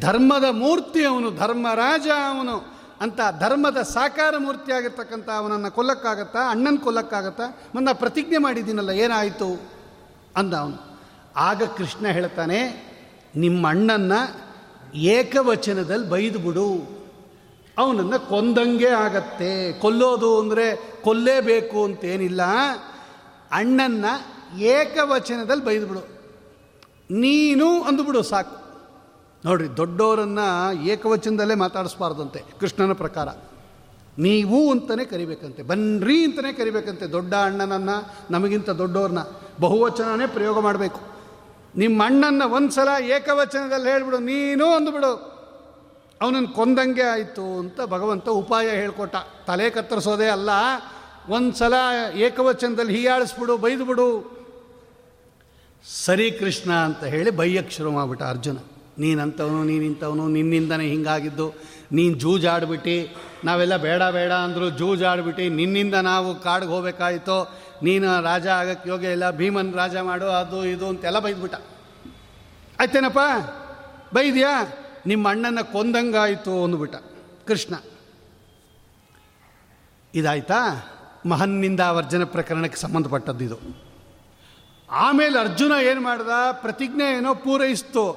ಧರ್ಮದ 0.00 0.44
ಮೂರ್ತಿ 0.50 1.04
ಅವನು, 1.04 1.30
ಧರ್ಮರಾಜ 1.30 2.08
ಅವನು 2.28 2.80
ಅಂತ 3.00 3.20
ಧರ್ಮದ 3.40 3.82
ಸಾಕಾರ 3.82 4.34
ಮೂರ್ತಿ 4.38 4.72
ಆಗಿರ್ತಕ್ಕಂಥ 4.72 5.28
ಅವನನ್ನು 5.30 5.70
ಕೊಲ್ಲಕ್ಕಾಗತ್ತಾ, 5.70 6.50
ಅಣ್ಣನ 6.50 6.76
ಕೊಲ್ಲಕ್ಕಾಗತ್ತಾ? 6.76 7.42
ಮೊನ್ನೆ 7.74 7.94
ಪ್ರತಿಜ್ಞೆ 7.94 8.38
ಮಾಡಿದ್ದೀನಲ್ಲ, 8.38 8.90
ಏನಾಯಿತು? 8.90 9.70
ಅಂದ 10.36 10.54
ಅವನು. 10.54 11.00
ಆಗ 11.36 11.62
ಕೃಷ್ಣ 11.62 12.06
ಹೇಳ್ತಾನೆ, 12.06 12.90
ನಿಮ್ಮ 13.36 13.68
ಅಣ್ಣನ್ನ 13.68 14.12
ಏಕವಚನದಲ್ಲಿ 14.94 16.10
ಬೈದು 16.10 16.38
ಬಿಡು. 16.38 17.00
ಅವನನ್ನು 17.78 18.28
ಕೊಂದಂಗೆ 18.28 18.88
ಆಗತ್ತೆ. 18.88 19.72
ಕೊಲ್ಲೋದು 19.72 20.40
ಅಂದರೆ 20.40 20.94
ಕೊಲ್ಲೇಬೇಕು 21.02 21.84
ಅಂತೇನಿಲ್ಲ. 21.84 22.40
ಅಣ್ಣನ್ನ 23.52 24.04
ಏಕವಚನದಲ್ಲಿ 24.58 25.64
ಬೈದು 25.64 25.86
ಬಿಡು. 25.86 26.00
ನೀನು 27.10 27.82
ಅಂದುಬಿಡು 27.82 28.22
ಸಾಕು. 28.22 28.60
ನೋಡ್ರಿ 29.44 29.76
ದೊಡ್ಡವರನ್ನು 29.76 30.72
ಏಕವಚನದಲ್ಲೇ 30.82 31.54
ಮಾತಾಡಿಸ್ಬಾರ್ದಂತೆ. 31.54 32.42
ಕೃಷ್ಣನ 32.60 32.92
ಪ್ರಕಾರ. 32.92 33.28
ನೀವು 34.18 34.70
ಅಂತಲೇ 34.70 35.04
ಕರಿಬೇಕಂತೆ. 35.04 35.62
ಬನ್ರಿ 35.62 36.24
ಅಂತಲೇ 36.24 36.52
ಕರಿಬೇಕಂತೆ. 36.52 37.06
ದೊಡ್ಡ 37.06 37.34
ಅಣ್ಣನನ್ನು, 37.34 38.14
ನಮಗಿಂತ 38.30 38.70
ದೊಡ್ಡವ್ರನ್ನ 38.70 39.18
ಬಹುವಚನನೇ 39.60 40.26
ಪ್ರಯೋಗ 40.26 40.60
ಮಾಡಬೇಕು. 40.60 41.19
ನಿಮ್ಮ 41.82 41.98
ಅಣ್ಣನ್ನು 42.08 42.46
ಒಂದು 42.56 42.72
ಸಲ 42.76 42.88
ಏಕವಚನದಲ್ಲಿ 43.16 43.88
ಹೇಳಿಬಿಡು, 43.92 44.18
ನೀನು 44.30 44.66
ಅಂದುಬಿಡು. 44.76 45.12
ಅವನನ್ನು 46.20 46.50
ಕೊಂದಂಗೆ 46.56 47.04
ಆಯಿತು 47.12 47.44
ಅಂತ 47.60 47.80
ಭಗವಂತ 47.92 48.26
ಉಪಾಯ 48.40 48.66
ಹೇಳ್ಕೊಟ್ಟ. 48.80 49.16
ತಲೆ 49.46 49.66
ಕತ್ತರಿಸೋದೇ 49.76 50.28
ಅಲ್ಲ 50.36 50.50
ಒಂದು 51.36 51.52
ಸಲ 51.60 51.74
ಏಕವಚನದಲ್ಲಿ 52.26 52.92
ಹೀಯಾಳಿಸ್ಬಿಡು 52.96 53.54
ಬೈದು 53.64 53.84
ಬಿಡು 53.90 54.08
ಸರಿ 55.84 56.26
ಕೃಷ್ಣ 56.40 56.70
ಅಂತ 56.88 57.02
ಹೇಳಿ 57.14 57.30
ಬೈಯಕ್ಕೆ 57.40 57.74
ಶುರು 57.76 57.90
ಮಾಡ್ಬಿಟ್ಟ 57.90 58.22
ಅರ್ಜುನ. 58.32 58.58
ನೀನಂತವನು 59.02 59.60
ನೀನಿಂಥವನು 59.70 60.24
ನಿನ್ನಿಂದನೇ 60.36 60.86
ಹಿಂಗಾಗಿದ್ದು, 60.92 61.46
ನೀನು 61.96 62.14
ಜೂಜಾಡ್ಬಿಟ್ಟು. 62.24 62.96
ನಾವೆಲ್ಲ 63.46 63.76
ಬೇಡ 63.86 64.02
ಬೇಡ 64.16 64.32
ಅಂದರು 64.46 64.66
ಜೂಜಾಡ್ಬಿಟ್ಟು. 64.80 65.44
ನಿನ್ನಿಂದ 65.60 65.96
ನಾವು 66.10 66.28
ಕಾಡಿಗೆ 66.46 66.72
ಹೋಗ್ಬೇಕಾಯಿತು 66.74 67.38
ನೀನು 67.82 68.22
ರಾಜ 68.22 68.46
ಆಗಕ್ಕೆ 68.46 68.88
ಯೋಗ್ಯ 68.88 69.12
ಇಲ್ಲ, 69.12 69.30
ಭೀಮನ್ 69.30 69.74
ರಾಜ 69.74 69.96
ಮಾಡು, 69.96 70.24
ಅದು 70.24 70.66
ಇದು 70.66 70.88
ಅಂತೆಲ್ಲ 70.88 71.18
ಬೈದ್ಬಿಟ್ಟ. 71.18 71.56
ಆಯ್ತೇನಪ್ಪ? 72.80 73.18
ಬೈದ್ಯಾ? 74.14 74.72
ನಿಮ್ಮ 75.06 75.28
ಅಣ್ಣನ 75.28 75.60
ಕೊಂದಂಗಾಯಿತು 75.60 76.64
ಅಂದ್ಬಿಟ್ಟ 76.64 76.96
ಕೃಷ್ಣ. 77.46 77.74
ಇದಾಯ್ತಾ? 80.14 80.54
ಮಹನ್ನಿಂದ 81.26 81.80
ವರ್ಜನ 81.80 82.24
ಪ್ರಕರಣಕ್ಕೆ 82.24 82.80
ಸಂಬಂಧಪಟ್ಟದ್ದು 82.80 83.44
ಇದು. 83.44 83.58
ಆಮೇಲೆ 84.90 85.38
ಅರ್ಜುನ 85.38 85.72
ಏನು 85.82 86.00
ಮಾಡ್ದ? 86.00 86.28
ಪ್ರತಿಜ್ಞೆ 86.52 87.16
ಏನೋ 87.16 87.34
ಪೂರೈಸ್ತು. 87.34 88.10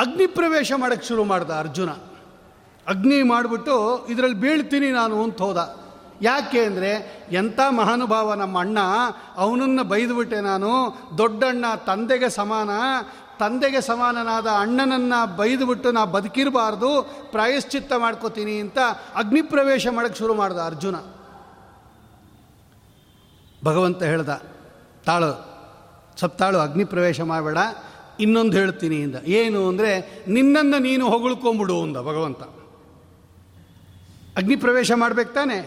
ಅಗ್ನಿ 0.00 0.26
ಪ್ರವೇಶ 0.26 0.72
ಮಾಡೋಕ್ಕೆ 0.76 1.08
ಶುರು 1.08 1.24
ಮಾಡ್ದ 1.24 1.50
ಅರ್ಜುನ. 1.50 1.90
ಅಗ್ನಿ 2.88 3.22
ಮಾಡಿಬಿಟ್ಟು, 3.22 4.06
ಇದರಲ್ಲಿ 4.10 4.36
ಬೀಳ್ತೀನಿ 4.36 4.90
ನಾನು 4.90 5.22
ಅಂತ 5.22 5.42
ಹೋದ. 5.42 5.81
ಯಾಕೆ 6.22 6.60
ಅಂದರೆ 6.64 6.90
ಎಂಥ 7.32 7.60
ಮಹಾನುಭಾವ 7.78 8.34
ನಮ್ಮ 8.34 8.56
ಅಣ್ಣ, 8.58 8.78
ಅವನನ್ನು 9.36 9.84
ಬೈದುಬಿಟ್ಟೆ 9.84 10.40
ನಾನು. 10.40 10.70
ದೊಡ್ಡಣ್ಣ 11.18 11.64
ತಂದೆಗೆ 11.86 12.28
ಸಮಾನ. 12.38 12.70
ತಂದೆಗೆ 13.38 13.80
ಸಮಾನನಾದ 13.80 14.48
ಅಣ್ಣನನ್ನು 14.62 15.20
ಬೈದುಬಿಟ್ಟು 15.36 15.90
ನಾ 15.92 16.02
ಬದುಕಿರಬಾರ್ದು, 16.16 16.90
ಪ್ರಾಯಶ್ಚಿತ್ತ 17.32 17.92
ಮಾಡ್ಕೋತೀನಿ 18.04 18.54
ಅಂತ 18.64 18.78
ಅಗ್ನಿ 19.16 19.42
ಪ್ರವೇಶ 19.42 19.86
ಮಾಡೋಕ್ಕೆ 19.96 20.18
ಶುರು 20.18 20.34
ಮಾಡ್ದ 20.34 20.60
ಅರ್ಜುನ. 20.70 20.96
ಭಗವಂತ 23.64 24.02
ಹೇಳ್ದ, 24.02 24.32
ತಾಳು 25.06 25.32
ಸಪ್ತಾಳು 26.20 26.38
ತಾಳು, 26.52 26.58
ಅಗ್ನಿ 26.58 26.84
ಪ್ರವೇಶ 26.84 27.20
ಮಾಡಬೇಡ. 27.20 27.58
ಇನ್ನೊಂದು 28.20 28.54
ಹೇಳ್ತೀನಿ 28.56 28.96
ಇಂದ 28.96 29.18
ಏನು 29.40 29.60
ಅಂದರೆ, 29.68 29.90
ನಿನ್ನನ್ನು 30.28 30.78
ನೀನು 30.78 31.04
ಹೊಗಳ್ಕೊಂಬಿಡು 31.08 31.76
ಅಂದ 31.82 31.98
ಭಗವಂತ. 32.08 32.42
ಅಗ್ನಿ 34.36 34.56
ಪ್ರವೇಶ 34.56 34.92
ಮಾಡ್ಬೇಕು 35.02 35.32
ತಾನೆ? 35.34 35.58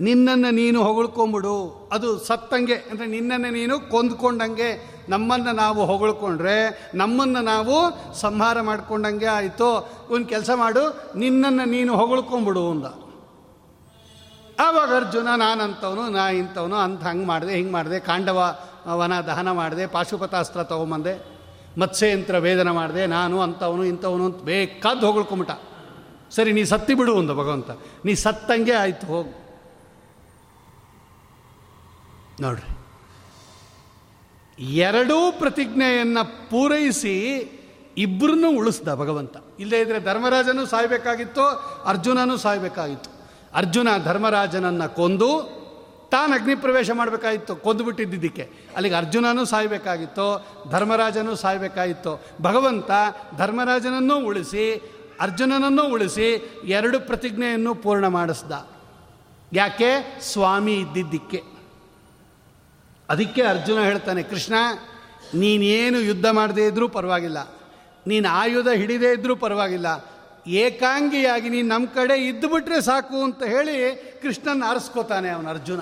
ನಿನ್ನನ್ನು 0.00 0.50
ನೀನು 0.50 0.82
ಹೊಗಳ್ಕೊಂಬಿಡು. 0.82 1.88
ಅದು 1.92 2.18
ಸತ್ತಂಗೆ, 2.18 2.74
ಅಂದರೆ 2.74 3.06
ನಿನ್ನನ್ನು 3.06 3.52
ನೀನು 3.52 3.80
ಕೊಂದ್ಕೊಂಡಂಗೆ, 3.80 4.92
ನಮ್ಮನ್ನು 5.08 5.52
ನಾವು 5.52 5.84
ಹೊಗಳ್ಕೊಂಡ್ರೆ, 5.84 6.90
ನಮ್ಮನ್ನು 6.94 7.40
ನಾವು 7.40 7.76
ಸಂಹಾರ 8.12 8.60
ಮಾಡ್ಕೊಂಡಂಗೆ 8.60 9.26
ಆಯಿತು. 9.26 10.00
ಒಂದು 10.10 10.28
ಕೆಲಸ 10.28 10.50
ಮಾಡು, 10.54 11.12
ನಿನ್ನನ್ನು 11.16 11.70
ನೀನು 11.70 11.96
ಹೊಗಳ್ಕೊಂಬಿಡು 11.96 12.70
ಅಂದ. 12.70 12.84
ಆವಾಗ 14.60 14.96
ಅರ್ಜುನ, 14.96 15.28
ನಾನಂತವನು, 15.36 16.08
ನಾ 16.08 16.30
ಇಂಥವನು 16.30 16.76
ಅಂತ 16.76 17.02
ಹಂಗೆ 17.02 17.26
ಮಾಡಿದೆ, 17.26 17.52
ಹಿಂಗೆ 17.52 17.72
ಮಾಡಿದೆ, 17.72 18.00
ಕಾಂಡವ, 18.00 18.58
ವನ 18.86 19.12
ದಹನ 19.26 19.50
ಮಾಡಿದೆ, 19.50 19.86
ಪಾಶುಪತಾಸ್ತ್ರ 19.86 20.62
ತೊಗೊಂಬಂದೆ, 20.62 21.32
ಮತ್ಸ್ಯಯಂತ್ರ 21.78 22.38
ವೇದನ 22.38 22.70
ಮಾಡಿದೆ, 22.70 23.06
ನಾನು 23.06 23.40
ಅಂಥವನು, 23.40 23.84
ಇಂಥವನು 23.84 24.24
ಅಂತ 24.24 24.42
ಬೇಕಾದ್ದು 24.42 25.06
ಹೊಗಳ್ಕೊಂಬಿಟ 25.06 25.50
ಸರಿ, 26.30 26.52
ನೀ 26.52 26.64
ಸತ್ತಿ 26.64 26.94
ಬಿಡು 26.94 27.18
ಅಂದ 27.18 27.30
ಭಗವಂತ. 27.30 27.70
ನೀ 28.04 28.14
ಸತ್ತಂಗೆ 28.14 28.72
ಆಯಿತು, 28.72 29.06
ಹೋಗು. 29.06 29.41
ನೋಡ್ರಿ. 32.42 32.70
ಎರಡೂ 34.76 35.32
ಪ್ರತಿಜ್ಞೆಯನ್ನು 35.32 36.50
ಪೂರೈಸಿ 36.50 37.14
ಇಬ್ಬರನ್ನು 37.98 38.50
ಉಳಿಸ್ದ 38.50 38.94
ಭಗವಂತ. 38.94 39.36
ಇಲ್ಲದೇ 39.58 39.80
ಇದ್ರೆ 39.80 40.00
ಧರ್ಮರಾಜನೂ 40.00 40.66
ಸಾಯಬೇಕಾಗಿತ್ತು, 40.66 41.42
ಅರ್ಜುನನೂ 41.86 42.36
ಸಾಯಬೇಕಾಗಿತ್ತು. 42.36 43.10
ಅರ್ಜುನ 43.54 43.88
ಧರ್ಮರಾಜನನ್ನು 44.04 44.94
ಕೊಂದು 44.94 45.62
ತಾನು 46.10 46.34
ಅಗ್ನಿ 46.34 46.54
ಪ್ರವೇಶ 46.54 46.90
ಮಾಡಬೇಕಾಗಿತ್ತು 46.90 47.56
ಕೊಂದುಬಿಟ್ಟಿದ್ದಕ್ಕೆ 47.56 48.50
ಅಲ್ಲಿಗೆ 48.76 48.94
ಅರ್ಜುನನೂ 48.94 49.44
ಸಾಯಬೇಕಾಗಿತ್ತು, 49.44 50.46
ಧರ್ಮರಾಜನೂ 50.70 51.34
ಸಾಯಬೇಕಾಗಿತ್ತು. 51.34 52.26
ಭಗವಂತ 52.42 52.90
ಧರ್ಮರಾಜನನ್ನೂ 53.36 54.24
ಉಳಿಸಿ, 54.24 54.64
ಅರ್ಜುನನನ್ನೂ 55.20 55.84
ಉಳಿಸಿ 55.84 56.26
ಎರಡು 56.64 57.00
ಪ್ರತಿಜ್ಞೆಯನ್ನು 57.00 57.74
ಪೂರ್ಣ 57.74 58.06
ಮಾಡಿಸ್ದ. 58.06 58.52
ಯಾಕೆ? 59.52 60.18
ಸ್ವಾಮಿ 60.20 60.74
ಇದ್ದಿದ್ದಕ್ಕೆ. 60.74 61.51
ಅದಕ್ಕೆ 63.12 63.42
ಅರ್ಜುನ 63.42 63.80
ಹೇಳ್ತಾನೆ, 63.80 64.22
ಕೃಷ್ಣ, 64.22 64.54
ನೀನೇನು 65.34 66.00
ಯುದ್ಧ 66.00 66.26
ಮಾಡದೇ 66.26 66.66
ಇದ್ರೂ 66.66 66.88
ಪರವಾಗಿಲ್ಲ. 66.88 67.50
ನೀನು 68.06 68.28
ಆಯುಧ 68.28 68.68
ಹಿಡಿದೇ 68.68 69.12
ಇದ್ರೂ 69.12 69.36
ಪರವಾಗಿಲ್ಲ. 69.36 69.86
ಏಕಾಂಗಿಯಾಗಿ 70.46 71.48
ನೀನು 71.48 71.68
ನಮ್ಮ 71.68 71.86
ಕಡೆ 71.86 72.28
ಇದ್ದುಬಿಟ್ರೆ 72.28 72.80
ಸಾಕು 72.80 73.22
ಅಂತ 73.22 73.42
ಹೇಳಿ 73.42 73.96
ಕೃಷ್ಣನ 74.22 74.62
ಆರಿಸ್ಕೋತಾನೆ 74.66 75.28
ಅವನು 75.28 75.50
ಅರ್ಜುನ. 75.50 75.80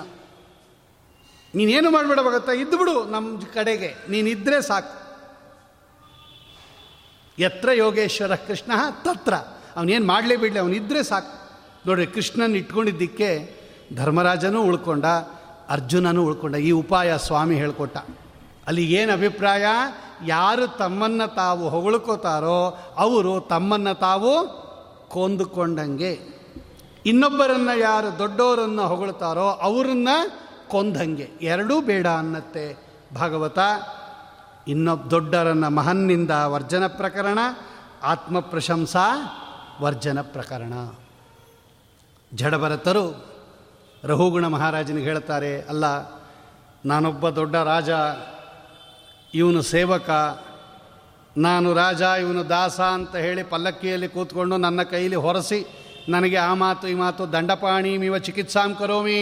ನೀನೇನು 1.55 1.91
ಮಾಡಬೇಡ 1.91 2.19
ಭಗತ್ತ 2.19 2.49
ಇದ್ದುಬಿಡು 2.49 3.03
ನಮ್ಮ 3.03 3.41
ಕಡೆಗೆ. 3.53 3.95
ನೀನಿದ್ರೆ 4.09 4.61
ಸಾಕು. 4.61 5.01
ಎತ್ರ 7.39 7.71
ಯೋಗೇಶ್ವರ 7.71 8.35
ಕೃಷ್ಣ 8.35 8.71
ತತ್ರ. 9.03 9.33
ಅವನೇನು 9.75 10.05
ಮಾಡಲೇ 10.05 10.35
ಬಿಡಲಿ 10.35 10.59
ಅವನಿದ್ರೆ 10.59 11.03
ಸಾಕು. 11.03 11.51
ನೋಡ್ರಿ, 11.87 12.07
ಕೃಷ್ಣನ 12.07 12.55
ಇಟ್ಕೊಂಡಿದ್ದಕ್ಕೆ 12.55 13.55
ಧರ್ಮರಾಜನೂ 13.95 14.63
ಉಳ್ಕೊಂಡ. 14.63 15.05
ಅರ್ಜುನನೂ 15.71 16.23
ಉಳ್ಕೊಂಡ. 16.23 16.55
ಈ 16.55 16.71
ಉಪಾಯ 16.71 17.17
ಸ್ವಾಮಿ 17.17 17.55
ಹೇಳಿಕೊಟ್ಟ. 17.55 17.97
ಅಲ್ಲಿ 18.67 18.93
ಏನು 18.93 19.13
ಅಭಿಪ್ರಾಯ? 19.13 19.65
ಯಾರು 20.25 20.77
ತಮ್ಮನ್ನು 20.77 21.35
ತಾವು 21.35 21.69
ಹೊಗಳ್ಕೋತಾರೋ 21.69 22.77
ಅವರು 22.97 23.39
ತಮ್ಮನ್ನು 23.39 23.99
ತಾವು 23.99 24.47
ಕೊಂದುಕೊಂಡಂಗೆ. 25.09 26.19
ಇನ್ನೊಬ್ಬರನ್ನು 27.05 27.79
ಯಾರು 27.79 28.19
ದೊಡ್ಡವರನ್ನು 28.19 28.87
ಹೊಗಳ್ತಾರೋ 28.87 29.47
ಅವರನ್ನು 29.47 30.41
ಕೊಂದಂಗೆ. 30.69 31.29
ಎರಡೂ 31.41 31.81
ಬೇಡ 31.81 32.07
ಅನ್ನತ್ತೆ. 32.07 32.77
ಭಾಗವತ 33.15 33.59
ಇನ್ನೊಬ್ಬ 34.67 35.09
ದೊಡ್ಡರನ್ನ 35.09 35.67
ಮಹನ್ನಿಂದ 35.67 36.31
ವರ್ಜನ 36.31 36.87
ಪ್ರಕರಣ 36.87 37.39
ಆತ್ಮ 38.03 38.39
ಪ್ರಶಂಸಾ 38.39 39.07
ವರ್ಜನ 39.81 40.21
ಪ್ರಕರಣ. 40.21 40.73
ಜಡಭರತರು 42.33 43.30
ರಹುಗುಣ 44.03 44.47
ಮಹಾರಾಜನಿಗೆ 44.47 45.07
ಹೇಳ್ತಾರೆ 45.07 45.61
ಅಲ್ಲ, 45.61 45.85
ನಾನೊಬ್ಬ 46.85 47.29
ದೊಡ್ಡ 47.29 47.55
ರಾಜ, 47.55 47.89
ಇವನು 49.33 49.61
ಸೇವಕ, 49.61 50.09
ನಾನು 51.37 51.73
ರಾಜ, 51.73 52.01
ಇವನು 52.01 52.49
ದಾಸ 52.49 52.79
ಅಂತ 52.79 53.15
ಹೇಳಿ 53.15 53.43
ಪಲ್ಲಕ್ಕಿಯಲ್ಲಿ 53.43 54.07
ಕೂತ್ಕೊಂಡು 54.07 54.57
ನನ್ನ 54.57 54.83
ಕೈಲಿ 54.83 55.15
ಹೊರಸಿ, 55.15 55.65
ನನಗೆ 56.09 56.37
ಆ 56.37 56.53
ಮಾತು, 56.53 56.87
ಈ 56.87 56.93
ಮಾತು 56.93 57.31
ದಂಡಪಾಣಿ 57.31 57.97
ಮೀವ 57.97 58.17
ಚಿಕಿತ್ಸಾಂ 58.17 58.75
ಕರೋಮಿ. 58.75 59.21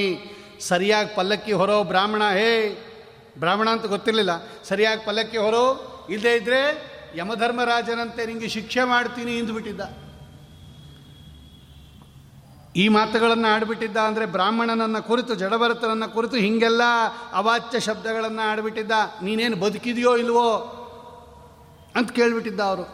ಸರಿಯಾಗಿ 0.59 1.15
ಪಲ್ಲಕ್ಕಿ 1.15 1.51
ಹೊರೋ 1.51 1.83
ಬ್ರಾಹ್ಮಣ, 1.83 2.23
ಹೇ, 2.23 2.69
ಬ್ರಾಹ್ಮಣ 3.39 3.69
ಅಂತ 3.69 3.85
ಗೊತ್ತಿರಲಿಲ್ಲ. 3.85 4.31
ಸರಿಯಾಗಿ 4.63 5.05
ಪಲ್ಲಕ್ಕಿ 5.05 5.37
ಹೊರೋ, 5.37 5.65
ಇಲ್ಲದೇ 6.09 6.35
ಇದ್ದರೆ 6.35 6.89
ಯಮಧರ್ಮರಾಜನಂತೆ 7.15 8.25
ನಿಮಗೆ 8.25 8.47
ಶಿಕ್ಷೆ 8.47 8.83
ಮಾಡ್ತೀನಿ 8.83 9.41
ಬಿಟ್ಟಿದ್ದ. 9.41 10.08
ಈ 12.79 12.85
ಮಾತುಗಳನ್ನು 12.87 13.47
ಆಡಿಬಿಟ್ಟಿದ್ದ 13.53 13.97
ಅಂದರೆ 13.97 14.25
ಬ್ರಾಹ್ಮಣನನ್ನು 14.25 15.01
ಕುರಿತು, 15.07 15.35
ಜಡಭರತನನ್ನು 15.35 16.07
ಕುರಿತು 16.13 16.35
ಹೀಗೆಲ್ಲ 16.35 16.83
ಅವಾಚ್ಯ 17.33 17.79
ಶಬ್ದಗಳನ್ನು 17.79 18.43
ಆಡಿಬಿಟ್ಟಿದ್ದ. 18.51 18.91
ನೀನೇನು 19.21 19.57
ಬದುಕಿದೆಯೋ 19.57 20.13
ಇಲ್ವೋ 20.17 20.49
ಅಂತ 21.95 22.09
ಕೇಳಿಬಿಟ್ಟಿದ್ದ 22.11 22.59
ಅವರು. 22.59 22.85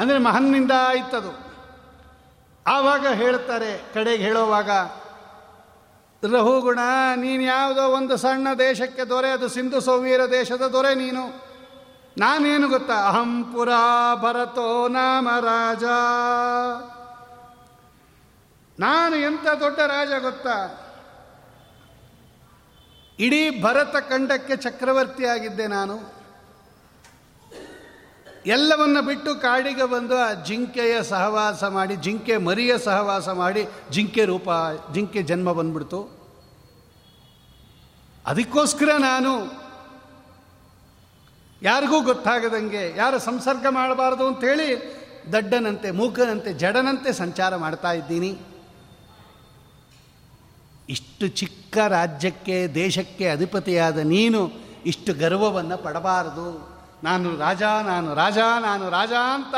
ಅಂದರೆ 0.00 0.18
ಮಹನ್ನಿಂದ 0.18 0.74
ಆಯ್ತದು. 0.88 1.32
ಆವಾಗ 2.66 3.06
ಹೇಳ್ತಾರೆ, 3.06 3.70
ಕಡೆಗೆ 3.94 4.24
ಹೇಳೋವಾಗ 4.24 4.70
ರಹುಗುಣ 6.22 6.80
ನೀನು 7.16 7.42
ಯಾವುದೋ 7.42 7.84
ಒಂದು 7.90 8.16
ಸಣ್ಣ 8.16 8.48
ದೇಶಕ್ಕೆ 8.58 9.04
ದೊರೆ, 9.08 9.30
ಅದು 9.30 9.48
ಸಿಂಧು 9.48 9.80
ಸೌವೀರ 9.80 10.22
ದೇಶದ 10.30 10.64
ದೊರೆ 10.72 10.92
ನೀನು. 10.94 11.51
ನಾನೇನು 12.18 12.68
ಗೊತ್ತಾ? 12.68 13.08
ಅಹಂ 13.08 13.44
ಪುರಾ 13.44 14.14
ಭರತೋ 14.14 14.88
ನಾಮ 14.88 15.28
ರಾಜ. 15.40 15.84
ನಾನು 18.80 19.16
ಎಂಥ 19.16 19.46
ದೊಡ್ಡ 19.60 19.78
ರಾಜ 19.78 20.08
ಗೊತ್ತಾ? 20.08 20.78
ಇಡೀ 23.18 23.62
ಭರತ 23.62 23.96
ಖಂಡಕ್ಕೆ 23.96 24.56
ಚಕ್ರವರ್ತಿಯಾಗಿದ್ದೆ 24.56 25.66
ನಾನು. 25.66 26.22
ಎಲ್ಲವನ್ನ 28.46 29.00
ಬಿಟ್ಟು 29.00 29.34
ಕಾಡಿಗೆ 29.34 29.84
ಬಂದು 29.84 30.18
ಆ 30.18 30.32
ಜಿಂಕೆಯ 30.32 31.02
ಸಹವಾಸ 31.02 31.64
ಮಾಡಿ, 31.64 31.96
ಜಿಂಕೆ 31.96 32.36
ಮರಿಯ 32.36 32.78
ಸಹವಾಸ 32.78 33.28
ಮಾಡಿ, 33.28 33.66
ಜಿಂಕೆ 33.90 34.24
ರೂಪ, 34.24 34.48
ಜಿಂಕೆ 34.94 35.22
ಜನ್ಮ 35.22 35.52
ಬಂದ್ಬಿಡ್ತು. 35.52 36.22
ಅದಕ್ಕೋಸ್ಕರ 38.26 38.88
ನಾನು 38.98 39.61
ಯಾರಿಗೂ 41.62 42.00
ಗೊತ್ತಾಗದಂಗೆ, 42.00 42.96
ಯಾರು 42.96 43.18
ಸಂಸರ್ಗ 43.18 43.66
ಮಾಡಬಾರ್ದು 43.70 44.26
ಅಂತೇಳಿ 44.26 44.68
ದಡ್ಡನಂತೆ, 45.32 45.90
ಮೂಕನಂತೆ, 45.90 46.52
ಜಡನಂತೆ 46.52 47.12
ಸಂಚಾರ 47.12 47.56
ಮಾಡ್ತಾ 47.56 47.92
ಇದ್ದೀನಿ. 47.92 48.30
ಇಷ್ಟು 50.88 51.28
ಚಿಕ್ಕ 51.28 51.78
ರಾಜ್ಯಕ್ಕೆ, 51.88 52.56
ದೇಶಕ್ಕೆ 52.74 53.28
ಅಧಿಪತಿಯಾದ 53.28 53.98
ನೀನು 53.98 54.40
ಇಷ್ಟು 54.86 55.14
ಗರ್ವವನ್ನು 55.14 55.76
ಪಡಬಾರದು. 55.78 56.48
ನಾನು 57.04 57.28
ರಾಜ 57.38 57.62
ನಾನು 57.62 58.14
ರಾಜ 58.14 58.38
ನಾನು 58.60 58.90
ರಾಜ 58.90 59.12
ಅಂತ 59.34 59.54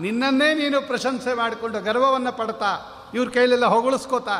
ನಿನ್ನನ್ನೇ 0.00 0.54
ನೀನು 0.54 0.78
ಪ್ರಶಂಸೆ 0.82 1.34
ಮಾಡಿಕೊಂಡು 1.34 1.80
ಗರ್ವವನ್ನು 1.80 2.32
ಪಡ್ತಾ, 2.32 2.70
ಇವ್ರ 3.14 3.28
ಕೈಲೆಲ್ಲ 3.28 3.66
ಹೊಗಳಿಸ್ಕೋತಾ. 3.66 4.38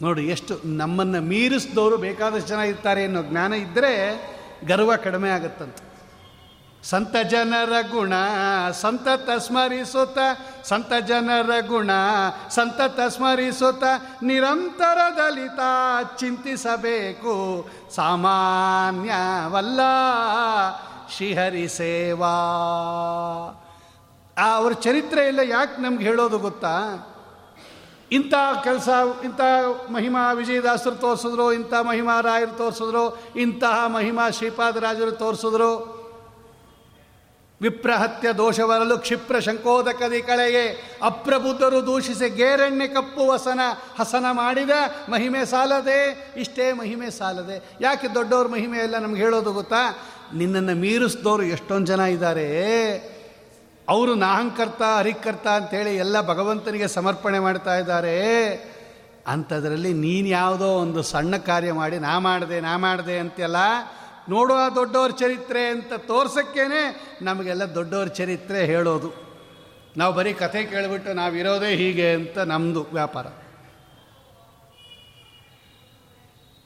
ನೋಡಿ, 0.00 0.22
ಎಷ್ಟು 0.26 0.54
ನಮ್ಮನ್ನು 0.64 1.20
ಮೀರಿಸಿದವರು 1.22 1.96
ಬೇಕಾದಷ್ಟು 1.96 2.48
ಜನ 2.48 2.58
ಇರ್ತಾರೆ 2.58 3.04
ಅನ್ನೋ 3.04 3.22
ಜ್ಞಾನ 3.22 3.52
ಇದ್ದರೆ 3.52 3.92
ಗರ್ವ 4.66 4.96
ಕಡಿಮೆ 4.96 5.30
ಆಗುತ್ತಂತ. 5.30 5.76
ಸಂತ 6.84 7.16
ಜನರ 7.16 7.72
ಗುಣ 7.90 8.12
ಸಂತತ 8.72 9.30
ಸ್ಮರಿಸುತ್ತ, 9.30 10.18
ಸಂತ 10.64 10.92
ಜನರ 11.06 11.50
ಗುಣ 11.66 11.90
ಸಂತತ 12.50 13.00
ಸ್ಮರಿಸುತ್ತ 13.00 13.84
ನಿರಂತರದಲಿತ 14.22 15.58
ಚಿಂತಿಸಬೇಕು. 16.16 17.68
ಸಾಮಾನ್ಯವಲ್ಲ, 17.94 19.80
ಶ್ರೀಹರಿ 21.16 21.68
ಸೇವಾ. 21.68 22.34
ಅವ್ರ 24.54 24.72
ಚರಿತ್ರೆ 24.72 25.26
ಎಲ್ಲ 25.26 25.40
ಯಾಕೆ 25.40 25.82
ನಮ್ಗೆ 25.82 26.04
ಹೇಳೋದು 26.04 26.38
ಗೊತ್ತಾ? 26.38 27.06
ಇಂಥ 28.12 28.34
ಕೆಲಸ, 28.64 28.88
ಇಂಥ 29.24 29.40
ಮಹಿಮಾ 29.90 30.32
ವಿಜಯದಾಸರು 30.32 30.94
ತೋರಿಸಿದ್ರು, 30.94 31.52
ಇಂಥ 31.52 31.74
ಮಹಿಮಾ 31.74 32.20
ರಾಯರು 32.20 32.56
ತೋರಿಸಿದ್ರು, 32.56 33.22
ಇಂತಹ 33.36 33.86
ಮಹಿಮಾ 33.86 34.30
ಶ್ರೀಪಾದರಾಜರು 34.30 35.12
ತೋರಿಸಿದ್ರು. 35.12 35.94
ವಿಪ್ರಹತ್ಯ 37.62 38.32
ದೋಷವರಲು 38.32 38.98
ಕ್ಷಿಪ್ರ 38.98 39.38
ಶಂಕೋದಕದಿ 39.38 40.22
ಕಳೆಗೆ 40.22 40.98
ಅಪ್ರಬುದ್ಧರು 41.02 41.86
ದೂಷಿಸಿ 41.86 42.30
ಗೇರಣ್ಯ 42.30 42.88
ಕಪ್ಪು 42.88 43.26
ವಸನ 43.26 43.60
ಹಸನ 43.98 44.24
ಮಾಡಿದ. 44.32 44.70
ಮಹಿಮೆ 45.08 45.44
ಸಾಲದೆ, 45.44 46.32
ಇಷ್ಟೇ 46.36 46.72
ಮಹಿಮೆ 46.72 47.10
ಸಾಲದೆ. 47.10 47.72
ಯಾಕೆ 47.80 48.14
ದೊಡ್ಡವ್ರ 48.14 48.48
ಮಹಿಮೆ 48.48 48.78
ಎಲ್ಲ 48.78 48.98
ನಮ್ಗೆ 48.98 49.22
ಹೇಳೋದು 49.22 49.52
ಗೊತ್ತಾ? 49.52 49.98
ನಿನ್ನನ್ನು 50.34 50.74
ಮೀರಿಸಿದವರು 50.74 51.42
ಎಷ್ಟೊಂದು 51.42 51.86
ಜನ 51.86 52.00
ಇದ್ದಾರೆ 52.00 53.13
ಅವರು 53.88 54.14
ನಾಹಂಕರ್ತ 54.14 54.82
ಹರಿಕರ್ತ 54.82 55.46
ಅಂತೇಳಿ 55.46 55.96
ಎಲ್ಲ 55.96 56.20
ಭಗವಂತನಿಗೆ 56.20 56.88
ಸಮರ್ಪಣೆ 56.88 57.38
ಮಾಡ್ತಾ 57.38 57.76
ಇದ್ದಾರೆ. 57.76 58.46
ಅಂಥದ್ರಲ್ಲಿ 59.26 59.92
ನೀನು 59.92 60.28
ಯಾವುದೋ 60.28 60.66
ಒಂದು 60.66 61.02
ಸಣ್ಣ 61.02 61.36
ಕಾರ್ಯ 61.36 61.72
ಮಾಡಿ, 61.72 61.98
ನಾ 61.98 62.18
ಮಾಡಿದೆ 62.18 62.60
ನಾ 62.60 62.76
ಮಾಡಿದೆ 62.76 63.18
ಅಂತೆಲ್ಲ 63.18 63.56
ನೋಡುವ 64.28 64.58
ದೊಡ್ಡವ್ರ 64.74 65.10
ಚರಿತ್ರೆ 65.10 65.66
ಅಂತ 65.66 65.92
ತೋರ್ಸಕ್ಕೇನೆ 65.92 67.16
ನಮಗೆಲ್ಲ 67.22 67.74
ದೊಡ್ಡವ್ರ 67.74 68.08
ಚರಿತ್ರೆ 68.08 68.64
ಹೇಳೋದು. 68.64 69.12
ನಾವು 69.96 70.14
ಬರೀ 70.14 70.32
ಕಥೆ 70.32 70.64
ಕೇಳಿಬಿಟ್ಟು 70.64 71.12
ನಾವಿರೋದೇ 71.12 71.74
ಹೀಗೆ 71.74 72.14
ಅಂತ 72.14 72.38
ನಮ್ಮದು 72.38 72.86
ವ್ಯಾಪಾರ. 72.92 73.26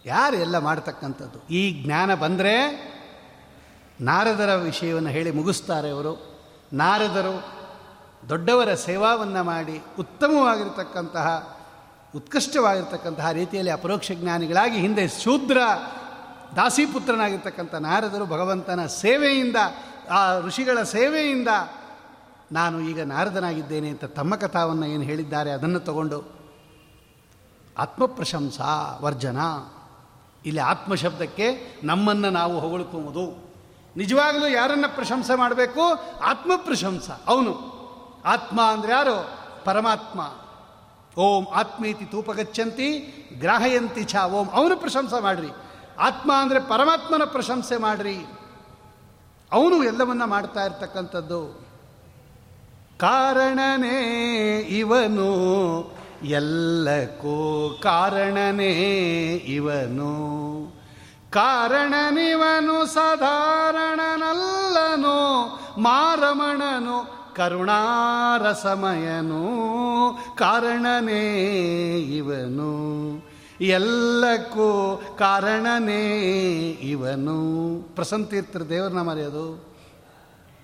ಯಾರು 0.07 0.37
ಎಲ್ಲ 0.37 0.59
ಮಾಡ್ತಕ್ಕಂಥದ್ದು? 0.59 1.49
ಈ 1.49 1.85
ಜ್ಞಾನ 1.85 2.15
ಬಂದರೆ 2.15 2.89
ನಾರದರ 4.01 4.55
ವಿಷಯವನ್ನು 4.55 5.09
ಹೇಳಿ 5.09 5.31
ಮುಗಿಸ್ತಾರೆ 5.31 5.91
ಅವರು 5.91 6.28
ನಾರದರು 6.73 7.59
ದೊಡ್ಡವರ 8.29 8.75
ಸೇವಾವನ್ನು 8.75 9.45
ಮಾಡಿ 9.45 9.83
ಉತ್ತಮವಾಗಿರ್ತಕ್ಕಂತಹ, 9.99 11.59
ಉತ್ಕೃಷ್ಟವಾಗಿರ್ತಕ್ಕಂತಹ 12.17 13.31
ರೀತಿಯಲ್ಲಿ 13.31 13.73
ಅಪರೋಕ್ಷ 13.73 14.13
ಜ್ಞಾನಿಗಳಾಗಿ 14.13 14.79
ಹಿಂದೆ 14.79 15.09
ಶೂದ್ರ 15.09 15.59
ದಾಸಿಪುತ್ರನಾಗಿರ್ತಕ್ಕಂಥ 16.57 17.75
ನಾರದರು 17.75 18.27
ಭಗವಂತನ 18.27 18.87
ಸೇವೆಯಿಂದ, 18.87 19.57
ಆ 20.11 20.39
ಋಷಿಗಳ 20.39 20.83
ಸೇವೆಯಿಂದ 20.83 21.49
ನಾನು 22.53 22.81
ಈಗ 22.81 23.03
ನಾರದನಾಗಿದ್ದೇನೆ 23.03 23.89
ಅಂತ 23.89 24.05
ತಮ್ಮ 24.05 24.37
ಕಥಾವನ್ನು 24.37 24.87
ಏನು 24.87 25.03
ಹೇಳಿದ್ದಾರೆ 25.03 25.51
ಅದನ್ನು 25.51 25.81
ತಗೊಂಡು, 25.81 26.25
ಆತ್ಮಪ್ರಶಂಸಾ 27.79 28.99
ವರ್ಜನ. 29.03 29.37
ಇಲ್ಲಿ 30.47 30.61
ಆತ್ಮಶಬ್ದಕ್ಕೆ 30.61 31.77
ನಮ್ಮನ್ನು 31.85 32.31
ನಾವು 32.31 32.61
ಹೊಗಳ್ಕೊಂಬುದು 32.61 33.48
ನಿಜವಾಗಲೂ 33.99 34.47
ಯಾರನ್ನ 34.47 34.85
ಪ್ರಶಂಸೆ 34.95 35.35
ಮಾಡಬೇಕು? 35.35 35.81
ಆತ್ಮ 36.25 36.53
ಪ್ರಶಂಸ 36.57 37.11
ಅವನು. 37.27 37.79
ಆತ್ಮ 38.25 38.63
ಅಂದರೆ 38.63 38.93
ಯಾರು? 38.93 39.39
ಪರಮಾತ್ಮ. 39.65 40.21
ಓಂ 41.21 41.47
ಆತ್ಮೀತಿ 41.47 42.05
ತೂಪಗಚ್ಚಂತಿ 42.05 42.99
ಗ್ರಾಹಯಂತಿ 43.39 44.05
ಛ 44.05 44.17
ಓಂ 44.17 44.49
ಅವನು 44.49 44.77
ಪ್ರಶಂಸೆ 44.77 45.23
ಮಾಡ್ರಿ. 45.23 45.49
ಆತ್ಮ 45.99 46.33
ಅಂದರೆ 46.35 46.61
ಪರಮಾತ್ಮನ 46.61 47.25
ಪ್ರಶಂಸೆ 47.25 47.77
ಮಾಡ್ರಿ. 47.77 48.17
ಅವನು 49.53 49.85
ಎಲ್ಲವನ್ನ 49.85 50.25
ಮಾಡ್ತಾ 50.25 50.65
ಇರ್ತಕ್ಕಂಥದ್ದು. 50.65 51.69
ಕಾರಣನೇ 52.99 54.59
ಇವನು. 54.61 55.29
ಎಲ್ಲಕ್ಕೂ 56.25 57.79
ಕಾರಣನೇ 57.83 58.73
ಇವನು. 59.35 60.09
ಕಾರಣನಿವನು 61.31 62.87
ಸಾಧಾರಣನಲ್ಲನು, 62.87 63.81
ಮಾರಮಣನು 65.81 67.19
ಕರುಣಾರಸಮಯನು, 67.35 68.39
ಕಾರಣನೇ 70.37 71.45
ಇವನು. 71.99 72.89
ಎಲ್ಲಕ್ಕೂ 73.61 75.03
ಕಾರಣನೇ 75.19 76.21
ಇವನು. 76.71 77.39
ಪ್ರಸಂತೀರ್ಥರು 77.95 78.69
ದೇವರನ್ನ 78.69 79.03
ಮರೆಯೋದು. 79.03 79.77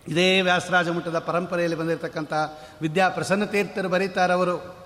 ಇದೇ 0.08 0.40
ವ್ಯಾಸರಾಜ 0.40 0.88
ಮಠದ 0.88 1.18
ಪರಂಪರೆಯಲ್ಲಿ 1.18 1.78
ಬಂದಿರತಕ್ಕಂಥ 1.78 2.32
ವಿದ್ಯಾ 2.80 3.08
ಪ್ರಸನ್ನ 3.08 3.44
ತೀರ್ಥರು 3.44 3.88
ಬರೀತಾರವರು. 3.88 4.76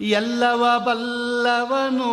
ಎಲ್ಲವ 0.00 0.64
ಬಲ್ಲವನು 0.78 2.08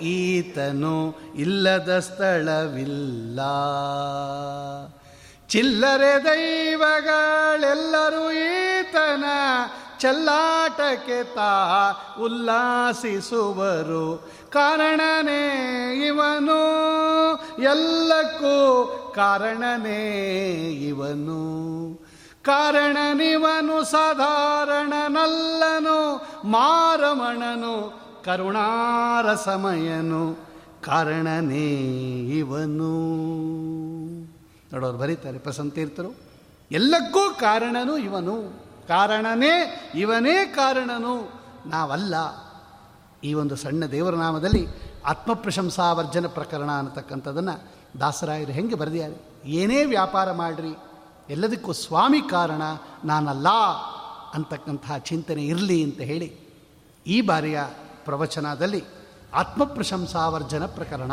ಈತನು 0.00 1.18
ಇಲ್ಲದ 1.34 1.98
ಸ್ಥಳವಿಲ್ಲ. 1.98 3.40
ಚಿಲ್ಲರೆ 5.48 6.24
ದೈವಗಳೆಲ್ಲರೂ 6.24 8.32
ಈತನ 8.32 9.24
ಚೆಲ್ಲಾಟಕ್ಕೆ 9.98 11.24
ತಾ 11.24 11.92
ಉಲ್ಲಾಸಿಸುವರು. 12.20 14.30
ಕಾರಣನೇ 14.52 16.04
ಇವನು, 16.06 17.62
ಎಲ್ಲಕ್ಕೂ 17.62 19.12
ಕಾರಣನೇ 19.14 20.70
ಇವನು. 20.70 22.06
ಕಾರಣನಿವನು 22.42 23.84
ಸಾಧಾರಣನಲ್ಲನು, 23.84 26.26
ಮಾರಮಣನು 26.44 28.05
ಕರುಣಾರ 28.26 29.34
ಸಮಯನು 29.34 30.36
ಕಾರಣನೇ 30.84 31.66
ಇವನು. 32.38 32.88
ನೋಡೋರು 34.72 34.98
ಬರೀತಾರೆ 34.98 35.38
ಪ್ರಸಂತೀರ್ಥರು. 35.38 36.16
ಎಲ್ಲಕ್ಕೂ 36.72 37.34
ಕಾರಣನು 37.34 37.98
ಇವನು. 37.98 38.62
ಕಾರಣನೇ 38.88 39.80
ಇವನೇ 39.94 40.44
ಕಾರಣನು. 40.44 41.32
ನಾವಲ್ಲ. 41.66 42.14
ಈ 43.24 43.34
ಒಂದು 43.34 43.56
ಸಣ್ಣ 43.56 43.84
ದೇವರ 43.84 44.14
ನಾಮದಲ್ಲಿ 44.14 44.66
ಆತ್ಮಪ್ರಶಂಸಾವರ್ಜನ 45.06 46.26
ಪ್ರಕರಣ 46.26 46.70
ಅನ್ನತಕ್ಕಂಥದ್ದನ್ನು 46.70 47.62
ದಾಸರಾಯರು 48.00 48.52
ಹೆಂಗೆ 48.52 48.74
ಬರೆದಿದ್ದಾರೆ? 48.74 49.48
ಏನೇ 49.50 49.84
ವ್ಯಾಪಾರ 49.84 50.32
ಮಾಡಿರಿ. 50.32 50.76
ಎಲ್ಲದಕ್ಕೂ 51.30 51.72
ಸ್ವಾಮಿ 51.72 52.20
ಕಾರಣ, 52.20 52.62
ನಾನಲ್ಲ 53.04 53.48
ಅಂತಕ್ಕಂತಹ 54.34 54.96
ಚಿಂತನೆ 54.98 55.44
ಇರಲಿ 55.44 55.84
ಅಂತ 55.84 56.00
ಹೇಳಿ 56.00 56.38
ಈ 57.06 57.20
ಬಾರಿಯ 57.20 57.60
ಪ್ರವಚನದಲ್ಲಿ 58.06 58.84
ಆತ್ಮಪ್ರಶಂಸಾವರ್ಜನ 59.34 60.66
ಪ್ರಕರಣ. 60.66 61.12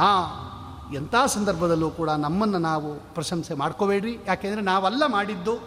ಎಂಥ 0.94 1.16
ಸಂದರ್ಭದಲ್ಲೂ 1.26 1.89
ಕೂಡ 1.89 2.10
ನಮ್ಮನ್ನು 2.10 2.58
ನಾವು 2.58 2.94
ಪ್ರಶಂಸೆ 2.94 3.54
ಮಾಡ್ಕೋಬೇಡ್ರಿ. 3.54 4.18
ಯಾಕೆಂದರೆ 4.28 4.62
ನಾವೆಲ್ಲ 4.62 5.04
ಮಾಡಿದ್ದು. 5.06 5.60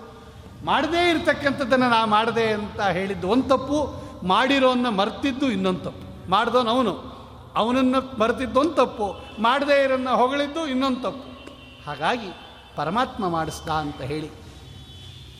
ಮಾಡದೇ 0.64 1.10
ಇರತಕ್ಕಂಥದ್ದನ್ನು 1.10 1.88
ನಾ 1.88 2.04
ಮಾಡಿದೆ 2.04 2.52
ಅಂತ 2.52 2.80
ಹೇಳಿದ್ದು 2.80 3.28
ಒಂದು 3.28 3.48
ತಪ್ಪು. 3.48 4.02
ಮಾಡಿರೋನ್ನ 4.26 4.88
ಮರ್ತಿದ್ದು 4.88 5.50
ಇನ್ನೊಂದು 5.50 5.80
ತಪ್ಪು. 5.80 6.30
ಮಾಡ್ದವನು 6.30 6.70
ಅವನು. 6.70 7.16
ಅವನನ್ನು 7.56 8.20
ಮರೆತಿದ್ದು 8.20 8.60
ಒಂದು 8.60 8.74
ತಪ್ಪು. 8.74 9.14
ಮಾಡದೇ 9.42 9.84
ಇರೋನ್ನ 9.84 10.10
ಹೊಗಳಿದ್ದು 10.10 10.66
ಇನ್ನೊಂದು 10.66 11.00
ತಪ್ಪು. 11.00 11.54
ಹಾಗಾಗಿ 11.86 12.28
ಪರಮಾತ್ಮ 12.76 13.28
ಮಾಡಿಸ್ದ 13.28 13.68
ಅಂತ 13.68 14.00
ಹೇಳಿ 14.00 14.30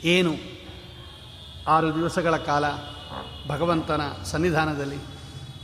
ಏನು? 0.05 0.33
ಆರು 1.69 1.95
ದಿವಸಗಳ 1.95 2.37
ಕಾಲ 2.37 2.65
ಭಗವಂತನ 3.49 4.01
ಸನ್ನಿಧಾನದಲ್ಲಿ 4.25 5.16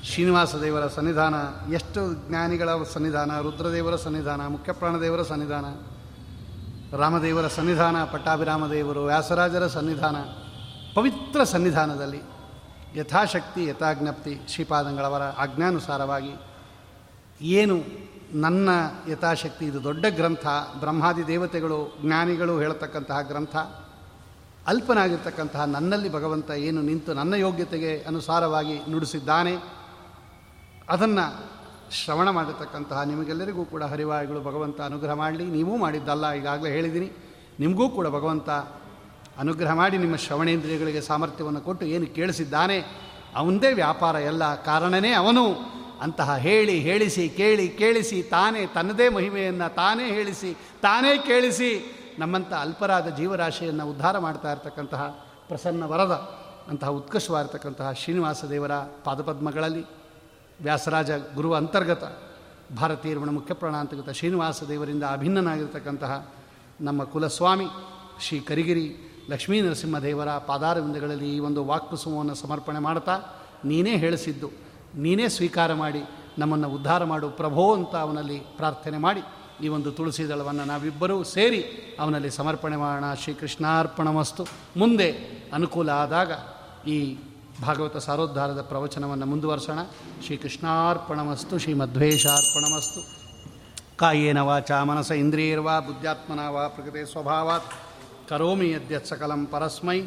ಶ್ರೀನಿವಾಸ 0.05 0.55
ದೇವರ 0.55 0.87
ಸನ್ನಿಧಾನ, 0.87 1.35
ಎಷ್ಟು 1.73 2.29
ಜ್ಞಾನಿಗಳ 2.29 2.83
ಸನ್ನಿಧಾನ, 2.83 3.41
ರುದ್ರದೇವರ 3.41 3.97
ಸನ್ನಿಧಾನ, 3.97 4.47
ಮುಖ್ಯಪ್ರಾಣದೇವರ 4.47 5.23
ಸನ್ನಿಧಾನ, 5.23 5.65
ರಾಮದೇವರ 6.97 7.47
ಸನ್ನಿಧಾನ, 7.47 8.05
ಪಟ್ಟಾಭಿರಾಮದೇವರು, 8.05 9.05
ವ್ಯಾಸರಾಜರ 9.05 9.67
ಸನ್ನಿಧಾನ, 9.67 10.17
ಪವಿತ್ರ 10.95 11.45
ಸನ್ನಿಧಾನದಲ್ಲಿ 11.45 12.23
ಯಥಾಶಕ್ತಿ, 12.97 13.65
ಯಥಾಜ್ಞಪ್ತಿ 13.65 14.41
ಶ್ರೀಪಾದಂಗಳವರ 14.49 15.23
ಆಜ್ಞಾನುಸಾರವಾಗಿ 15.23 16.35
ಏನು 17.41 17.77
ನನ್ನ 18.33 18.69
ಯಥಾಶಕ್ತಿ, 19.09 19.67
ಇದು 19.67 19.85
ದೊಡ್ಡ 19.85 20.07
ಗ್ರಂಥ, 20.11 20.47
ಬ್ರಹ್ಮಾದಿ 20.81 21.27
ದೇವತೆಗಳು, 21.27 21.99
ಜ್ಞಾನಿಗಳು 22.01 22.59
ಹೇಳ್ತಕ್ಕಂತಹ 22.59 23.23
ಗ್ರಂಥ, 23.23 23.57
ಅಲ್ಪನಾಗಿರ್ತಕ್ಕಂತಹ 24.67 25.65
ನನ್ನಲ್ಲಿ 25.65 26.13
ಭಗವಂತ 26.13 26.51
ಏನು 26.51 26.83
ನಿಂತು 26.83 27.15
ನನ್ನ 27.15 27.35
ಯೋಗ್ಯತೆಗೆ 27.35 28.05
ಅನುಸಾರವಾಗಿ 28.09 28.91
ನುಡಿಸಿದ್ದಾನೆ 28.91 29.82
ಅದನ್ನು 30.89 31.53
ಶ್ರವಣ 31.91 32.31
ಮಾಡಿರ್ತಕ್ಕಂತಹ 32.31 33.03
ನಿಮಗೆಲ್ಲರಿಗೂ 33.03 33.65
ಕೂಡ 33.65 33.83
ಹರಿವಾಯುಗಳು 33.83 34.41
ಭಗವಂತ 34.43 34.81
ಅನುಗ್ರಹ 34.81 35.13
ಮಾಡಲಿ. 35.13 35.45
ನೀವೂ 35.45 35.77
ಮಾಡಿದ್ದಲ್ಲ, 35.77 36.33
ಈಗಾಗಲೇ 36.33 36.71
ಹೇಳಿದ್ದೀನಿ. 36.71 37.07
ನಿಮಗೂ 37.61 37.89
ಕೂಡ 37.89 38.07
ಭಗವಂತ 38.07 38.51
ಅನುಗ್ರಹ 39.39 39.73
ಮಾಡಿ 39.73 39.99
ನಿಮ್ಮ 39.99 40.17
ಶ್ರವಣೇಂದ್ರಿಯಗಳಿಗೆ 40.17 41.01
ಸಾಮರ್ಥ್ಯವನ್ನು 41.01 41.61
ಕೊಟ್ಟು 41.61 41.87
ಏನು 41.87 42.07
ಕೇಳಿಸಿದ್ದಾನೆ, 42.07 42.79
ಅವಂದೇ 43.37 43.73
ವ್ಯಾಪಾರ 43.73 44.15
ಎಲ್ಲ 44.15 44.55
ಕಾರಣನೇ 44.55 45.13
ಅವನು. 45.13 45.73
ಅಂತಹ 46.01 46.37
ಹೇಳಿ, 46.37 46.79
ಹೇಳಿಸಿ, 46.79 47.29
ಕೇಳಿ, 47.29 47.69
ಕೇಳಿಸಿ, 47.69 48.23
ತಾನೇ 48.23 48.67
ತನ್ನದೇ 48.67 49.09
ಮಹಿಮೆಯನ್ನು 49.09 49.75
ತಾನೇ 49.75 50.11
ಹೇಳಿಸಿ, 50.11 50.55
ತಾನೇ 50.83 51.19
ಕೇಳಿಸಿ 51.19 51.99
ನಮ್ಮಂಥ 52.19 52.53
ಅಲ್ಪರಾದ 52.53 53.09
ಜೀವರಾಶಿಯನ್ನು 53.09 53.91
ಉದ್ಧಾರ 53.91 54.19
ಮಾಡ್ತಾ 54.19 54.53
ಇರತಕ್ಕಂತಹ 54.53 55.03
ಪ್ರಸನ್ನ 55.49 55.85
ವರದ, 55.85 56.13
ಅಂತಹ 56.69 56.89
ಉತ್ಕೃಷ್ಟವಾಗಿರ್ತಕ್ಕಂತಹ 56.89 57.93
ಶ್ರೀನಿವಾಸ 57.93 58.45
ದೇವರ 58.45 58.71
ಪಾದಪದ್ಮಗಳಲ್ಲಿ 59.05 60.02
ವ್ಯಾಸರಾಜ 60.61 61.11
ಗುರುವ 61.11 61.57
ಅಂತರ್ಗತ 61.57 62.05
ಭಾರತೀಯರ್ಮಣ 62.77 63.31
ಮುಖ್ಯ 63.31 63.55
ಅಂತರ್ಗತ 63.69 64.11
ಶ್ರೀನಿವಾಸ 64.11 64.63
ದೇವರಿಂದ 64.63 65.03
ಅಭಿನ್ನನಾಗಿರ್ತಕ್ಕಂತಹ 65.03 66.33
ನಮ್ಮ 66.81 67.05
ಕುಲಸ್ವಾಮಿ 67.05 67.67
ಶ್ರೀ 68.21 68.41
ಕರಿಗಿರಿ 68.41 68.97
ಲಕ್ಷ್ಮೀ 69.31 69.61
ನರಸಿಂಹದೇವರ 69.61 70.29
ಪಾದಾರವಿಂದಗಳಲ್ಲಿ 70.39 71.37
ಈ 71.37 71.39
ಒಂದು 71.39 71.65
ವಾಕ್ಪುಸುಮವನ್ನು 71.65 72.35
ಸಮರ್ಪಣೆ 72.35 72.79
ಮಾಡ್ತಾ 72.79 73.19
ನೀನೇ 73.65 73.97
ಹೇಳಿಸಿದ್ದು, 73.97 74.51
ನೀನೇ 74.95 75.29
ಸ್ವೀಕಾರ 75.29 75.75
ಮಾಡಿ 75.75 76.03
ನಮ್ಮನ್ನು 76.39 76.69
ಉದ್ಧಾರ 76.69 77.05
ಮಾಡು 77.05 77.31
ಪ್ರಭೋ 77.31 77.75
ಅಂತ 77.75 77.97
ಅವನಲ್ಲಿ 77.97 78.39
ಪ್ರಾರ್ಥನೆ 78.39 78.99
ಮಾಡಿ 78.99 79.23
ಈ 79.65 79.69
ಒಂದು 79.69 79.93
ತುಳಸಿ 79.93 80.29
ದಳವನ್ನು 80.29 80.65
ನಾವಿಬ್ಬರೂ 80.65 81.23
ಸೇರಿ 81.23 81.61
ಅವನಲ್ಲಿ 82.01 82.31
ಸಮರ್ಪಣೆ 82.31 82.77
ಮಾಡೋಣ. 82.77 83.15
ಶ್ರೀಕೃಷ್ಣಾರ್ಪಣಮಸ್ತು. 83.15 84.47
ಮುಂದೆ 84.77 85.11
ಅನುಕೂಲ 85.53 85.91
ಆದಾಗ 85.91 86.33
ಈ 86.89 87.19
ಭಾಗವತ 87.63 87.97
ಸಾರೋದ್ಧಾರದ 87.97 88.63
ಪ್ರವಚನವನ್ನು 88.63 89.27
ಮುಂದುವರ್ಸೋಣ. 89.27 89.79
ಶ್ರೀಕೃಷ್ಣಾರ್ಪಣಮಸ್ತು 90.25 91.59
ಶ್ರೀಮಧ್ವೇಶಾರ್ಪಣಮಸ್ತು 91.59 93.23
ಕಾಯೇನ 93.97 94.41
ವಾಚ 94.41 94.71
ಮನಸ 94.71 95.11
ಇಂದ್ರಿಯರ್ವಾ, 95.11 95.81
ಬುದ್ಧ್ಯಾತ್ಮನ 95.81 96.49
ವಾ 96.49 96.69
ಪ್ರಕೃತಿ 96.69 97.13
ಸ್ವಭಾವಾತ್. 97.13 97.71
ಕರೋಮಿ 98.29 98.71
ಯದ್ಯತ್ 98.71 99.07
ಸಕಲಂ 99.07 99.47
ಪರಸ್ಮೈ. 99.47 100.01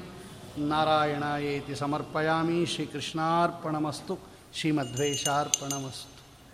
ನಾರಾಯಣಾಯೇತಿ 0.57 1.75
ಸಮರ್ಪಯಾಮಿ. 1.75 2.65
ಶ್ರೀಕೃಷ್ಣಾರ್ಪಣಮಸ್ತು 2.65 4.19
ಶ್ರೀಮಧ್ವೇಶಾರ್ಪಣಮಸ್ತು 4.53 6.14